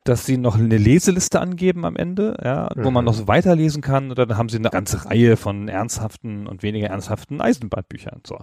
[0.04, 3.06] dass sie noch eine Leseliste angeben am Ende, ja, wo man Mhm.
[3.08, 4.10] noch so weiterlesen kann.
[4.12, 8.40] Oder dann haben sie eine ganze Reihe von ernsthaften und weniger ernsthaften Eisenbahnbüchern, so,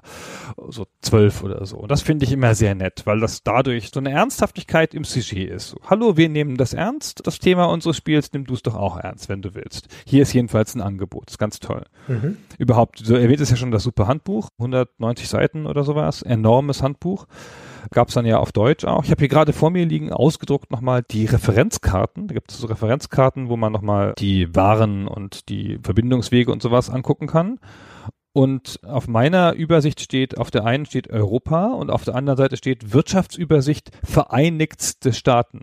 [0.68, 1.78] so zwölf oder so.
[1.78, 5.51] Und das finde ich immer sehr nett, weil das dadurch so eine Ernsthaftigkeit im Sujet
[5.51, 5.68] ist.
[5.70, 8.99] So, Hallo, wir nehmen das ernst, das Thema unseres Spiels, nimm du es doch auch
[8.99, 9.88] ernst, wenn du willst.
[10.07, 11.84] Hier ist jedenfalls ein Angebot, ist ganz toll.
[12.09, 12.36] Mhm.
[12.59, 17.26] Überhaupt, so erwähnt ist ja schon das super Handbuch, 190 Seiten oder sowas, enormes Handbuch.
[17.91, 19.05] Gab es dann ja auf Deutsch auch.
[19.05, 22.29] Ich habe hier gerade vor mir liegen, ausgedruckt nochmal die Referenzkarten.
[22.29, 26.91] Da gibt es so Referenzkarten, wo man nochmal die Waren und die Verbindungswege und sowas
[26.91, 27.59] angucken kann.
[28.33, 32.57] Und auf meiner Übersicht steht, auf der einen steht Europa und auf der anderen Seite
[32.57, 35.62] steht Wirtschaftsübersicht Vereinigtste Staaten.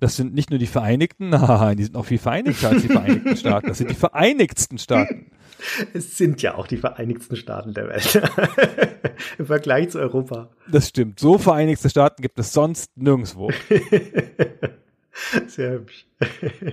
[0.00, 3.36] Das sind nicht nur die Vereinigten, haha, die sind noch viel vereinigter als die Vereinigten
[3.36, 3.68] Staaten.
[3.68, 5.30] Das sind die vereinigtsten Staaten.
[5.94, 8.22] Es sind ja auch die Vereinigten Staaten der Welt.
[9.38, 10.50] Im Vergleich zu Europa.
[10.70, 11.20] Das stimmt.
[11.20, 13.50] So vereinigte Staaten gibt es sonst nirgendwo.
[15.46, 16.06] Sehr hübsch.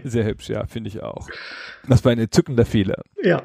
[0.04, 1.28] Sehr hübsch, ja, finde ich auch.
[1.88, 3.02] Das war ein entzückender Fehler.
[3.22, 3.44] Ja.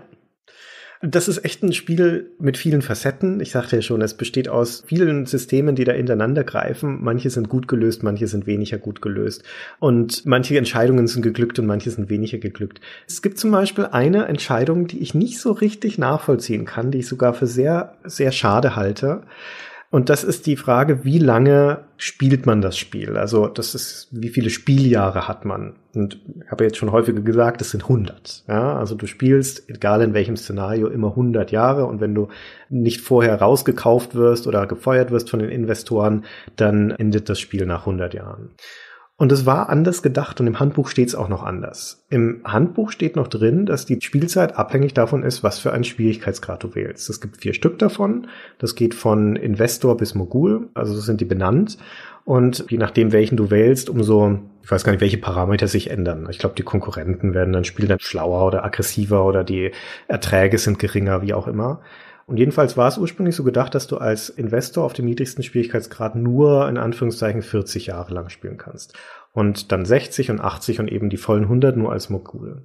[1.04, 3.40] Das ist echt ein Spiel mit vielen Facetten.
[3.40, 7.02] Ich sagte ja schon, es besteht aus vielen Systemen, die da ineinander greifen.
[7.02, 9.42] Manche sind gut gelöst, manche sind weniger gut gelöst.
[9.80, 12.80] Und manche Entscheidungen sind geglückt und manche sind weniger geglückt.
[13.08, 17.08] Es gibt zum Beispiel eine Entscheidung, die ich nicht so richtig nachvollziehen kann, die ich
[17.08, 19.22] sogar für sehr, sehr schade halte.
[19.92, 23.18] Und das ist die Frage, wie lange spielt man das Spiel?
[23.18, 25.74] Also das ist, wie viele Spieljahre hat man?
[25.94, 28.44] Und ich habe jetzt schon häufiger gesagt, es sind 100.
[28.48, 31.84] Ja, also du spielst, egal in welchem Szenario, immer 100 Jahre.
[31.84, 32.28] Und wenn du
[32.70, 36.24] nicht vorher rausgekauft wirst oder gefeuert wirst von den Investoren,
[36.56, 38.48] dann endet das Spiel nach 100 Jahren.
[39.18, 42.04] Und es war anders gedacht und im Handbuch steht es auch noch anders.
[42.08, 46.62] Im Handbuch steht noch drin, dass die Spielzeit abhängig davon ist, was für einen Schwierigkeitsgrad
[46.64, 47.08] du wählst.
[47.08, 48.26] Es gibt vier Stück davon.
[48.58, 51.78] Das geht von Investor bis Mogul, also so sind die benannt.
[52.24, 56.26] Und je nachdem, welchen du wählst, umso, ich weiß gar nicht, welche Parameter sich ändern.
[56.30, 59.72] Ich glaube, die Konkurrenten werden dann spielen dann schlauer oder aggressiver oder die
[60.08, 61.80] Erträge sind geringer, wie auch immer.
[62.26, 66.14] Und jedenfalls war es ursprünglich so gedacht, dass du als Investor auf dem niedrigsten Schwierigkeitsgrad
[66.14, 68.94] nur in Anführungszeichen 40 Jahre lang spielen kannst.
[69.32, 72.62] Und dann 60 und 80 und eben die vollen 100 nur als Mogul.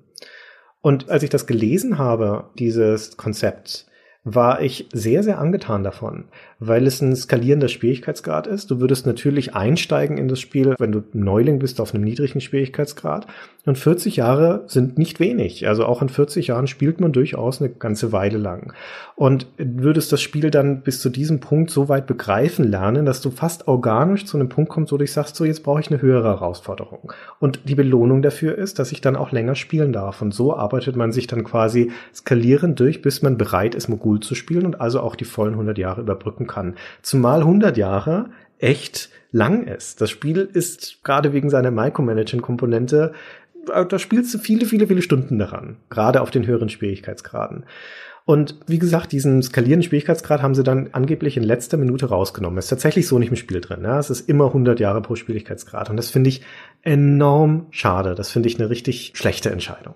[0.81, 3.87] Und als ich das gelesen habe, dieses Konzept,
[4.23, 6.25] war ich sehr, sehr angetan davon,
[6.59, 8.71] weil es ein skalierender Schwierigkeitsgrad ist.
[8.71, 13.27] Du würdest natürlich einsteigen in das Spiel, wenn du Neuling bist auf einem niedrigen Schwierigkeitsgrad.
[13.65, 15.67] Und 40 Jahre sind nicht wenig.
[15.67, 18.73] Also auch in 40 Jahren spielt man durchaus eine ganze Weile lang.
[19.15, 23.29] Und würdest das Spiel dann bis zu diesem Punkt so weit begreifen lernen, dass du
[23.29, 26.01] fast organisch zu einem Punkt kommst, wo du dich sagst, so jetzt brauche ich eine
[26.01, 27.11] höhere Herausforderung.
[27.39, 30.21] Und die Belohnung dafür ist, dass ich dann auch länger spielen darf.
[30.21, 34.33] Und so arbeitet man sich dann quasi skalierend durch, bis man bereit ist, Mogul zu
[34.33, 36.75] spielen und also auch die vollen 100 Jahre überbrücken kann.
[37.01, 38.29] Zumal 100 Jahre
[38.59, 40.01] echt lang ist.
[40.01, 43.13] Das Spiel ist gerade wegen seiner Micromanaging-Komponente,
[43.67, 45.77] da spielst du viele, viele, viele Stunden daran.
[45.89, 47.65] Gerade auf den höheren Schwierigkeitsgraden.
[48.25, 52.59] Und wie gesagt, diesen skalierenden Schwierigkeitsgrad haben sie dann angeblich in letzter Minute rausgenommen.
[52.59, 53.83] Ist tatsächlich so nicht im Spiel drin.
[53.83, 53.99] Ja?
[53.99, 55.89] Es ist immer 100 Jahre pro Schwierigkeitsgrad.
[55.89, 56.41] Und das finde ich
[56.81, 58.15] enorm schade.
[58.15, 59.95] Das finde ich eine richtig schlechte Entscheidung.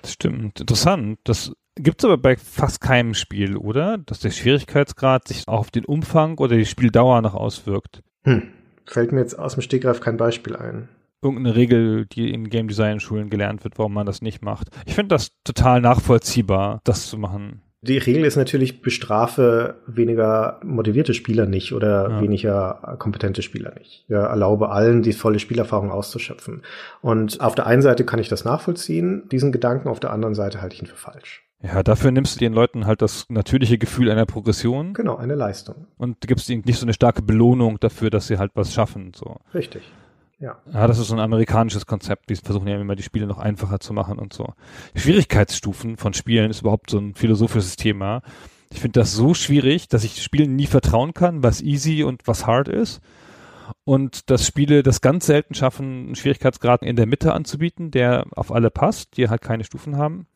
[0.00, 0.60] Das stimmt.
[0.60, 1.18] Interessant.
[1.24, 3.98] Das gibt's aber bei fast keinem Spiel, oder?
[3.98, 8.02] Dass der Schwierigkeitsgrad sich auch auf den Umfang oder die Spieldauer noch auswirkt.
[8.24, 8.48] Hm.
[8.86, 10.88] Fällt mir jetzt aus dem Stegreif kein Beispiel ein.
[11.22, 14.68] Irgendeine Regel, die in Game Design Schulen gelernt wird, warum man das nicht macht.
[14.86, 17.62] Ich finde das total nachvollziehbar, das zu machen.
[17.84, 22.20] Die Regel ist natürlich, bestrafe weniger motivierte Spieler nicht oder Ja.
[22.20, 24.04] weniger kompetente Spieler nicht.
[24.08, 26.62] Ja, erlaube allen, die volle Spielerfahrung auszuschöpfen.
[27.00, 30.62] Und auf der einen Seite kann ich das nachvollziehen, diesen Gedanken, auf der anderen Seite
[30.62, 31.42] halte ich ihn für falsch.
[31.60, 35.86] Ja, dafür nimmst du den Leuten halt das natürliche Gefühl einer Progression Genau, eine Leistung.
[35.96, 39.12] und gibst ihnen nicht so eine starke Belohnung dafür, dass sie halt was schaffen.
[39.14, 39.36] So.
[39.54, 39.82] Richtig.
[40.42, 40.56] Ja.
[40.72, 42.28] Ja, das ist so ein amerikanisches Konzept.
[42.28, 44.54] Die versuchen ja immer die Spiele noch einfacher zu machen und so.
[44.96, 48.22] Schwierigkeitsstufen von Spielen ist überhaupt so ein philosophisches Thema.
[48.72, 52.44] Ich finde das so schwierig, dass ich Spielen nie vertrauen kann, was easy und was
[52.44, 53.00] hard ist.
[53.84, 58.50] Und dass Spiele das ganz selten schaffen, einen Schwierigkeitsgrad in der Mitte anzubieten, der auf
[58.50, 60.26] alle passt, die halt keine Stufen haben.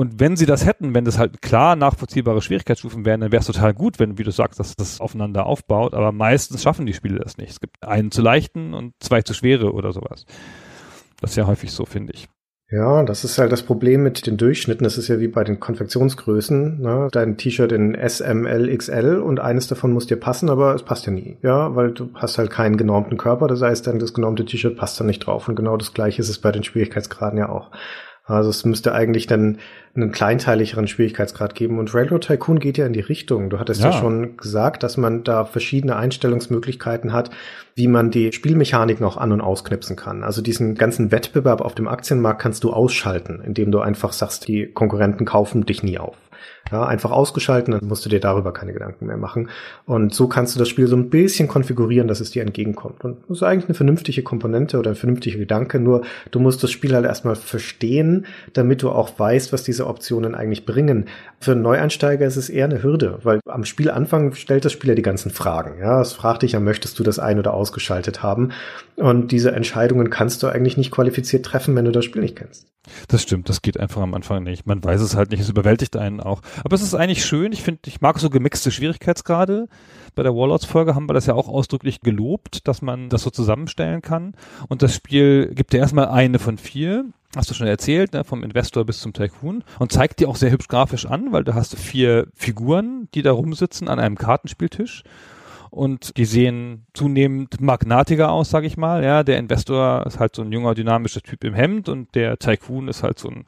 [0.00, 3.46] Und wenn sie das hätten, wenn das halt klar nachvollziehbare Schwierigkeitsstufen wären, dann wäre es
[3.46, 5.92] total gut, wenn, wie du sagst, dass das aufeinander aufbaut.
[5.92, 7.50] Aber meistens schaffen die Spiele das nicht.
[7.50, 10.24] Es gibt einen zu leichten und zwei zu schwere oder sowas.
[11.20, 12.30] Das ist ja häufig so, finde ich.
[12.70, 14.84] Ja, das ist halt das Problem mit den Durchschnitten.
[14.84, 16.80] Das ist ja wie bei den Konfektionsgrößen.
[16.80, 17.08] Ne?
[17.12, 21.12] Dein T-Shirt in S, XL und eines davon muss dir passen, aber es passt ja
[21.12, 21.36] nie.
[21.42, 23.48] Ja, weil du hast halt keinen genormten Körper.
[23.48, 25.46] Das heißt, dann das genormte T-Shirt passt da nicht drauf.
[25.46, 27.70] Und genau das gleiche ist es bei den Schwierigkeitsgraden ja auch.
[28.24, 29.58] Also es müsste eigentlich dann
[29.94, 31.78] einen kleinteiligeren Schwierigkeitsgrad geben.
[31.78, 33.50] Und Railroad Tycoon geht ja in die Richtung.
[33.50, 33.90] Du hattest ja.
[33.90, 33.92] Ja.
[33.92, 37.30] schon gesagt, dass man da verschiedene Einstellungsmöglichkeiten hat,
[37.74, 40.22] wie man die Spielmechanik noch an- und ausknipsen kann.
[40.22, 44.66] Also diesen ganzen Wettbewerb auf dem Aktienmarkt kannst du ausschalten, indem du einfach sagst, die
[44.66, 46.16] Konkurrenten kaufen dich nie auf.
[46.70, 49.48] Ja, einfach ausgeschalten, dann musst du dir darüber keine Gedanken mehr machen.
[49.86, 53.04] Und so kannst du das Spiel so ein bisschen konfigurieren, dass es dir entgegenkommt.
[53.04, 56.70] Und das ist eigentlich eine vernünftige Komponente oder ein vernünftiger Gedanke, nur du musst das
[56.70, 61.06] Spiel halt erstmal verstehen, damit du auch weißt, was diese Optionen eigentlich bringen.
[61.40, 64.94] Für einen Neueinsteiger ist es eher eine Hürde, weil am Spielanfang stellt das Spiel ja
[64.94, 65.80] die ganzen Fragen.
[65.80, 68.52] Ja, es fragt dich ja, möchtest du das ein- oder ausgeschaltet haben?
[68.96, 72.66] Und diese Entscheidungen kannst du eigentlich nicht qualifiziert treffen, wenn du das Spiel nicht kennst.
[73.08, 74.66] Das stimmt, das geht einfach am Anfang nicht.
[74.66, 76.29] Man weiß es halt nicht, es überwältigt einen auch.
[76.38, 79.68] Aber es ist eigentlich schön, ich finde, ich mag so gemixte Schwierigkeitsgrade.
[80.14, 84.02] Bei der Warlords-Folge haben wir das ja auch ausdrücklich gelobt, dass man das so zusammenstellen
[84.02, 84.34] kann.
[84.68, 87.04] Und das Spiel gibt dir erstmal eine von vier.
[87.36, 90.50] Hast du schon erzählt, ne, vom Investor bis zum Tycoon und zeigt dir auch sehr
[90.50, 95.04] hübsch grafisch an, weil du hast vier Figuren, die da rumsitzen an einem Kartenspieltisch
[95.70, 99.04] und die sehen zunehmend magnatiger aus, sag ich mal.
[99.04, 102.88] Ja, der Investor ist halt so ein junger, dynamischer Typ im Hemd und der Tycoon
[102.88, 103.46] ist halt so ein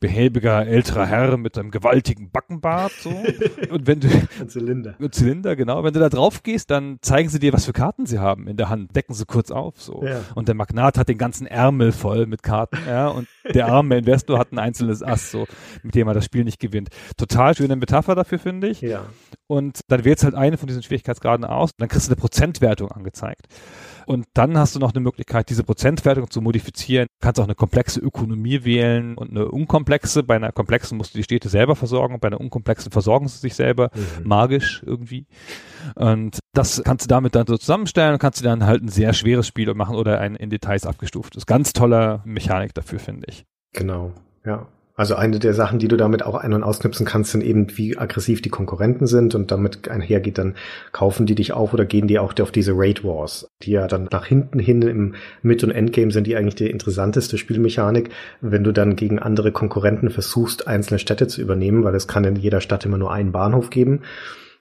[0.00, 3.10] behäbiger älterer Herr mit einem gewaltigen Backenbart so.
[3.70, 4.08] und wenn du
[4.40, 4.96] Ein Zylinder.
[5.10, 8.18] Zylinder, genau, wenn du da drauf gehst, dann zeigen sie dir, was für Karten sie
[8.18, 10.02] haben in der Hand, decken sie kurz auf so.
[10.04, 10.22] Ja.
[10.34, 14.38] Und der Magnat hat den ganzen Ärmel voll mit Karten, ja, und der arme Investor
[14.38, 15.46] hat ein einzelnes Ass so,
[15.82, 16.88] mit dem er das Spiel nicht gewinnt.
[17.16, 18.80] Total schöne Metapher dafür finde ich.
[18.80, 19.04] Ja.
[19.46, 23.48] Und dann wählst halt eine von diesen Schwierigkeitsgraden aus, dann kriegst du eine Prozentwertung angezeigt.
[24.06, 27.06] Und dann hast du noch eine Möglichkeit, diese Prozentwertung zu modifizieren.
[27.20, 30.22] Du kannst auch eine komplexe Ökonomie wählen und eine unkomplexe.
[30.22, 33.54] Bei einer komplexen musst du die Städte selber versorgen, bei einer unkomplexen versorgen sie sich
[33.54, 34.28] selber, Mhm.
[34.28, 35.26] magisch irgendwie.
[35.94, 39.12] Und das kannst du damit dann so zusammenstellen und kannst du dann halt ein sehr
[39.12, 41.46] schweres Spiel machen oder ein in Details abgestuftes.
[41.46, 43.44] Ganz toller Mechanik dafür, finde ich.
[43.72, 44.12] Genau,
[44.44, 44.66] ja.
[45.00, 47.96] Also eine der Sachen, die du damit auch ein- und ausknipsen kannst, sind eben, wie
[47.96, 50.56] aggressiv die Konkurrenten sind und damit einhergeht, dann
[50.92, 54.10] kaufen die dich auf oder gehen die auch auf diese Raid Wars, die ja dann
[54.12, 58.10] nach hinten hin im Mid- und Endgame sind die eigentlich die interessanteste Spielmechanik,
[58.42, 62.36] wenn du dann gegen andere Konkurrenten versuchst, einzelne Städte zu übernehmen, weil es kann in
[62.36, 64.02] jeder Stadt immer nur einen Bahnhof geben.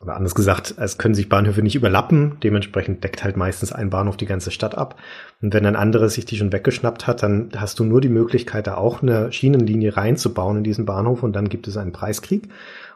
[0.01, 2.37] Oder anders gesagt, es können sich Bahnhöfe nicht überlappen.
[2.41, 4.95] Dementsprechend deckt halt meistens ein Bahnhof die ganze Stadt ab.
[5.41, 8.67] Und wenn ein anderes sich die schon weggeschnappt hat, dann hast du nur die Möglichkeit,
[8.67, 12.47] da auch eine Schienenlinie reinzubauen in diesen Bahnhof und dann gibt es einen Preiskrieg.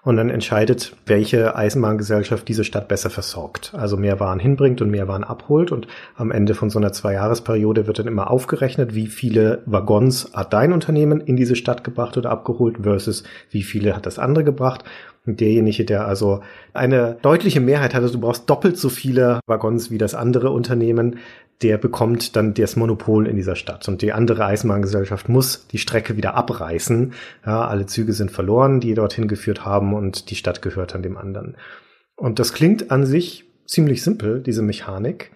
[0.02, 3.74] Und dann entscheidet, welche Eisenbahngesellschaft diese Stadt besser versorgt.
[3.74, 5.72] Also mehr Waren hinbringt und mehr Waren abholt.
[5.72, 10.52] Und am Ende von so einer Zwei-Jahres-Periode wird dann immer aufgerechnet, wie viele Waggons hat
[10.52, 14.84] dein Unternehmen in diese Stadt gebracht oder abgeholt versus wie viele hat das andere gebracht.
[15.26, 16.42] Derjenige, der also
[16.74, 21.20] eine deutliche Mehrheit hat, also du brauchst doppelt so viele Waggons wie das andere Unternehmen,
[21.62, 23.88] der bekommt dann das Monopol in dieser Stadt.
[23.88, 27.14] Und die andere Eisenbahngesellschaft muss die Strecke wieder abreißen.
[27.46, 31.18] Ja, alle Züge sind verloren, die dorthin geführt haben und die Stadt gehört dann dem
[31.18, 31.56] anderen.
[32.16, 35.32] Und das klingt an sich ziemlich simpel, diese Mechanik.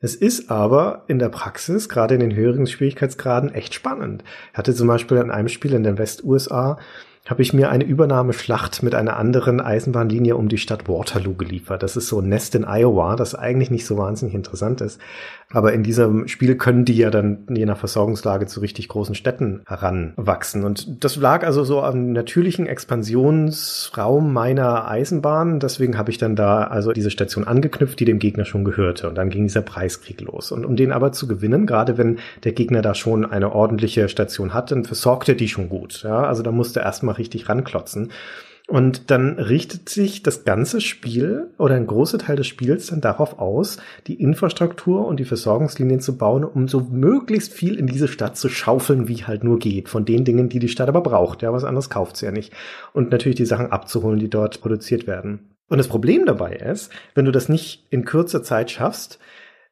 [0.00, 4.24] Es ist aber in der Praxis, gerade in den höheren Schwierigkeitsgraden, echt spannend.
[4.52, 6.78] Ich hatte zum Beispiel in einem Spiel in den West-USA,
[7.26, 11.82] habe ich mir eine Übernahmeschlacht mit einer anderen Eisenbahnlinie um die Stadt Waterloo geliefert.
[11.82, 15.00] Das ist so ein Nest in Iowa, das eigentlich nicht so wahnsinnig interessant ist.
[15.52, 19.62] Aber in diesem Spiel können die ja dann je nach Versorgungslage zu richtig großen Städten
[19.66, 20.64] heranwachsen.
[20.64, 25.58] Und das lag also so am natürlichen Expansionsraum meiner Eisenbahn.
[25.58, 29.08] Deswegen habe ich dann da also diese Station angeknüpft, die dem Gegner schon gehörte.
[29.08, 30.52] Und dann ging dieser Preiskrieg los.
[30.52, 34.54] Und um den aber zu gewinnen, gerade wenn der Gegner da schon eine ordentliche Station
[34.54, 36.04] hat, dann versorgt er die schon gut.
[36.04, 38.12] Ja, also da musste er erstmal richtig ranklotzen.
[38.70, 43.40] Und dann richtet sich das ganze Spiel oder ein großer Teil des Spiels dann darauf
[43.40, 48.36] aus, die Infrastruktur und die Versorgungslinien zu bauen, um so möglichst viel in diese Stadt
[48.36, 49.88] zu schaufeln, wie halt nur geht.
[49.88, 51.42] Von den Dingen, die die Stadt aber braucht.
[51.42, 52.52] Ja, was anderes kauft sie ja nicht.
[52.92, 55.56] Und natürlich die Sachen abzuholen, die dort produziert werden.
[55.68, 59.18] Und das Problem dabei ist, wenn du das nicht in kurzer Zeit schaffst,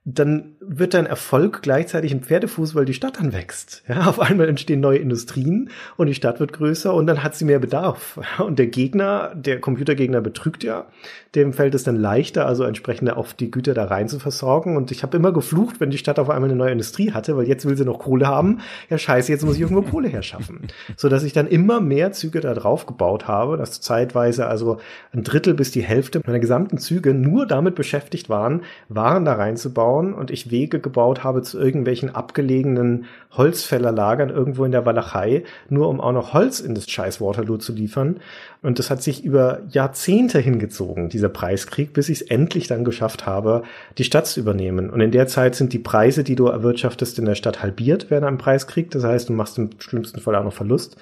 [0.05, 3.83] dann wird dein Erfolg gleichzeitig ein Pferdefuß, weil die Stadt dann wächst.
[3.89, 7.45] Ja, auf einmal entstehen neue Industrien und die Stadt wird größer und dann hat sie
[7.45, 8.21] mehr Bedarf.
[8.39, 10.87] Und der Gegner, der Computergegner betrügt ja,
[11.35, 14.77] dem fällt es dann leichter, also entsprechend auf die Güter da rein zu versorgen.
[14.77, 17.47] Und ich habe immer geflucht, wenn die Stadt auf einmal eine neue Industrie hatte, weil
[17.47, 18.61] jetzt will sie noch Kohle haben.
[18.89, 20.61] Ja, scheiße, jetzt muss ich irgendwo Kohle herschaffen.
[20.97, 24.79] So dass ich dann immer mehr Züge da drauf gebaut habe, dass zeitweise also
[25.13, 30.15] ein Drittel bis die Hälfte meiner gesamten Züge nur damit beschäftigt waren, Waren da reinzubauen
[30.15, 36.01] und ich Wege gebaut habe zu irgendwelchen abgelegenen Holzfällerlagern irgendwo in der Walachei, nur um
[36.01, 38.19] auch noch Holz in das scheiß Waterloo zu liefern.
[38.63, 43.27] Und das hat sich über Jahrzehnte hingezogen, dieser Preiskrieg, bis ich es endlich dann geschafft
[43.27, 43.63] habe,
[43.99, 44.91] die Stadt zu übernehmen.
[44.91, 48.27] Und in der Zeit sind die Preise, die du erwirtschaftest in der Stadt halbiert während
[48.27, 48.91] einem Preiskrieg.
[48.91, 50.97] Das heißt, du machst im schlimmsten Fall auch noch Verlust.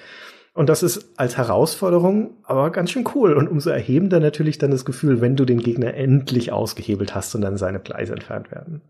[0.57, 4.85] Und das ist als Herausforderung aber ganz schön cool und umso erhebender natürlich dann das
[4.85, 8.81] Gefühl, wenn du den Gegner endlich ausgehebelt hast und dann seine Preise entfernt werden.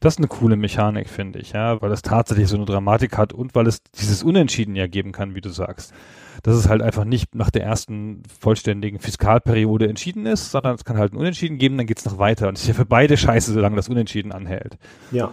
[0.00, 3.32] Das ist eine coole Mechanik, finde ich, ja, weil das tatsächlich so eine Dramatik hat
[3.32, 5.92] und weil es dieses Unentschieden ja geben kann, wie du sagst.
[6.42, 10.98] Dass es halt einfach nicht nach der ersten vollständigen Fiskalperiode entschieden ist, sondern es kann
[10.98, 12.48] halt ein Unentschieden geben, dann geht's noch weiter.
[12.48, 14.76] Und es ist ja für beide scheiße, solange das Unentschieden anhält.
[15.10, 15.32] Ja.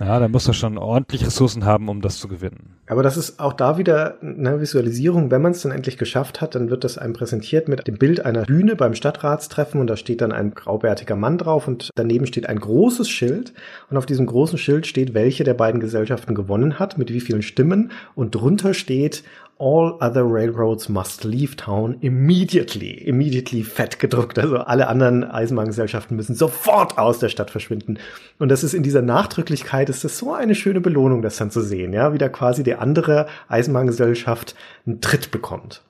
[0.00, 2.76] Ja, da muss er schon ordentlich Ressourcen haben, um das zu gewinnen.
[2.86, 5.30] Aber das ist auch da wieder eine Visualisierung.
[5.30, 8.24] Wenn man es dann endlich geschafft hat, dann wird das einem präsentiert mit dem Bild
[8.24, 12.48] einer Bühne beim Stadtratstreffen und da steht dann ein graubärtiger Mann drauf und daneben steht
[12.48, 13.52] ein großes Schild
[13.90, 17.42] und auf diesem großen Schild steht, welche der beiden Gesellschaften gewonnen hat, mit wie vielen
[17.42, 19.22] Stimmen und drunter steht
[19.64, 22.94] All other railroads must leave town immediately.
[22.94, 24.36] Immediately fett gedruckt.
[24.40, 28.00] Also alle anderen Eisenbahngesellschaften müssen sofort aus der Stadt verschwinden.
[28.40, 31.60] Und das ist in dieser Nachdrücklichkeit, ist das so eine schöne Belohnung, das dann zu
[31.60, 35.82] sehen, ja, wie da quasi die andere Eisenbahngesellschaft einen Tritt bekommt.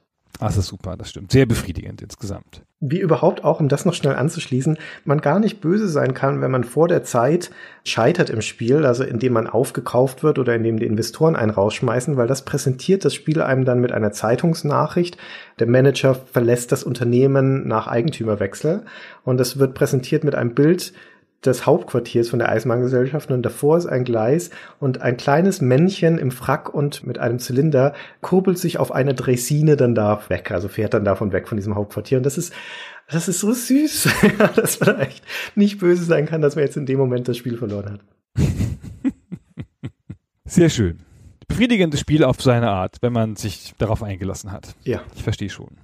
[0.43, 1.31] Das ist super, das stimmt.
[1.31, 2.63] Sehr befriedigend insgesamt.
[2.81, 6.51] Wie überhaupt auch, um das noch schnell anzuschließen, man gar nicht böse sein kann, wenn
[6.51, 7.53] man vor der Zeit
[7.85, 12.27] scheitert im Spiel, also indem man aufgekauft wird oder indem die Investoren einen rausschmeißen, weil
[12.27, 15.17] das präsentiert das Spiel einem dann mit einer Zeitungsnachricht.
[15.61, 18.83] Der Manager verlässt das Unternehmen nach Eigentümerwechsel
[19.23, 20.93] und es wird präsentiert mit einem Bild
[21.45, 26.31] des Hauptquartiers von der Eisenbahngesellschaft und davor ist ein Gleis und ein kleines Männchen im
[26.31, 30.95] Frack und mit einem Zylinder kurbelt sich auf eine Dressine dann da weg, also fährt
[30.95, 32.53] dann davon weg von diesem Hauptquartier und das ist
[33.09, 34.09] das ist so süß,
[34.57, 35.25] dass man echt
[35.55, 38.01] nicht böse sein kann, dass man jetzt in dem Moment das Spiel verloren hat.
[40.45, 40.99] Sehr schön.
[41.49, 44.75] Befriedigendes Spiel auf seine Art, wenn man sich darauf eingelassen hat.
[44.85, 45.03] Ja.
[45.15, 45.77] Ich verstehe schon.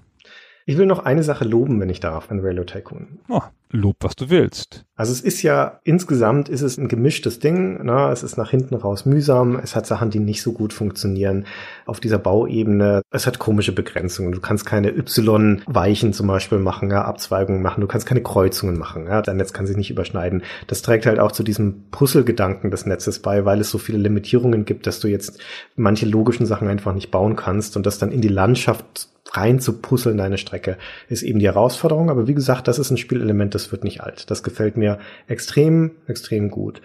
[0.66, 3.20] Ich will noch eine Sache loben, wenn ich darf, an Railroad Tycoon.
[3.28, 4.84] Oh, lob, was du willst.
[4.94, 7.84] Also es ist ja, insgesamt ist es ein gemischtes Ding.
[7.84, 8.10] Ne?
[8.10, 9.56] Es ist nach hinten raus mühsam.
[9.56, 11.46] Es hat Sachen, die nicht so gut funktionieren
[11.86, 13.02] auf dieser Bauebene.
[13.10, 14.32] Es hat komische Begrenzungen.
[14.32, 17.80] Du kannst keine Y-Weichen zum Beispiel machen, ja, Abzweigungen machen.
[17.80, 19.06] Du kannst keine Kreuzungen machen.
[19.06, 19.22] Ja?
[19.22, 20.42] Dein Netz kann sich nicht überschneiden.
[20.66, 24.64] Das trägt halt auch zu diesem Puzzle-Gedanken des Netzes bei, weil es so viele Limitierungen
[24.64, 25.38] gibt, dass du jetzt
[25.76, 29.80] manche logischen Sachen einfach nicht bauen kannst und das dann in die Landschaft rein zu
[29.80, 30.78] puzzeln, deine Strecke,
[31.08, 32.10] ist eben die Herausforderung.
[32.10, 34.30] Aber wie gesagt, das ist ein Spielelement, das wird nicht alt.
[34.30, 36.80] Das gefällt mir extrem, extrem gut.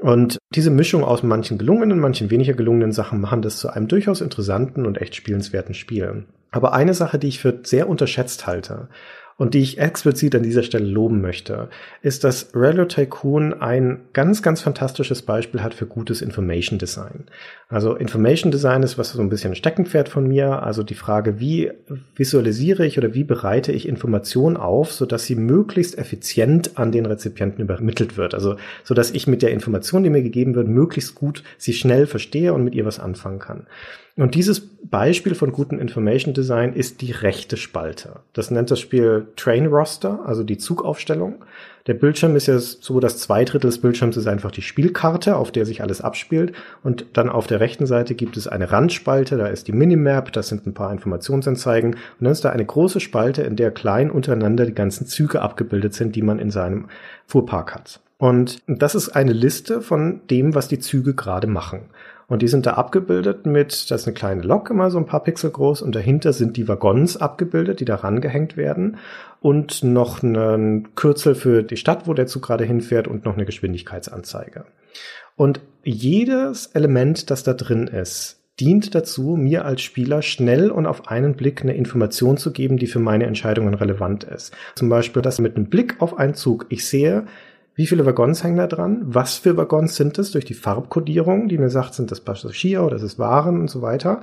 [0.00, 4.20] Und diese Mischung aus manchen gelungenen, manchen weniger gelungenen Sachen machen das zu einem durchaus
[4.20, 6.26] interessanten und echt spielenswerten Spiel.
[6.50, 8.88] Aber eine Sache, die ich für sehr unterschätzt halte,
[9.36, 11.68] und die ich explizit an dieser Stelle loben möchte,
[12.02, 17.24] ist, dass Railroad Tycoon ein ganz, ganz fantastisches Beispiel hat für gutes Information Design.
[17.68, 20.62] Also Information Design ist was so ein bisschen ein Steckenpferd von mir.
[20.62, 21.72] Also die Frage, wie
[22.14, 27.62] visualisiere ich oder wie bereite ich Informationen auf, sodass sie möglichst effizient an den Rezipienten
[27.64, 28.34] übermittelt wird.
[28.34, 32.06] Also, so dass ich mit der Information, die mir gegeben wird, möglichst gut sie schnell
[32.06, 33.66] verstehe und mit ihr was anfangen kann.
[34.16, 38.20] Und dieses Beispiel von gutem Information Design ist die rechte Spalte.
[38.32, 41.44] Das nennt das Spiel Train Roster, also die Zugaufstellung.
[41.88, 45.50] Der Bildschirm ist ja so, dass zwei Drittel des Bildschirms ist einfach die Spielkarte, auf
[45.50, 46.52] der sich alles abspielt.
[46.84, 50.46] Und dann auf der rechten Seite gibt es eine Randspalte, da ist die Minimap, das
[50.46, 51.94] sind ein paar Informationsanzeigen.
[51.94, 55.92] Und dann ist da eine große Spalte, in der klein untereinander die ganzen Züge abgebildet
[55.92, 56.86] sind, die man in seinem
[57.26, 58.00] Fuhrpark hat.
[58.16, 61.90] Und das ist eine Liste von dem, was die Züge gerade machen.
[62.26, 65.22] Und die sind da abgebildet mit, das ist eine kleine Lok, immer so ein paar
[65.22, 68.96] Pixel groß, und dahinter sind die Waggons abgebildet, die da rangehängt werden.
[69.40, 73.44] Und noch ein Kürzel für die Stadt, wo der Zug gerade hinfährt, und noch eine
[73.44, 74.64] Geschwindigkeitsanzeige.
[75.36, 81.08] Und jedes Element, das da drin ist, dient dazu, mir als Spieler schnell und auf
[81.08, 84.54] einen Blick eine Information zu geben, die für meine Entscheidungen relevant ist.
[84.76, 87.26] Zum Beispiel, dass mit einem Blick auf einen Zug ich sehe,
[87.76, 89.02] wie viele Waggons hängen da dran?
[89.04, 92.96] Was für Waggons sind es durch die Farbkodierung, die mir sagt, sind das Passagier oder
[92.96, 94.20] ist es Waren und so weiter.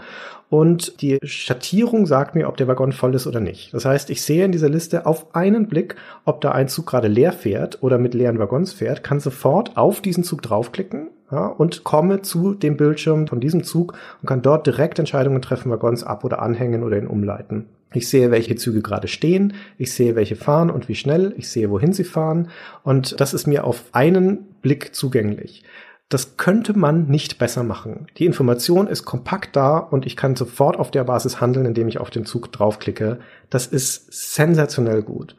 [0.50, 3.74] Und die Schattierung sagt mir, ob der Waggon voll ist oder nicht.
[3.74, 7.10] Das heißt, ich sehe in dieser Liste auf einen Blick, ob da ein Zug gerade
[7.10, 11.84] leer fährt oder mit leeren Waggons fährt, kann sofort auf diesen Zug draufklicken ja, und
[11.84, 16.24] komme zu dem Bildschirm von diesem Zug und kann dort direkt Entscheidungen treffen, Waggons ab
[16.24, 17.66] oder anhängen oder ihn umleiten.
[17.94, 21.70] Ich sehe, welche Züge gerade stehen, ich sehe, welche fahren und wie schnell, ich sehe,
[21.70, 22.50] wohin sie fahren
[22.84, 25.64] und das ist mir auf einen Blick zugänglich.
[26.12, 28.08] Das könnte man nicht besser machen.
[28.18, 32.00] Die Information ist kompakt da und ich kann sofort auf der Basis handeln, indem ich
[32.00, 33.20] auf den Zug draufklicke.
[33.50, 35.38] Das ist sensationell gut.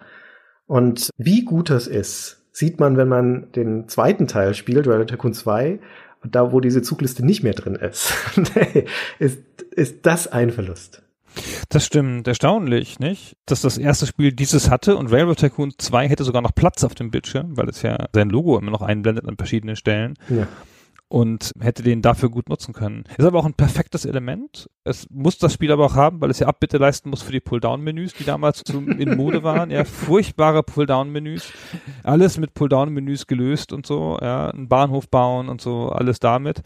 [0.67, 5.35] Und wie gut das ist, sieht man, wenn man den zweiten Teil spielt, Rally Tycoon
[5.35, 5.79] 2,
[6.25, 8.15] da wo diese Zugliste nicht mehr drin ist,
[9.19, 9.43] ist,
[9.73, 11.02] ist das ein Verlust.
[11.69, 13.37] Das stimmt, erstaunlich, nicht?
[13.47, 16.95] Dass das erste Spiel dieses hatte und Railroad Tycoon 2 hätte sogar noch Platz auf
[16.95, 20.15] dem Bildschirm, weil es ja sein Logo immer noch einblendet an verschiedenen Stellen.
[20.29, 20.47] Ja
[21.13, 23.05] und hätte den dafür gut nutzen können.
[23.19, 24.71] Ist aber auch ein perfektes Element.
[24.83, 27.41] Es muss das Spiel aber auch haben, weil es ja Abbitte leisten muss für die
[27.41, 29.71] Pull-Down-Menüs, die damals zum, in Mode waren.
[29.71, 31.53] Ja, furchtbare Pull-Down-Menüs.
[32.03, 34.17] Alles mit Pull-Down-Menüs gelöst und so.
[34.23, 36.63] Ja, einen Bahnhof bauen und so, alles damit.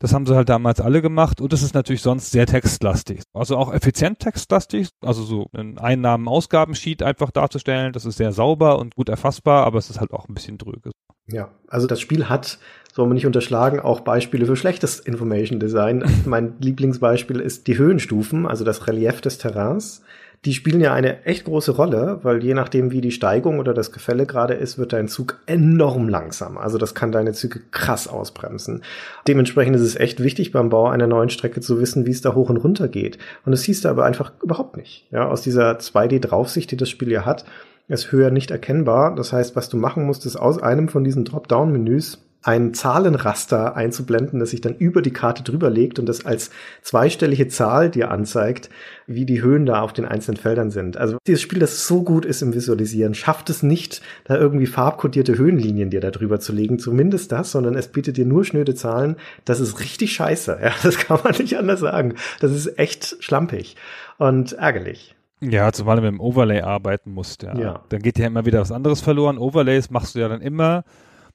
[0.00, 3.20] Das haben sie halt damals alle gemacht und es ist natürlich sonst sehr textlastig.
[3.34, 7.92] Also auch effizient textlastig, also so ein Einnahmen-Ausgaben-Sheet einfach darzustellen.
[7.92, 10.92] Das ist sehr sauber und gut erfassbar, aber es ist halt auch ein bisschen dröge.
[11.26, 12.58] Ja, also das Spiel hat
[12.92, 16.04] soll man nicht unterschlagen, auch Beispiele für schlechtes Information Design.
[16.26, 20.02] mein Lieblingsbeispiel ist die Höhenstufen, also das Relief des Terrains.
[20.44, 23.92] Die spielen ja eine echt große Rolle, weil je nachdem, wie die Steigung oder das
[23.92, 26.58] Gefälle gerade ist, wird dein Zug enorm langsam.
[26.58, 28.82] Also das kann deine Züge krass ausbremsen.
[29.28, 32.34] Dementsprechend ist es echt wichtig beim Bau einer neuen Strecke zu wissen, wie es da
[32.34, 33.18] hoch und runter geht.
[33.46, 35.06] Und das hieß da aber einfach überhaupt nicht.
[35.12, 37.44] Ja, aus dieser 2D-Draufsicht, die das Spiel ja hat,
[37.86, 39.14] ist höher nicht erkennbar.
[39.14, 44.40] Das heißt, was du machen musst, ist aus einem von diesen Drop-Down-Menüs ein Zahlenraster einzublenden,
[44.40, 46.50] das sich dann über die Karte drüber legt und das als
[46.82, 48.68] zweistellige Zahl dir anzeigt,
[49.06, 50.96] wie die Höhen da auf den einzelnen Feldern sind.
[50.96, 55.38] Also dieses Spiel, das so gut ist im Visualisieren, schafft es nicht, da irgendwie farbkodierte
[55.38, 59.16] Höhenlinien dir da drüber zu legen, zumindest das, sondern es bietet dir nur schnöde Zahlen.
[59.44, 60.58] Das ist richtig scheiße.
[60.62, 62.14] Ja, das kann man nicht anders sagen.
[62.40, 63.76] Das ist echt schlampig
[64.18, 65.16] und ärgerlich.
[65.40, 67.56] Ja, zumal du mit dem Overlay arbeiten musst, ja.
[67.58, 67.80] ja.
[67.88, 69.38] Dann geht ja immer wieder was anderes verloren.
[69.38, 70.84] Overlays machst du ja dann immer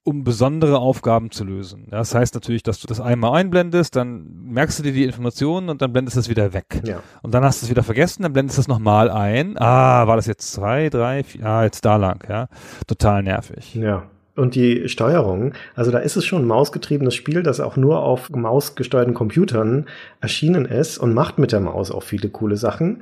[0.04, 1.88] um besondere Aufgaben zu lösen.
[1.90, 5.82] Das heißt natürlich, dass du das einmal einblendest, dann merkst du dir die Informationen und
[5.82, 6.82] dann blendest du es wieder weg.
[6.86, 7.02] Ja.
[7.22, 9.58] Und dann hast du es wieder vergessen, dann blendest du es nochmal ein.
[9.58, 12.48] Ah, war das jetzt zwei, drei, vier, ah, jetzt da lang, ja.
[12.88, 13.76] Total nervig.
[13.76, 14.04] Ja.
[14.38, 18.30] Und die Steuerung, also da ist es schon ein mausgetriebenes Spiel, das auch nur auf
[18.30, 19.88] mausgesteuerten Computern
[20.22, 23.02] erschienen ist und macht mit der Maus auch viele coole Sachen.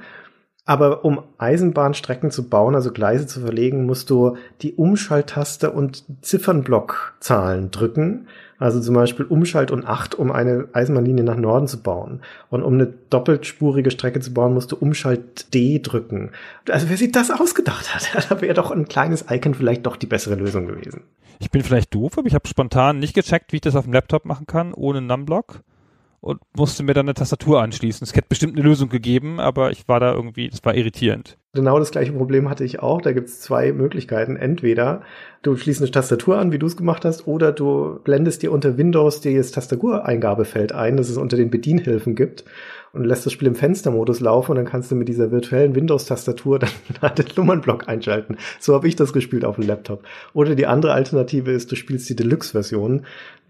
[0.67, 7.69] Aber um Eisenbahnstrecken zu bauen, also Gleise zu verlegen, musst du die Umschalttaste und Ziffernblockzahlen
[7.69, 8.27] drücken.
[8.57, 12.21] Also zum Beispiel Umschalt und 8, um eine Eisenbahnlinie nach Norden zu bauen.
[12.49, 16.31] Und um eine doppeltspurige Strecke zu bauen, musst du Umschalt D drücken.
[16.67, 20.07] Also wer sich das ausgedacht hat, da wäre doch ein kleines Icon vielleicht doch die
[20.07, 21.01] bessere Lösung gewesen.
[21.37, 23.93] Ich bin vielleicht doof, aber ich habe spontan nicht gecheckt, wie ich das auf dem
[23.93, 25.61] Laptop machen kann, ohne Numblock
[26.25, 28.03] und musste mir dann eine Tastatur anschließen.
[28.03, 31.37] Es hätte bestimmt eine Lösung gegeben, aber ich war da irgendwie, das war irritierend.
[31.53, 32.99] Genau das gleiche Problem hatte ich auch.
[32.99, 34.35] Da gibt es zwei Möglichkeiten.
[34.35, 35.03] Entweder
[35.43, 38.75] du schließt eine Tastatur an, wie du es gemacht hast, oder du blendest dir unter
[38.75, 42.43] Windows das Tastatureingabefeld ein, das es unter den Bedienhilfen gibt
[42.95, 46.59] und lässt das Spiel im Fenstermodus laufen und dann kannst du mit dieser virtuellen Windows-Tastatur
[47.01, 48.37] dann den Nummernblock einschalten.
[48.59, 50.03] So habe ich das gespielt auf dem Laptop.
[50.33, 53.05] Oder die andere Alternative ist, du spielst die Deluxe-Version.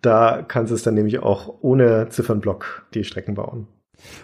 [0.05, 3.67] Da kannst du es dann nämlich auch ohne Ziffernblock die Strecken bauen.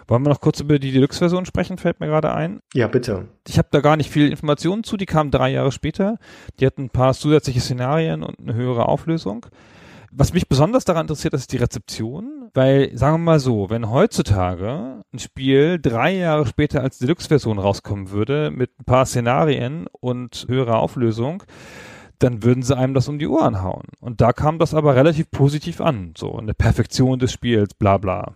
[0.06, 2.60] Wollen wir noch kurz über die Deluxe-Version sprechen, fällt mir gerade ein.
[2.72, 3.26] Ja, bitte.
[3.48, 6.18] Ich habe da gar nicht viel Informationen zu, die kam drei Jahre später.
[6.60, 9.46] Die hatten ein paar zusätzliche Szenarien und eine höhere Auflösung.
[10.12, 15.02] Was mich besonders daran interessiert, ist die Rezeption, weil, sagen wir mal so, wenn heutzutage
[15.12, 20.78] ein Spiel drei Jahre später als Deluxe-Version rauskommen würde, mit ein paar Szenarien und höherer
[20.78, 21.42] Auflösung,
[22.22, 23.86] dann würden sie einem das um die Ohren hauen.
[24.00, 28.34] Und da kam das aber relativ positiv an, so eine Perfektion des Spiels, bla bla.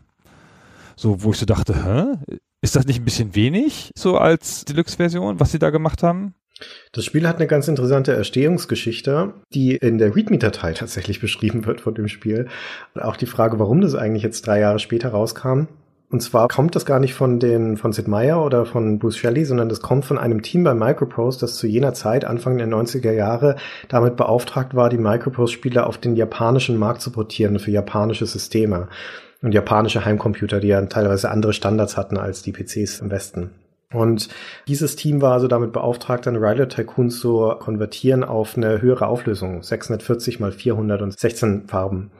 [0.96, 2.36] So, wo ich so dachte, hä?
[2.62, 6.34] Ist das nicht ein bisschen wenig, so als Deluxe-Version, was sie da gemacht haben?
[6.92, 11.94] Das Spiel hat eine ganz interessante Erstehungsgeschichte, die in der README-Datei tatsächlich beschrieben wird von
[11.94, 12.48] dem Spiel.
[12.94, 15.66] Und auch die Frage, warum das eigentlich jetzt drei Jahre später rauskam.
[16.08, 19.44] Und zwar kommt das gar nicht von den, von Sid Meier oder von Bruce Shelley,
[19.44, 23.10] sondern das kommt von einem Team bei Microprose, das zu jener Zeit, Anfang der 90er
[23.10, 23.56] Jahre,
[23.88, 28.88] damit beauftragt war, die Microprose-Spiele auf den japanischen Markt zu portieren für japanische Systeme.
[29.42, 33.50] und japanische Heimcomputer, die ja teilweise andere Standards hatten als die PCs im Westen.
[33.92, 34.28] Und
[34.66, 39.62] dieses Team war also damit beauftragt, dann Rider Tycoon zu konvertieren auf eine höhere Auflösung,
[39.62, 42.10] 640 mal 416 Farben.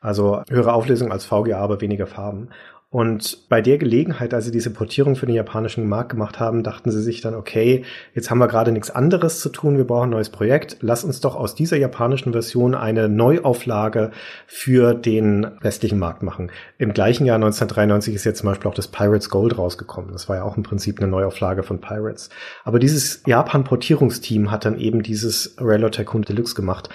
[0.00, 2.48] Also höhere Auflösung als VGA, aber weniger Farben.
[2.92, 6.90] Und bei der Gelegenheit, als sie diese Portierung für den japanischen Markt gemacht haben, dachten
[6.90, 7.84] sie sich dann, okay,
[8.16, 10.78] jetzt haben wir gerade nichts anderes zu tun, wir brauchen ein neues Projekt.
[10.80, 14.10] Lass uns doch aus dieser japanischen Version eine Neuauflage
[14.48, 16.50] für den westlichen Markt machen.
[16.78, 20.10] Im gleichen Jahr 1993 ist jetzt zum Beispiel auch das Pirates Gold rausgekommen.
[20.10, 22.28] Das war ja auch im Prinzip eine Neuauflage von Pirates.
[22.64, 26.88] Aber dieses Japan-Portierungsteam hat dann eben dieses Railroad Tycoon Deluxe gemacht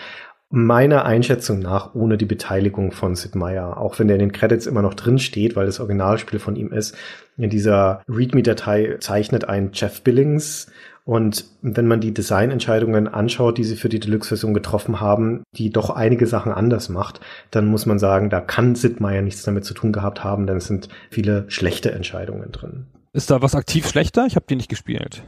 [0.50, 4.68] meiner Einschätzung nach ohne die Beteiligung von Sid Meier, auch wenn der in den Credits
[4.68, 6.96] immer noch drin steht, weil das Originalspiel von ihm ist.
[7.38, 10.68] In dieser README-Datei zeichnet ein Jeff Billings
[11.06, 15.92] und wenn man die Designentscheidungen anschaut, die sie für die Deluxe-Version getroffen haben, die doch
[15.92, 17.20] einige Sachen anders macht,
[17.52, 20.58] dann muss man sagen, da kann Sid Meier nichts damit zu tun gehabt haben, denn
[20.58, 22.88] es sind viele schlechte Entscheidungen drin.
[23.14, 24.26] Ist da was aktiv schlechter?
[24.26, 25.24] Ich habe die nicht gespielt.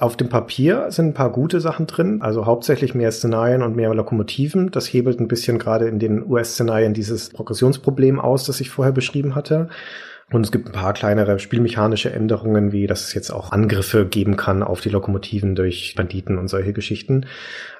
[0.00, 3.92] Auf dem Papier sind ein paar gute Sachen drin, also hauptsächlich mehr Szenarien und mehr
[3.92, 4.70] Lokomotiven.
[4.70, 9.34] Das hebelt ein bisschen gerade in den US-Szenarien dieses Progressionsproblem aus, das ich vorher beschrieben
[9.34, 9.68] hatte.
[10.30, 14.36] Und es gibt ein paar kleinere spielmechanische Änderungen, wie dass es jetzt auch Angriffe geben
[14.36, 17.24] kann auf die Lokomotiven durch Banditen und solche Geschichten.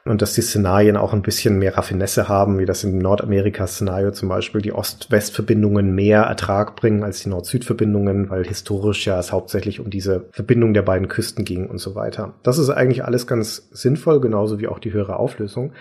[0.07, 4.31] Und dass die Szenarien auch ein bisschen mehr Raffinesse haben, wie das im Nordamerika-Szenario zum
[4.31, 9.91] Beispiel die Ost-West-Verbindungen mehr Ertrag bringen als die Nord-Süd-Verbindungen, weil historisch ja es hauptsächlich um
[9.91, 12.33] diese Verbindung der beiden Küsten ging und so weiter.
[12.43, 15.73] Das ist eigentlich alles ganz sinnvoll, genauso wie auch die höhere Auflösung.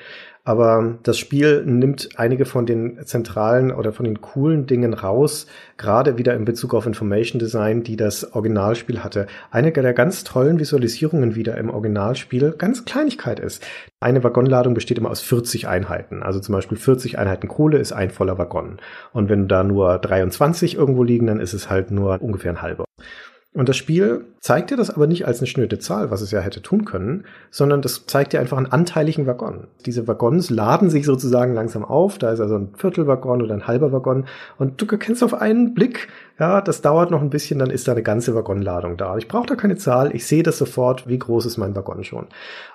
[0.48, 5.46] Aber das Spiel nimmt einige von den zentralen oder von den coolen Dingen raus,
[5.76, 9.28] gerade wieder in Bezug auf Information Design, die das Originalspiel hatte.
[9.52, 13.62] Eine der ganz tollen Visualisierungen wieder im Originalspiel ganz Kleinigkeit ist.
[14.00, 16.24] Eine Waggonladung besteht immer aus 40 Einheiten.
[16.24, 18.78] Also zum Beispiel 40 Einheiten Kohle ist ein voller Waggon.
[19.12, 22.86] Und wenn da nur 23 irgendwo liegen, dann ist es halt nur ungefähr ein halber.
[23.58, 26.42] Und das Spiel zeigt dir das aber nicht als eine schnöde Zahl, was es ja
[26.42, 29.66] hätte tun können, sondern das zeigt dir einfach einen anteiligen Waggon.
[29.84, 32.20] Diese Waggons laden sich sozusagen langsam auf.
[32.20, 34.26] Da ist also ein Viertelwaggon oder ein halber Waggon.
[34.60, 36.08] Und du erkennst auf einen Blick,
[36.40, 39.18] ja, das dauert noch ein bisschen, dann ist da eine ganze Waggonladung da.
[39.18, 42.28] Ich brauche da keine Zahl, ich sehe das sofort, wie groß ist mein Waggon schon.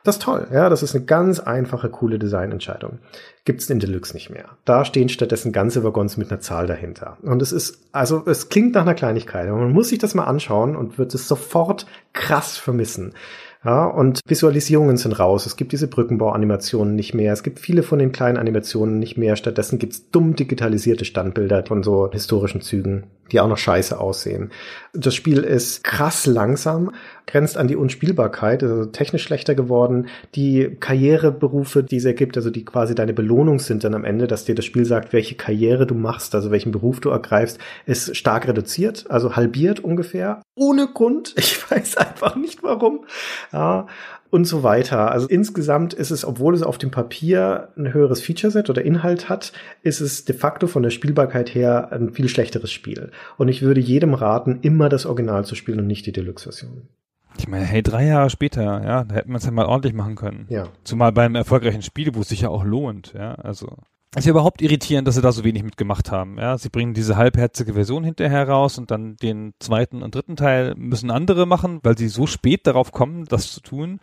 [0.05, 2.99] Das ist toll, ja, das ist eine ganz einfache, coole Designentscheidung.
[3.45, 4.47] Gibt's in Deluxe nicht mehr.
[4.65, 7.19] Da stehen stattdessen ganze Waggons mit einer Zahl dahinter.
[7.23, 10.25] Und es ist, also es klingt nach einer Kleinigkeit, aber man muss sich das mal
[10.25, 13.15] anschauen und wird es sofort krass vermissen.
[13.65, 15.47] Ja, und Visualisierungen sind raus.
[15.47, 17.33] Es gibt diese Brückenbauanimationen nicht mehr.
[17.33, 19.37] Es gibt viele von den kleinen Animationen nicht mehr.
[19.37, 24.51] Stattdessen gibt's dumm digitalisierte Standbilder von so historischen Zügen, die auch noch scheiße aussehen.
[24.95, 26.91] Das Spiel ist krass langsam,
[27.27, 30.09] grenzt an die Unspielbarkeit, also technisch schlechter geworden.
[30.35, 34.45] Die Karriereberufe, die es ergibt, also die quasi deine Belohnung sind dann am Ende, dass
[34.45, 38.49] dir das Spiel sagt, welche Karriere du machst, also welchen Beruf du ergreifst, ist stark
[38.49, 40.43] reduziert, also halbiert ungefähr.
[40.55, 41.35] Ohne Grund.
[41.53, 43.05] Ich weiß einfach nicht warum.
[43.53, 43.87] Ja,
[44.33, 45.11] und so weiter.
[45.11, 49.53] Also insgesamt ist es, obwohl es auf dem Papier ein höheres Featureset oder Inhalt hat,
[49.83, 53.11] ist es de facto von der Spielbarkeit her ein viel schlechteres Spiel.
[53.37, 56.89] Und ich würde jedem raten, immer das Original zu spielen und nicht die Deluxe-Version.
[57.39, 60.17] Ich meine, hey, drei Jahre später, ja, da hätten wir es ja mal ordentlich machen
[60.17, 60.47] können.
[60.49, 60.69] Ja.
[60.85, 63.77] Zumal beim erfolgreichen Spiel, wo es sich ja auch lohnt, ja, also.
[64.15, 66.37] Es ist ja überhaupt irritierend, dass sie da so wenig mitgemacht haben.
[66.39, 70.75] Ja, sie bringen diese halbherzige Version hinterher raus und dann den zweiten und dritten Teil
[70.77, 74.01] müssen andere machen, weil sie so spät darauf kommen, das zu tun,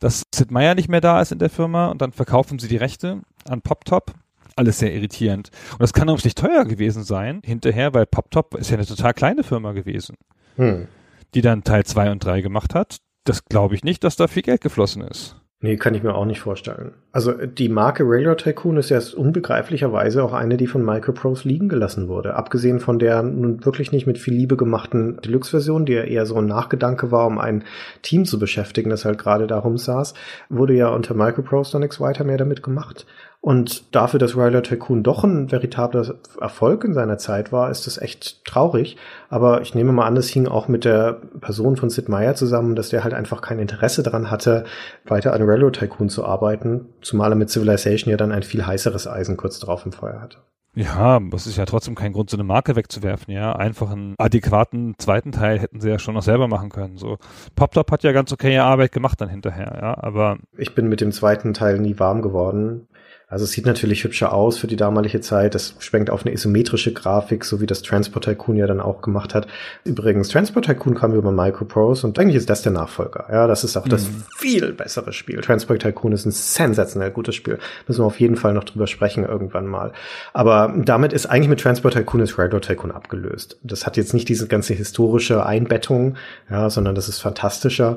[0.00, 2.78] dass Sid Meier nicht mehr da ist in der Firma und dann verkaufen sie die
[2.78, 4.14] Rechte an PopTop.
[4.56, 5.50] Alles sehr irritierend.
[5.72, 9.12] Und das kann auch nicht teuer gewesen sein hinterher, weil PopTop ist ja eine total
[9.12, 10.16] kleine Firma gewesen,
[10.56, 10.86] Hm.
[11.34, 12.98] Die dann Teil zwei und drei gemacht hat.
[13.24, 15.36] Das glaube ich nicht, dass da viel Geld geflossen ist.
[15.64, 16.92] Nee, kann ich mir auch nicht vorstellen.
[17.10, 22.06] Also die Marke Railroad Tycoon ist ja unbegreiflicherweise auch eine, die von Microprose liegen gelassen
[22.06, 22.34] wurde.
[22.34, 26.36] Abgesehen von der nun wirklich nicht mit viel Liebe gemachten Deluxe-Version, die ja eher so
[26.36, 27.64] ein Nachgedanke war, um ein
[28.02, 30.12] Team zu beschäftigen, das halt gerade darum saß,
[30.50, 33.06] wurde ja unter Microprose dann nichts weiter mehr damit gemacht.
[33.44, 37.98] Und dafür, dass Railroad Tycoon doch ein veritabler Erfolg in seiner Zeit war, ist das
[37.98, 38.96] echt traurig.
[39.28, 42.74] Aber ich nehme mal an, das hing auch mit der Person von Sid Meier zusammen,
[42.74, 44.64] dass der halt einfach kein Interesse daran hatte,
[45.04, 46.86] weiter an Railroad Tycoon zu arbeiten.
[47.02, 50.38] Zumal er mit Civilization ja dann ein viel heißeres Eisen kurz drauf im Feuer hatte.
[50.74, 53.52] Ja, das ist ja trotzdem kein Grund, so eine Marke wegzuwerfen, ja.
[53.52, 56.96] Einfach einen adäquaten zweiten Teil hätten sie ja schon noch selber machen können.
[56.96, 57.18] So,
[57.54, 61.12] PopTop hat ja ganz okay Arbeit gemacht dann hinterher, ja, aber Ich bin mit dem
[61.12, 62.88] zweiten Teil nie warm geworden.
[63.34, 65.56] Also es sieht natürlich hübscher aus für die damalige Zeit.
[65.56, 69.34] Es schwenkt auf eine isometrische Grafik, so wie das Transport Tycoon ja dann auch gemacht
[69.34, 69.48] hat.
[69.82, 73.26] Übrigens, Transport Tycoon kam über Microprose und eigentlich ist das der Nachfolger.
[73.32, 74.22] Ja, das ist auch das Mhm.
[74.36, 75.40] viel bessere Spiel.
[75.40, 77.58] Transport Tycoon ist ein sensationell gutes Spiel.
[77.88, 79.90] Müssen wir auf jeden Fall noch drüber sprechen irgendwann mal.
[80.32, 83.58] Aber damit ist eigentlich mit Transport Tycoon ist Railroad Tycoon abgelöst.
[83.64, 86.14] Das hat jetzt nicht diese ganze historische Einbettung,
[86.48, 87.96] ja, sondern das ist fantastischer.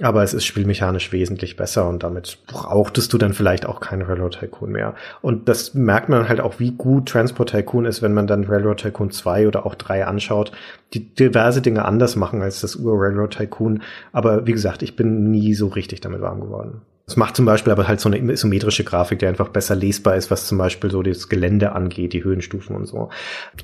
[0.00, 4.38] Aber es ist spielmechanisch wesentlich besser und damit brauchtest du dann vielleicht auch keinen Railroad
[4.38, 4.94] Tycoon mehr.
[5.22, 8.78] Und das merkt man halt auch, wie gut Transport Tycoon ist, wenn man dann Railroad
[8.78, 10.52] Tycoon 2 oder auch 3 anschaut,
[10.94, 13.82] die diverse Dinge anders machen als das Ur-Railroad Tycoon.
[14.12, 16.82] Aber wie gesagt, ich bin nie so richtig damit warm geworden.
[17.08, 20.30] Es macht zum Beispiel aber halt so eine isometrische Grafik, die einfach besser lesbar ist,
[20.30, 23.08] was zum Beispiel so das Gelände angeht, die Höhenstufen und so.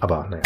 [0.00, 0.42] Aber naja.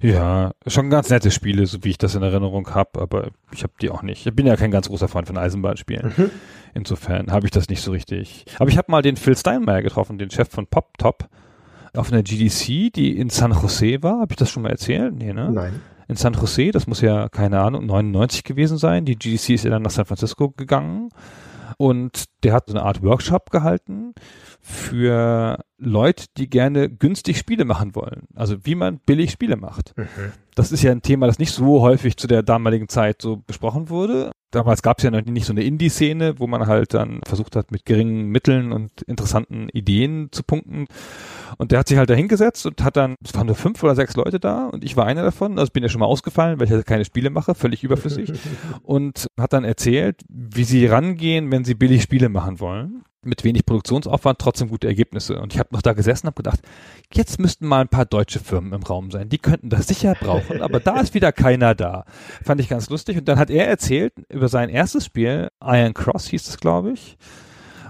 [0.00, 3.72] Ja, schon ganz nette Spiele, so wie ich das in Erinnerung habe, aber ich habe
[3.80, 4.26] die auch nicht.
[4.26, 6.12] Ich bin ja kein ganz großer Freund von Eisenbahnspielen.
[6.16, 6.30] Mhm.
[6.74, 8.44] Insofern habe ich das nicht so richtig.
[8.58, 11.28] Aber ich habe mal den Phil Steinmeier getroffen, den Chef von Pop Top,
[11.96, 14.20] auf einer GDC, die in San Jose war.
[14.20, 15.14] Habe ich das schon mal erzählt?
[15.14, 15.50] Nee, ne?
[15.50, 15.80] Nein.
[16.06, 19.04] In San Jose, das muss ja, keine Ahnung, 99 gewesen sein.
[19.04, 21.10] Die GDC ist ja dann nach San Francisco gegangen.
[21.76, 24.14] Und der hat so eine Art Workshop gehalten
[24.68, 28.28] für Leute, die gerne günstig Spiele machen wollen.
[28.34, 29.94] Also wie man billig Spiele macht.
[29.96, 30.32] Mhm.
[30.54, 33.88] Das ist ja ein Thema, das nicht so häufig zu der damaligen Zeit so besprochen
[33.88, 34.30] wurde.
[34.50, 37.70] Damals gab es ja noch nicht so eine Indie-Szene, wo man halt dann versucht hat,
[37.70, 40.86] mit geringen Mitteln und interessanten Ideen zu punkten.
[41.58, 43.94] Und der hat sich halt da hingesetzt und hat dann, es waren nur fünf oder
[43.94, 46.66] sechs Leute da und ich war einer davon, also bin ja schon mal ausgefallen, weil
[46.66, 48.32] ich ja keine Spiele mache, völlig überflüssig.
[48.82, 53.02] und hat dann erzählt, wie sie rangehen, wenn sie billig Spiele machen wollen.
[53.24, 55.40] Mit wenig Produktionsaufwand, trotzdem gute Ergebnisse.
[55.40, 56.60] Und ich habe noch da gesessen und habe gedacht,
[57.12, 59.28] jetzt müssten mal ein paar deutsche Firmen im Raum sein.
[59.28, 62.04] Die könnten das sicher brauchen, aber da ist wieder keiner da.
[62.44, 63.18] Fand ich ganz lustig.
[63.18, 67.18] Und dann hat er erzählt über sein erstes Spiel, Iron Cross hieß es, glaube ich.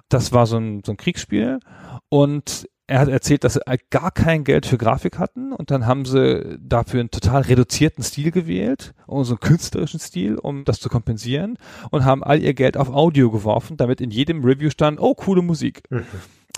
[0.08, 1.60] Das war so ein, so ein Kriegsspiel.
[2.08, 3.60] Und er hat erzählt, dass sie
[3.90, 8.30] gar kein Geld für Grafik hatten und dann haben sie dafür einen total reduzierten Stil
[8.30, 11.58] gewählt, und so einen künstlerischen Stil, um das zu kompensieren
[11.90, 15.42] und haben all ihr Geld auf Audio geworfen, damit in jedem Review stand, oh, coole
[15.42, 15.82] Musik.
[15.90, 16.04] Mhm.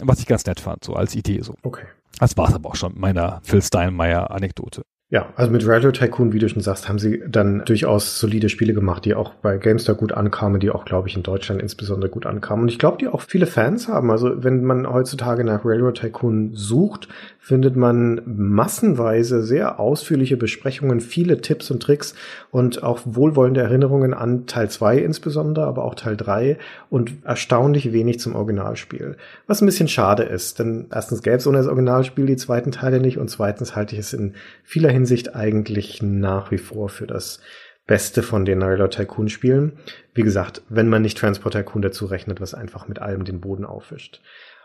[0.03, 1.55] Was ich ganz nett fand, so als Idee so.
[1.63, 1.85] Okay.
[2.19, 4.85] Das war es aber auch schon mit meiner Phil Steinmeier Anekdote.
[5.13, 8.75] Ja, also mit Railroad Tycoon, wie du schon sagst, haben sie dann durchaus solide Spiele
[8.75, 12.27] gemacht, die auch bei GameStar gut ankamen, die auch, glaube ich, in Deutschland insbesondere gut
[12.27, 12.63] ankamen.
[12.63, 14.13] Und ich glaube, die auch viele Fans haben.
[14.13, 17.09] Also wenn man heutzutage nach Railroad Tycoon sucht,
[17.41, 22.15] findet man massenweise sehr ausführliche Besprechungen, viele Tipps und Tricks
[22.51, 26.59] und auch wohlwollende Erinnerungen an Teil 2 insbesondere, aber auch Teil 3
[26.91, 29.17] und erstaunlich wenig zum Originalspiel.
[29.47, 33.01] Was ein bisschen schade ist, denn erstens gäbe es ohne das Originalspiel die zweiten Teile
[33.01, 37.41] nicht und zweitens halte ich es in vieler Hinsicht eigentlich nach wie vor für das
[37.87, 39.73] Beste von den Railroad Tycoon Spielen.
[40.15, 43.65] Wie gesagt, wenn man nicht Transport Tycoon dazu rechnet, was einfach mit allem den Boden
[43.65, 44.21] aufwischt.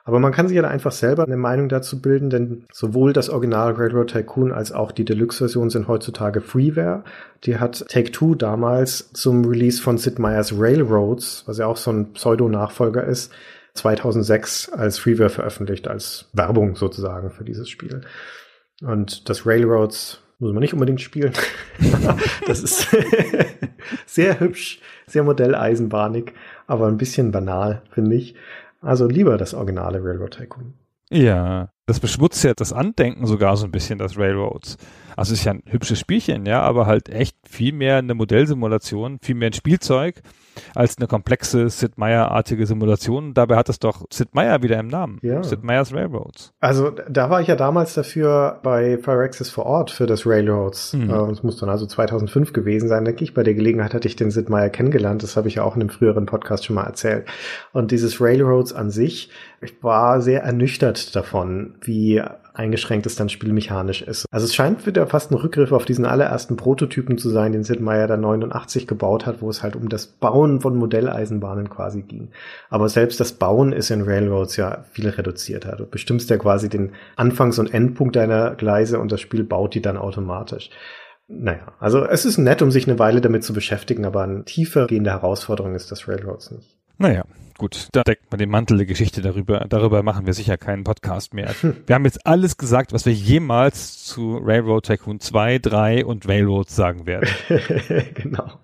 [0.08, 3.30] Aber man kann sich ja da einfach selber eine Meinung dazu bilden, denn sowohl das
[3.30, 7.04] Original Railroad Tycoon als auch die Deluxe-Version sind heutzutage Freeware.
[7.44, 12.14] Die hat Take-Two damals zum Release von Sid Meier's Railroads, was ja auch so ein
[12.14, 13.34] Pseudo-Nachfolger ist,
[13.74, 18.02] 2006 als Freeware veröffentlicht, als Werbung sozusagen für dieses Spiel.
[18.84, 21.34] Und das Railroads muss man nicht unbedingt spielen.
[22.46, 22.96] das ist
[24.06, 26.34] sehr hübsch, sehr modelleisenbahnig,
[26.68, 28.36] aber ein bisschen banal, finde ich.
[28.86, 30.76] Also lieber das originale Railroad Tycoon.
[31.10, 34.78] Ja, das beschmutzt ja das Andenken sogar so ein bisschen, das Railroads.
[35.16, 39.20] Also es ist ja ein hübsches Spielchen, ja, aber halt echt viel mehr eine Modellsimulation,
[39.22, 40.22] viel mehr ein Spielzeug
[40.74, 43.34] als eine komplexe Sid Meier-artige Simulation.
[43.34, 45.20] Dabei hat es doch Sid Meier wieder im Namen.
[45.22, 45.44] Ja.
[45.44, 46.54] Sid Meier's Railroads.
[46.60, 50.94] Also da war ich ja damals dafür bei Phyrexis vor Ort für das Railroads.
[50.94, 51.10] Mhm.
[51.10, 53.34] Äh, Das muss dann also 2005 gewesen sein, denke ich.
[53.34, 55.24] Bei der Gelegenheit hatte ich den Sid Meier kennengelernt.
[55.24, 57.26] Das habe ich ja auch in einem früheren Podcast schon mal erzählt.
[57.74, 59.30] Und dieses Railroads an sich,
[59.62, 62.22] ich war sehr ernüchtert davon, wie
[62.56, 64.26] eingeschränkt es dann spielmechanisch ist.
[64.32, 67.82] Also es scheint wieder fast ein Rückgriff auf diesen allerersten Prototypen zu sein, den Sid
[67.82, 72.30] Meier da 89 gebaut hat, wo es halt um das Bauen von Modelleisenbahnen quasi ging.
[72.70, 75.76] Aber selbst das Bauen ist in Railroads ja viel reduzierter.
[75.76, 79.82] Du bestimmst ja quasi den Anfangs- und Endpunkt deiner Gleise und das Spiel baut die
[79.82, 80.70] dann automatisch.
[81.28, 84.86] Naja, also es ist nett, um sich eine Weile damit zu beschäftigen, aber eine tiefer
[84.86, 86.75] gehende Herausforderung ist das Railroads nicht.
[86.98, 87.24] Naja,
[87.58, 89.66] gut, da deckt man den Mantel der Geschichte darüber.
[89.68, 91.54] Darüber machen wir sicher keinen Podcast mehr.
[91.86, 96.76] Wir haben jetzt alles gesagt, was wir jemals zu Railroad Tycoon 2, 3 und Railroads
[96.76, 97.30] sagen werden.
[98.14, 98.60] genau.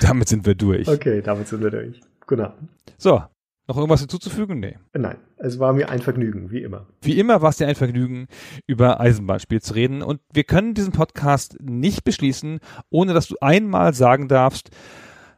[0.00, 0.88] Damit sind wir durch.
[0.88, 2.00] Okay, damit sind wir durch.
[2.26, 2.52] Genau.
[2.98, 3.22] So,
[3.70, 4.58] noch irgendwas hinzuzufügen?
[4.58, 4.76] Nee.
[4.94, 6.86] Nein, es war mir ein Vergnügen, wie immer.
[7.02, 8.26] Wie immer war es dir ein Vergnügen,
[8.66, 10.02] über Eisenbahnspiel zu reden.
[10.02, 12.58] Und wir können diesen Podcast nicht beschließen,
[12.90, 14.70] ohne dass du einmal sagen darfst,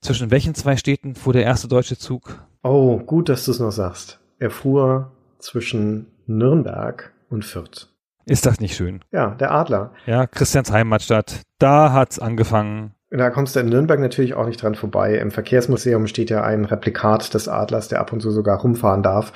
[0.03, 2.39] zwischen welchen zwei Städten fuhr der erste deutsche Zug?
[2.63, 4.21] Oh, gut, dass du es noch sagst.
[4.39, 7.89] Er fuhr zwischen Nürnberg und Fürth.
[8.27, 9.01] Ist das nicht schön?
[9.11, 9.93] Ja, der Adler.
[10.07, 11.41] Ja, Christians Heimatstadt.
[11.59, 12.95] Da hat's angefangen.
[13.11, 15.17] Da kommst du in Nürnberg natürlich auch nicht dran vorbei.
[15.19, 19.33] Im Verkehrsmuseum steht ja ein Replikat des Adlers, der ab und zu sogar rumfahren darf.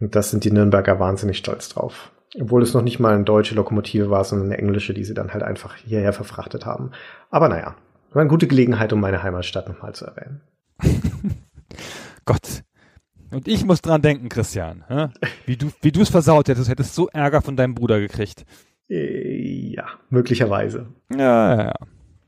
[0.00, 2.12] Und das sind die Nürnberger wahnsinnig stolz drauf.
[2.40, 5.32] Obwohl es noch nicht mal eine deutsche Lokomotive war, sondern eine englische, die sie dann
[5.32, 6.92] halt einfach hierher verfrachtet haben.
[7.30, 7.74] Aber naja,
[8.12, 10.40] war eine gute Gelegenheit, um meine Heimatstadt nochmal zu erwähnen.
[12.24, 12.62] Gott.
[13.30, 14.84] Und ich muss dran denken, Christian.
[14.88, 15.08] hä?
[15.46, 18.44] Wie du wie du es versaut hättest, du hättest so Ärger von deinem Bruder gekriegt.
[18.88, 20.86] Äh, Ja, möglicherweise.
[21.12, 21.74] Ja, ja, ja.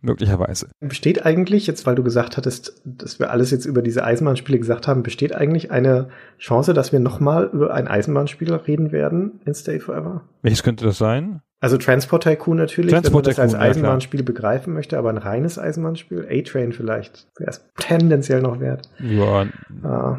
[0.05, 0.69] Möglicherweise.
[0.81, 4.89] Besteht eigentlich, jetzt weil du gesagt hattest, dass wir alles jetzt über diese Eisenbahnspiele gesagt
[4.89, 9.79] haben, besteht eigentlich eine Chance, dass wir nochmal über ein Eisenbahnspiel reden werden in Stay
[9.79, 10.23] Forever?
[10.43, 11.41] Welches könnte das sein?
[11.63, 15.11] Also Transport Tycoon natürlich, Transport wenn man das als Tycoon, ja, Eisenbahnspiel begreifen möchte, aber
[15.11, 18.91] ein reines Eisenbahnspiel, A-Train vielleicht, wäre es tendenziell noch wert.
[18.99, 19.47] Ja,
[19.85, 20.19] Ah,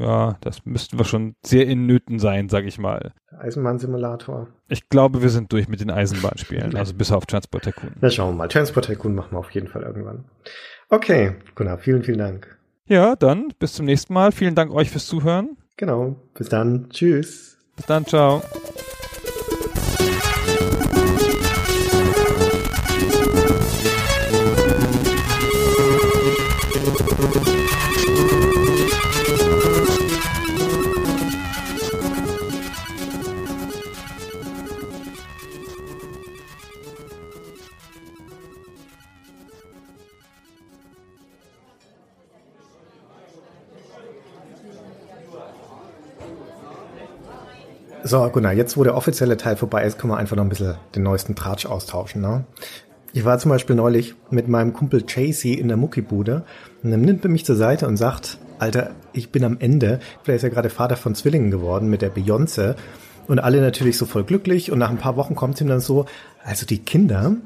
[0.00, 3.10] ja, das müssten wir schon sehr in Nöten sein, sag ich mal.
[3.36, 4.46] Eisenbahnsimulator.
[4.68, 7.90] Ich glaube, wir sind durch mit den Eisenbahnspielen, also bis auf Transport Tycoon.
[8.00, 8.48] Na schauen wir mal.
[8.48, 10.26] Transport Tycoon machen wir auf jeden Fall irgendwann.
[10.90, 12.56] Okay, Gunnar, vielen, vielen Dank.
[12.86, 14.30] Ja, dann bis zum nächsten Mal.
[14.30, 15.56] Vielen Dank euch fürs Zuhören.
[15.76, 16.88] Genau, bis dann.
[16.90, 17.58] Tschüss.
[17.74, 18.42] Bis dann, ciao.
[48.08, 50.76] So, Gunnar, jetzt wo der offizielle Teil vorbei ist, können wir einfach noch ein bisschen
[50.94, 52.22] den neuesten Tratsch austauschen.
[52.22, 52.46] Ne?
[53.12, 56.42] Ich war zum Beispiel neulich mit meinem Kumpel Chasey in der Muckibude
[56.82, 60.00] und dann nimmt er mich zur Seite und sagt, Alter, ich bin am Ende.
[60.22, 62.76] Vielleicht ist ja gerade Vater von Zwillingen geworden mit der Beyoncé
[63.26, 66.06] und alle natürlich so voll glücklich und nach ein paar Wochen kommt ihm dann so,
[66.42, 67.36] also die Kinder,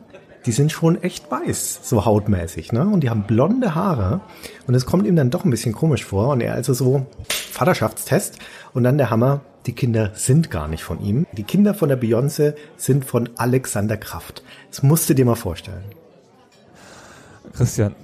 [0.47, 2.86] die sind schon echt weiß, so hautmäßig, ne?
[2.86, 4.20] Und die haben blonde Haare
[4.66, 8.39] und es kommt ihm dann doch ein bisschen komisch vor und er also so Vaterschaftstest
[8.74, 11.27] und dann der Hammer, die Kinder sind gar nicht von ihm.
[11.32, 14.43] Die Kinder von der Beyoncé sind von Alexander Kraft.
[14.70, 15.85] Das musst du dir mal vorstellen.
[17.52, 17.94] Christian,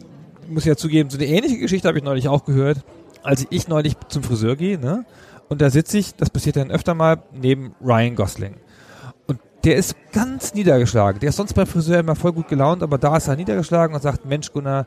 [0.43, 2.85] ich muss ja zugeben, so eine ähnliche Geschichte habe ich neulich auch gehört,
[3.23, 5.05] als ich neulich zum Friseur gehe, ne?
[5.49, 8.55] Und da sitze ich, das passiert dann öfter mal, neben Ryan Gosling.
[9.65, 11.21] Der ist ganz niedergeschlagen.
[11.21, 14.03] Der ist sonst beim Friseur immer voll gut gelaunt, aber da ist er niedergeschlagen und
[14.03, 14.87] sagt, Mensch Gunnar,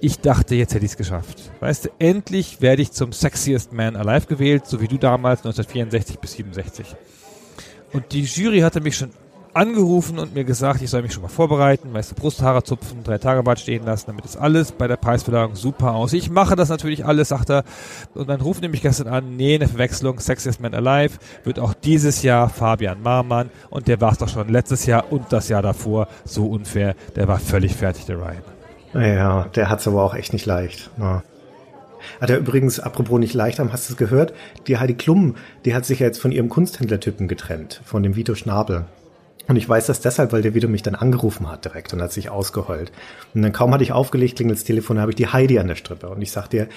[0.00, 1.50] ich dachte, jetzt hätte ich es geschafft.
[1.60, 6.18] Weißt du, endlich werde ich zum sexiest man alive gewählt, so wie du damals 1964
[6.18, 6.96] bis 67.
[7.92, 9.10] Und die Jury hatte mich schon
[9.54, 13.42] angerufen und mir gesagt, ich soll mich schon mal vorbereiten, du, Brusthaare zupfen, drei Tage
[13.42, 16.12] Bad stehen lassen, damit ist alles bei der Preisverleihung super aus.
[16.12, 17.64] Ich mache das natürlich alles, sagt er.
[18.14, 21.74] Und dann rufen die mich gestern an, nee, eine Verwechslung, Sexiest Man Alive wird auch
[21.74, 25.62] dieses Jahr Fabian Marmann und der war es doch schon letztes Jahr und das Jahr
[25.62, 26.08] davor.
[26.24, 28.42] So unfair, der war völlig fertig, der Ryan.
[28.94, 30.90] Ja, der hat's aber auch echt nicht leicht.
[30.98, 31.22] Ja.
[32.20, 34.32] Hat er übrigens, apropos nicht leicht haben, hast du es gehört?
[34.66, 38.34] Die Heidi Klum, die hat sich ja jetzt von ihrem Kunsthändlertypen getrennt, von dem Vito
[38.34, 38.86] Schnabel.
[39.50, 42.12] Und ich weiß das deshalb, weil der Vito mich dann angerufen hat direkt und hat
[42.12, 42.92] sich ausgeheult.
[43.34, 45.74] Und dann kaum hatte ich aufgelegt, klingelt das Telefon, habe ich die Heidi an der
[45.74, 46.08] Strippe.
[46.08, 46.68] Und ich sag dir,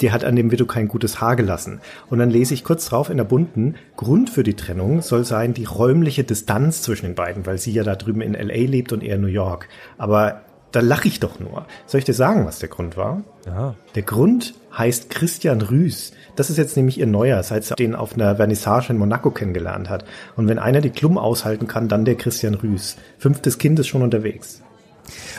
[0.00, 1.80] die hat an dem Vito kein gutes Haar gelassen.
[2.10, 5.52] Und dann lese ich kurz drauf in der bunten, Grund für die Trennung soll sein
[5.52, 8.70] die räumliche Distanz zwischen den beiden, weil sie ja da drüben in L.A.
[8.70, 9.68] lebt und er in New York.
[9.98, 11.66] Aber da lache ich doch nur.
[11.86, 13.24] Soll ich dir sagen, was der Grund war?
[13.46, 13.74] Ja.
[13.96, 16.12] Der Grund heißt Christian Rüß.
[16.36, 19.90] Das ist jetzt nämlich ihr neuer, seit sie den auf einer Vernissage in Monaco kennengelernt
[19.90, 20.04] hat.
[20.36, 22.96] Und wenn einer die Klum aushalten kann, dann der Christian Rüß.
[23.18, 24.62] Fünftes Kind ist schon unterwegs.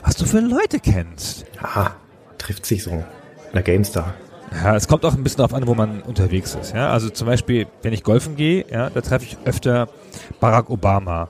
[0.03, 1.45] Was du für Leute kennst.
[1.61, 1.95] Aha,
[2.37, 3.03] trifft sich so.
[3.53, 4.13] Der GameStar.
[4.51, 6.75] Ja, es kommt auch ein bisschen darauf an, wo man unterwegs ist.
[6.75, 9.89] Ja, also zum Beispiel, wenn ich golfen gehe, ja, da treffe ich öfter
[10.39, 11.29] Barack Obama.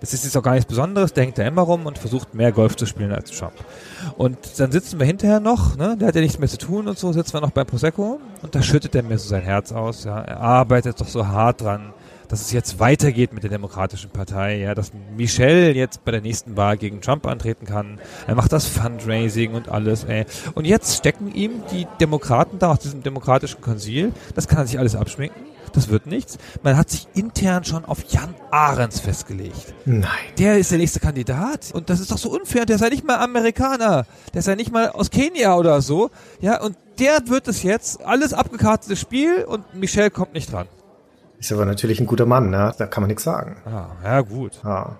[0.00, 2.52] Das ist jetzt auch gar nichts Besonderes, der hängt da immer rum und versucht mehr
[2.52, 3.54] Golf zu spielen als Trump.
[4.16, 6.98] Und dann sitzen wir hinterher noch, ne, der hat ja nichts mehr zu tun und
[6.98, 10.04] so, sitzen wir noch beim Prosecco und da schüttet er mir so sein Herz aus,
[10.04, 10.20] ja.
[10.20, 11.92] Er arbeitet doch so hart dran,
[12.34, 16.56] dass es jetzt weitergeht mit der Demokratischen Partei, ja, dass Michelle jetzt bei der nächsten
[16.56, 18.00] Wahl gegen Trump antreten kann.
[18.26, 20.26] Er macht das Fundraising und alles, ey.
[20.54, 24.80] Und jetzt stecken ihm die Demokraten da aus diesem demokratischen Konsil, das kann er sich
[24.80, 25.42] alles abschminken.
[25.74, 26.38] Das wird nichts.
[26.64, 29.72] Man hat sich intern schon auf Jan Ahrens festgelegt.
[29.84, 30.08] Nein.
[30.38, 31.70] Der ist der nächste Kandidat.
[31.72, 32.64] Und das ist doch so unfair.
[32.64, 34.06] Der sei nicht mal Amerikaner.
[34.34, 36.10] Der sei nicht mal aus Kenia oder so.
[36.40, 38.04] Ja, und der wird es jetzt.
[38.04, 40.68] Alles abgekartetes Spiel und Michelle kommt nicht dran.
[41.44, 42.72] Ist aber natürlich ein guter Mann, ne?
[42.78, 43.56] Da kann man nichts sagen.
[43.66, 44.52] Ah, ja, gut.
[44.64, 44.96] Ja.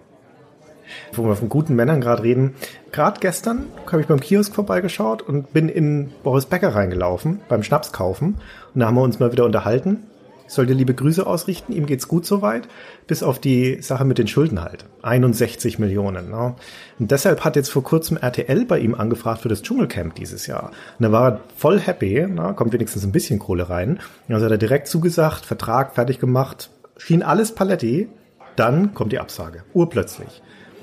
[1.14, 2.54] Wo wir von guten Männern gerade reden.
[2.92, 7.92] Gerade gestern habe ich beim Kiosk vorbeigeschaut und bin in Boris Becker reingelaufen beim Schnaps
[7.92, 8.42] kaufen.
[8.74, 10.02] Und da haben wir uns mal wieder unterhalten.
[10.46, 12.68] Ich soll dir liebe Grüße ausrichten, ihm geht's gut soweit,
[13.06, 14.84] bis auf die Sache mit den Schulden halt.
[15.02, 16.30] 61 Millionen.
[16.30, 16.54] Ne?
[16.98, 20.70] Und deshalb hat jetzt vor kurzem RTL bei ihm angefragt für das Dschungelcamp dieses Jahr.
[20.98, 22.52] Und da war er voll happy, ne?
[22.54, 24.00] kommt wenigstens ein bisschen Kohle rein.
[24.28, 28.08] Also hat er direkt zugesagt, Vertrag fertig gemacht, schien alles Paletti.
[28.56, 30.42] Dann kommt die Absage, urplötzlich.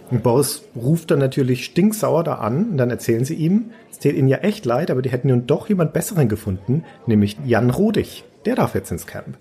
[0.10, 4.18] Und Boris ruft dann natürlich stinksauer da an und dann erzählen sie ihm, es täte
[4.18, 8.26] ihnen ja echt leid, aber die hätten nun doch jemand Besseren gefunden, nämlich Jan Rodig.
[8.46, 9.38] Der darf jetzt ins Camp.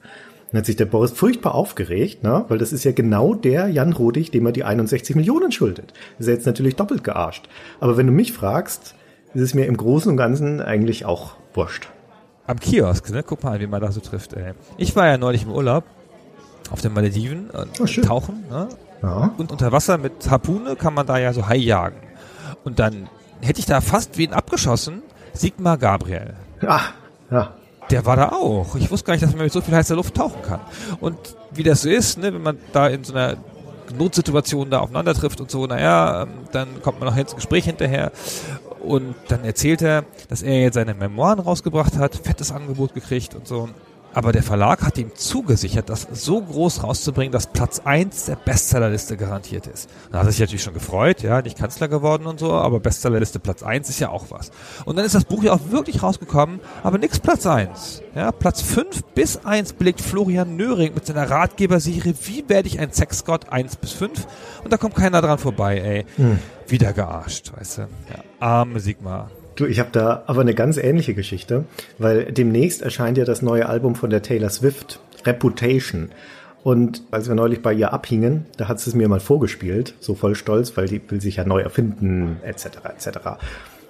[0.52, 2.44] Dann hat sich der Boris furchtbar aufgeregt, ne?
[2.48, 5.92] weil das ist ja genau der Jan Rodig, dem er die 61 Millionen schuldet.
[6.18, 7.48] ist er jetzt natürlich doppelt gearscht.
[7.78, 8.94] Aber wenn du mich fragst,
[9.32, 11.88] ist es mir im Großen und Ganzen eigentlich auch wurscht.
[12.48, 13.22] Am Kiosk, ne?
[13.22, 14.54] Guck mal, wie man da so trifft, ey.
[14.76, 15.84] Ich war ja neulich im Urlaub
[16.72, 18.02] auf den Malediven und Oh, schön.
[18.04, 18.68] tauchen, ne?
[19.02, 19.32] Ja.
[19.38, 21.96] Und unter Wasser mit Harpune kann man da ja so Hai jagen.
[22.64, 23.08] Und dann
[23.40, 25.02] hätte ich da fast wen abgeschossen,
[25.32, 26.34] Sigmar Gabriel.
[26.66, 26.80] Ah,
[27.30, 27.54] ja.
[27.90, 28.76] Der war da auch.
[28.76, 30.60] Ich wusste gar nicht, dass man mit so viel heißer Luft tauchen kann.
[31.00, 31.16] Und
[31.50, 33.36] wie das so ist, ne, wenn man da in so einer
[33.96, 38.12] Notsituation da aufeinander trifft und so, naja, ähm, dann kommt man noch ins Gespräch hinterher.
[38.80, 43.46] Und dann erzählt er, dass er jetzt seine Memoiren rausgebracht hat, fettes Angebot gekriegt und
[43.46, 43.68] so.
[44.12, 49.16] Aber der Verlag hat ihm zugesichert, das so groß rauszubringen, dass Platz eins der Bestsellerliste
[49.16, 49.88] garantiert ist.
[50.10, 53.38] Da hat er sich natürlich schon gefreut, ja, nicht Kanzler geworden und so, aber Bestsellerliste
[53.38, 54.50] Platz eins ist ja auch was.
[54.84, 58.02] Und dann ist das Buch ja auch wirklich rausgekommen, aber nix Platz eins.
[58.14, 62.92] Ja, Platz fünf bis eins belegt Florian Nöring mit seiner Ratgeberserie Wie werde ich ein
[62.92, 64.26] Sexgott eins bis fünf
[64.64, 66.06] Und da kommt keiner dran vorbei, ey.
[66.66, 67.82] Wieder gearscht, weißt du.
[67.82, 69.30] Ja, arme Sigmar.
[69.60, 71.66] Du, ich habe da aber eine ganz ähnliche Geschichte,
[71.98, 76.08] weil demnächst erscheint ja das neue Album von der Taylor Swift, Reputation.
[76.62, 80.14] Und als wir neulich bei ihr abhingen, da hat sie es mir mal vorgespielt, so
[80.14, 82.68] voll stolz, weil die will sich ja neu erfinden, etc.
[82.84, 83.18] etc.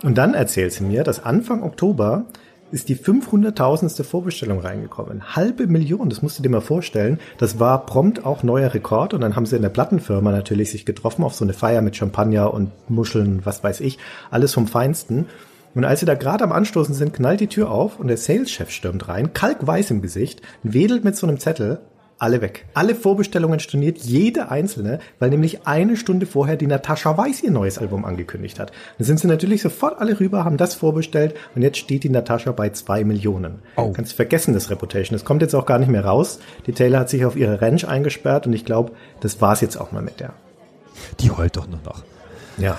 [0.02, 2.24] Und dann erzählt sie mir, dass Anfang Oktober
[2.72, 4.02] ist die 500.000.
[4.02, 5.36] Vorbestellung reingekommen.
[5.36, 7.20] Halbe Million, das musst du dir mal vorstellen.
[7.38, 10.84] Das war prompt auch neuer Rekord und dann haben sie in der Plattenfirma natürlich sich
[10.84, 13.98] getroffen auf so eine Feier mit Champagner und Muscheln, was weiß ich,
[14.32, 15.26] alles vom Feinsten.
[15.74, 18.70] Und als sie da gerade am Anstoßen sind, knallt die Tür auf und der Saleschef
[18.70, 21.80] stürmt rein, kalkweiß im Gesicht, wedelt mit so einem Zettel,
[22.20, 22.66] alle weg.
[22.74, 27.78] Alle Vorbestellungen storniert, jede einzelne, weil nämlich eine Stunde vorher die Natascha Weiß ihr neues
[27.78, 28.72] Album angekündigt hat.
[28.98, 32.52] Dann sind sie natürlich sofort alle rüber, haben das vorbestellt und jetzt steht die Natascha
[32.52, 33.62] bei zwei Millionen.
[33.76, 33.92] Oh.
[33.92, 35.16] Kannst vergessen, das Reputation.
[35.16, 36.40] Das kommt jetzt auch gar nicht mehr raus.
[36.66, 39.90] Die Taylor hat sich auf ihre Ranch eingesperrt und ich glaube, das war's jetzt auch
[39.90, 40.34] mal mit der.
[41.20, 42.04] Die heult doch nur noch.
[42.58, 42.76] Ja.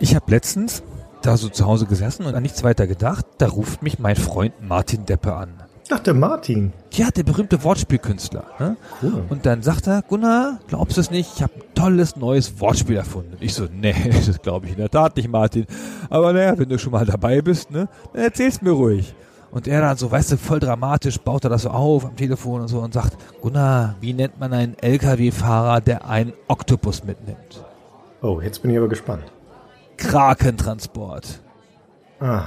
[0.00, 0.82] Ich habe letztens
[1.26, 3.24] da so zu Hause gesessen und an nichts weiter gedacht.
[3.38, 5.54] Da ruft mich mein Freund Martin Deppe an.
[5.90, 6.72] Ach, der Martin.
[6.92, 8.44] Ja, der berühmte Wortspielkünstler.
[8.58, 8.76] Ne?
[9.02, 9.24] Cool.
[9.28, 11.30] Und dann sagt er, Gunnar, glaubst du es nicht?
[11.36, 13.36] Ich habe ein tolles neues Wortspiel erfunden.
[13.40, 13.94] Ich so, nee,
[14.26, 15.66] das glaube ich in der Tat nicht, Martin.
[16.08, 19.14] Aber naja, wenn du schon mal dabei bist, ne, dann erzähl's mir ruhig.
[19.50, 22.62] Und er dann so, weißt du, voll dramatisch baut er das so auf am Telefon
[22.62, 27.62] und so und sagt, Gunnar, wie nennt man einen LKW-Fahrer, der einen Oktopus mitnimmt?
[28.22, 29.33] Oh, jetzt bin ich aber gespannt.
[29.96, 31.40] Krakentransport.
[32.20, 32.44] Ah,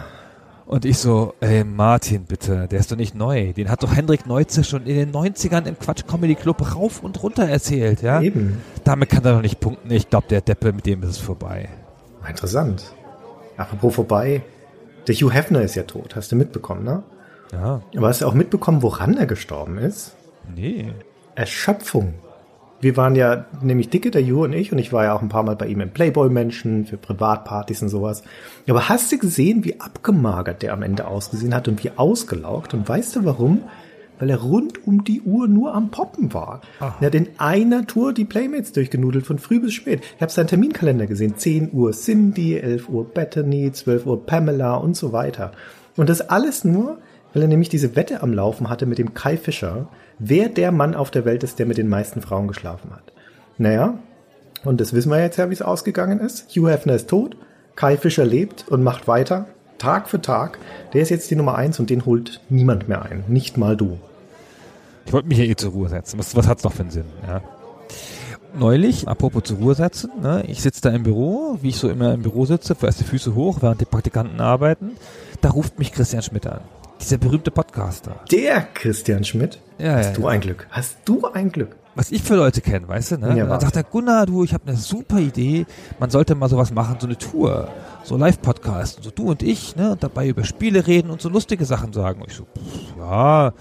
[0.65, 3.53] Und ich so, ey Martin, bitte, der ist doch nicht neu.
[3.53, 7.22] Den hat doch Hendrik Neuze schon in den 90ern im Quatsch Comedy Club rauf und
[7.24, 8.22] runter erzählt, ja?
[8.22, 8.61] eben.
[8.84, 9.91] Damit kann er doch nicht punkten.
[9.91, 11.69] Ich glaube, der Deppe, mit dem ist es vorbei.
[12.28, 12.84] Interessant.
[13.56, 14.41] Apropos vorbei,
[15.07, 17.03] der Hugh Hefner ist ja tot, hast du mitbekommen, ne?
[17.53, 20.14] Ja, Aber hast du auch mitbekommen, woran er gestorben ist?
[20.53, 20.91] nee.
[21.36, 22.15] Erschöpfung.
[22.80, 25.30] Wir waren ja nämlich dicke, der Hugh und ich, und ich war ja auch ein
[25.30, 28.24] paar Mal bei ihm im Playboy-Menschen, für Privatpartys und sowas.
[28.68, 32.76] Aber hast du gesehen, wie abgemagert der am Ende ausgesehen hat und wie ausgelaugt?
[32.76, 33.64] Und weißt du warum?
[34.20, 36.62] Weil er rund um die Uhr nur am Poppen war.
[36.80, 40.02] Er hat in einer Tour die Playmates durchgenudelt, von früh bis spät.
[40.16, 41.36] Ich habe seinen Terminkalender gesehen.
[41.38, 45.52] 10 Uhr Cindy, 11 Uhr Bethany, 12 Uhr Pamela und so weiter.
[45.95, 46.99] Und das alles nur,
[47.34, 50.95] weil er nämlich diese Wette am Laufen hatte mit dem Kai Fischer, wer der Mann
[50.95, 53.14] auf der Welt ist, der mit den meisten Frauen geschlafen hat.
[53.57, 53.98] Naja,
[54.64, 56.49] und das wissen wir jetzt ja, wie es ausgegangen ist.
[56.49, 57.38] Hugh Hefner ist tot,
[57.76, 59.45] Kai Fischer lebt und macht weiter,
[59.77, 60.57] Tag für Tag.
[60.94, 63.99] Der ist jetzt die Nummer eins und den holt niemand mehr ein, nicht mal du.
[65.06, 66.19] Ich wollte mich hier eh zur Ruhe setzen.
[66.19, 67.41] Was, was hat's noch für einen Sinn, ja?
[68.57, 72.14] Neulich, apropos zur Ruhe setzen, ne, ich sitze da im Büro, wie ich so immer
[72.14, 74.91] im Büro sitze, erst die Füße hoch, während die Praktikanten arbeiten.
[75.41, 76.61] Da ruft mich Christian Schmidt an.
[77.02, 78.19] Dieser berühmte Podcaster.
[78.32, 79.60] Der Christian Schmidt.
[79.78, 80.28] Ja, Hast ja, du ja.
[80.30, 80.68] ein Glück.
[80.72, 81.76] Hast du ein Glück.
[81.95, 83.38] was ich für Leute kenne, weißt du, ne?
[83.38, 85.65] Ja, dann sagt er, Gunnar, du, ich habe eine super Idee,
[85.99, 87.69] man sollte mal sowas machen, so eine Tour,
[88.03, 91.65] so Live-Podcast, so du und ich, ne, und dabei über Spiele reden und so lustige
[91.65, 92.22] Sachen sagen.
[92.22, 93.53] Und ich so, pff, ja,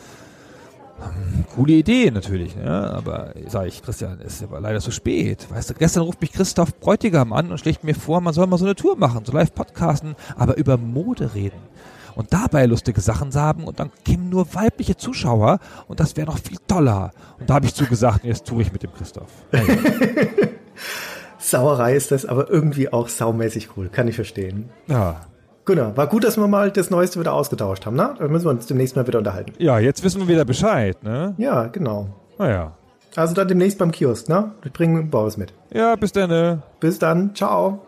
[0.98, 5.46] hm, coole Idee natürlich, ne, aber sag ich, Christian, ist aber leider zu spät.
[5.50, 8.58] Weißt du, gestern ruft mich Christoph Bräutigam an und schlägt mir vor, man soll mal
[8.58, 11.58] so eine Tour machen, so Live-Podcasten, aber über Mode reden.
[12.16, 16.38] Und dabei lustige Sachen haben und dann kämen nur weibliche Zuschauer und das wäre noch
[16.38, 17.12] viel toller.
[17.38, 19.30] Und da habe ich zugesagt, jetzt tue ich mit dem Christoph.
[21.38, 23.88] Sauerei ist das, aber irgendwie auch saumäßig cool.
[23.88, 24.70] Kann ich verstehen.
[24.88, 25.20] Ja.
[25.64, 28.14] Genau, war gut, dass wir mal das Neueste wieder ausgetauscht haben, ne?
[28.18, 29.52] Dann müssen wir uns demnächst mal wieder unterhalten.
[29.59, 31.34] ja, jetzt wissen wir wieder Bescheid, ne?
[31.38, 32.09] Ja, genau.
[32.38, 32.72] Naja.
[33.16, 34.52] Also dann demnächst beim Kiosk, ne?
[34.64, 35.52] Ich bringe Boris mit.
[35.72, 36.30] Ja, bis dann.
[36.30, 36.62] ne?
[36.80, 37.80] Bis dann, ciao.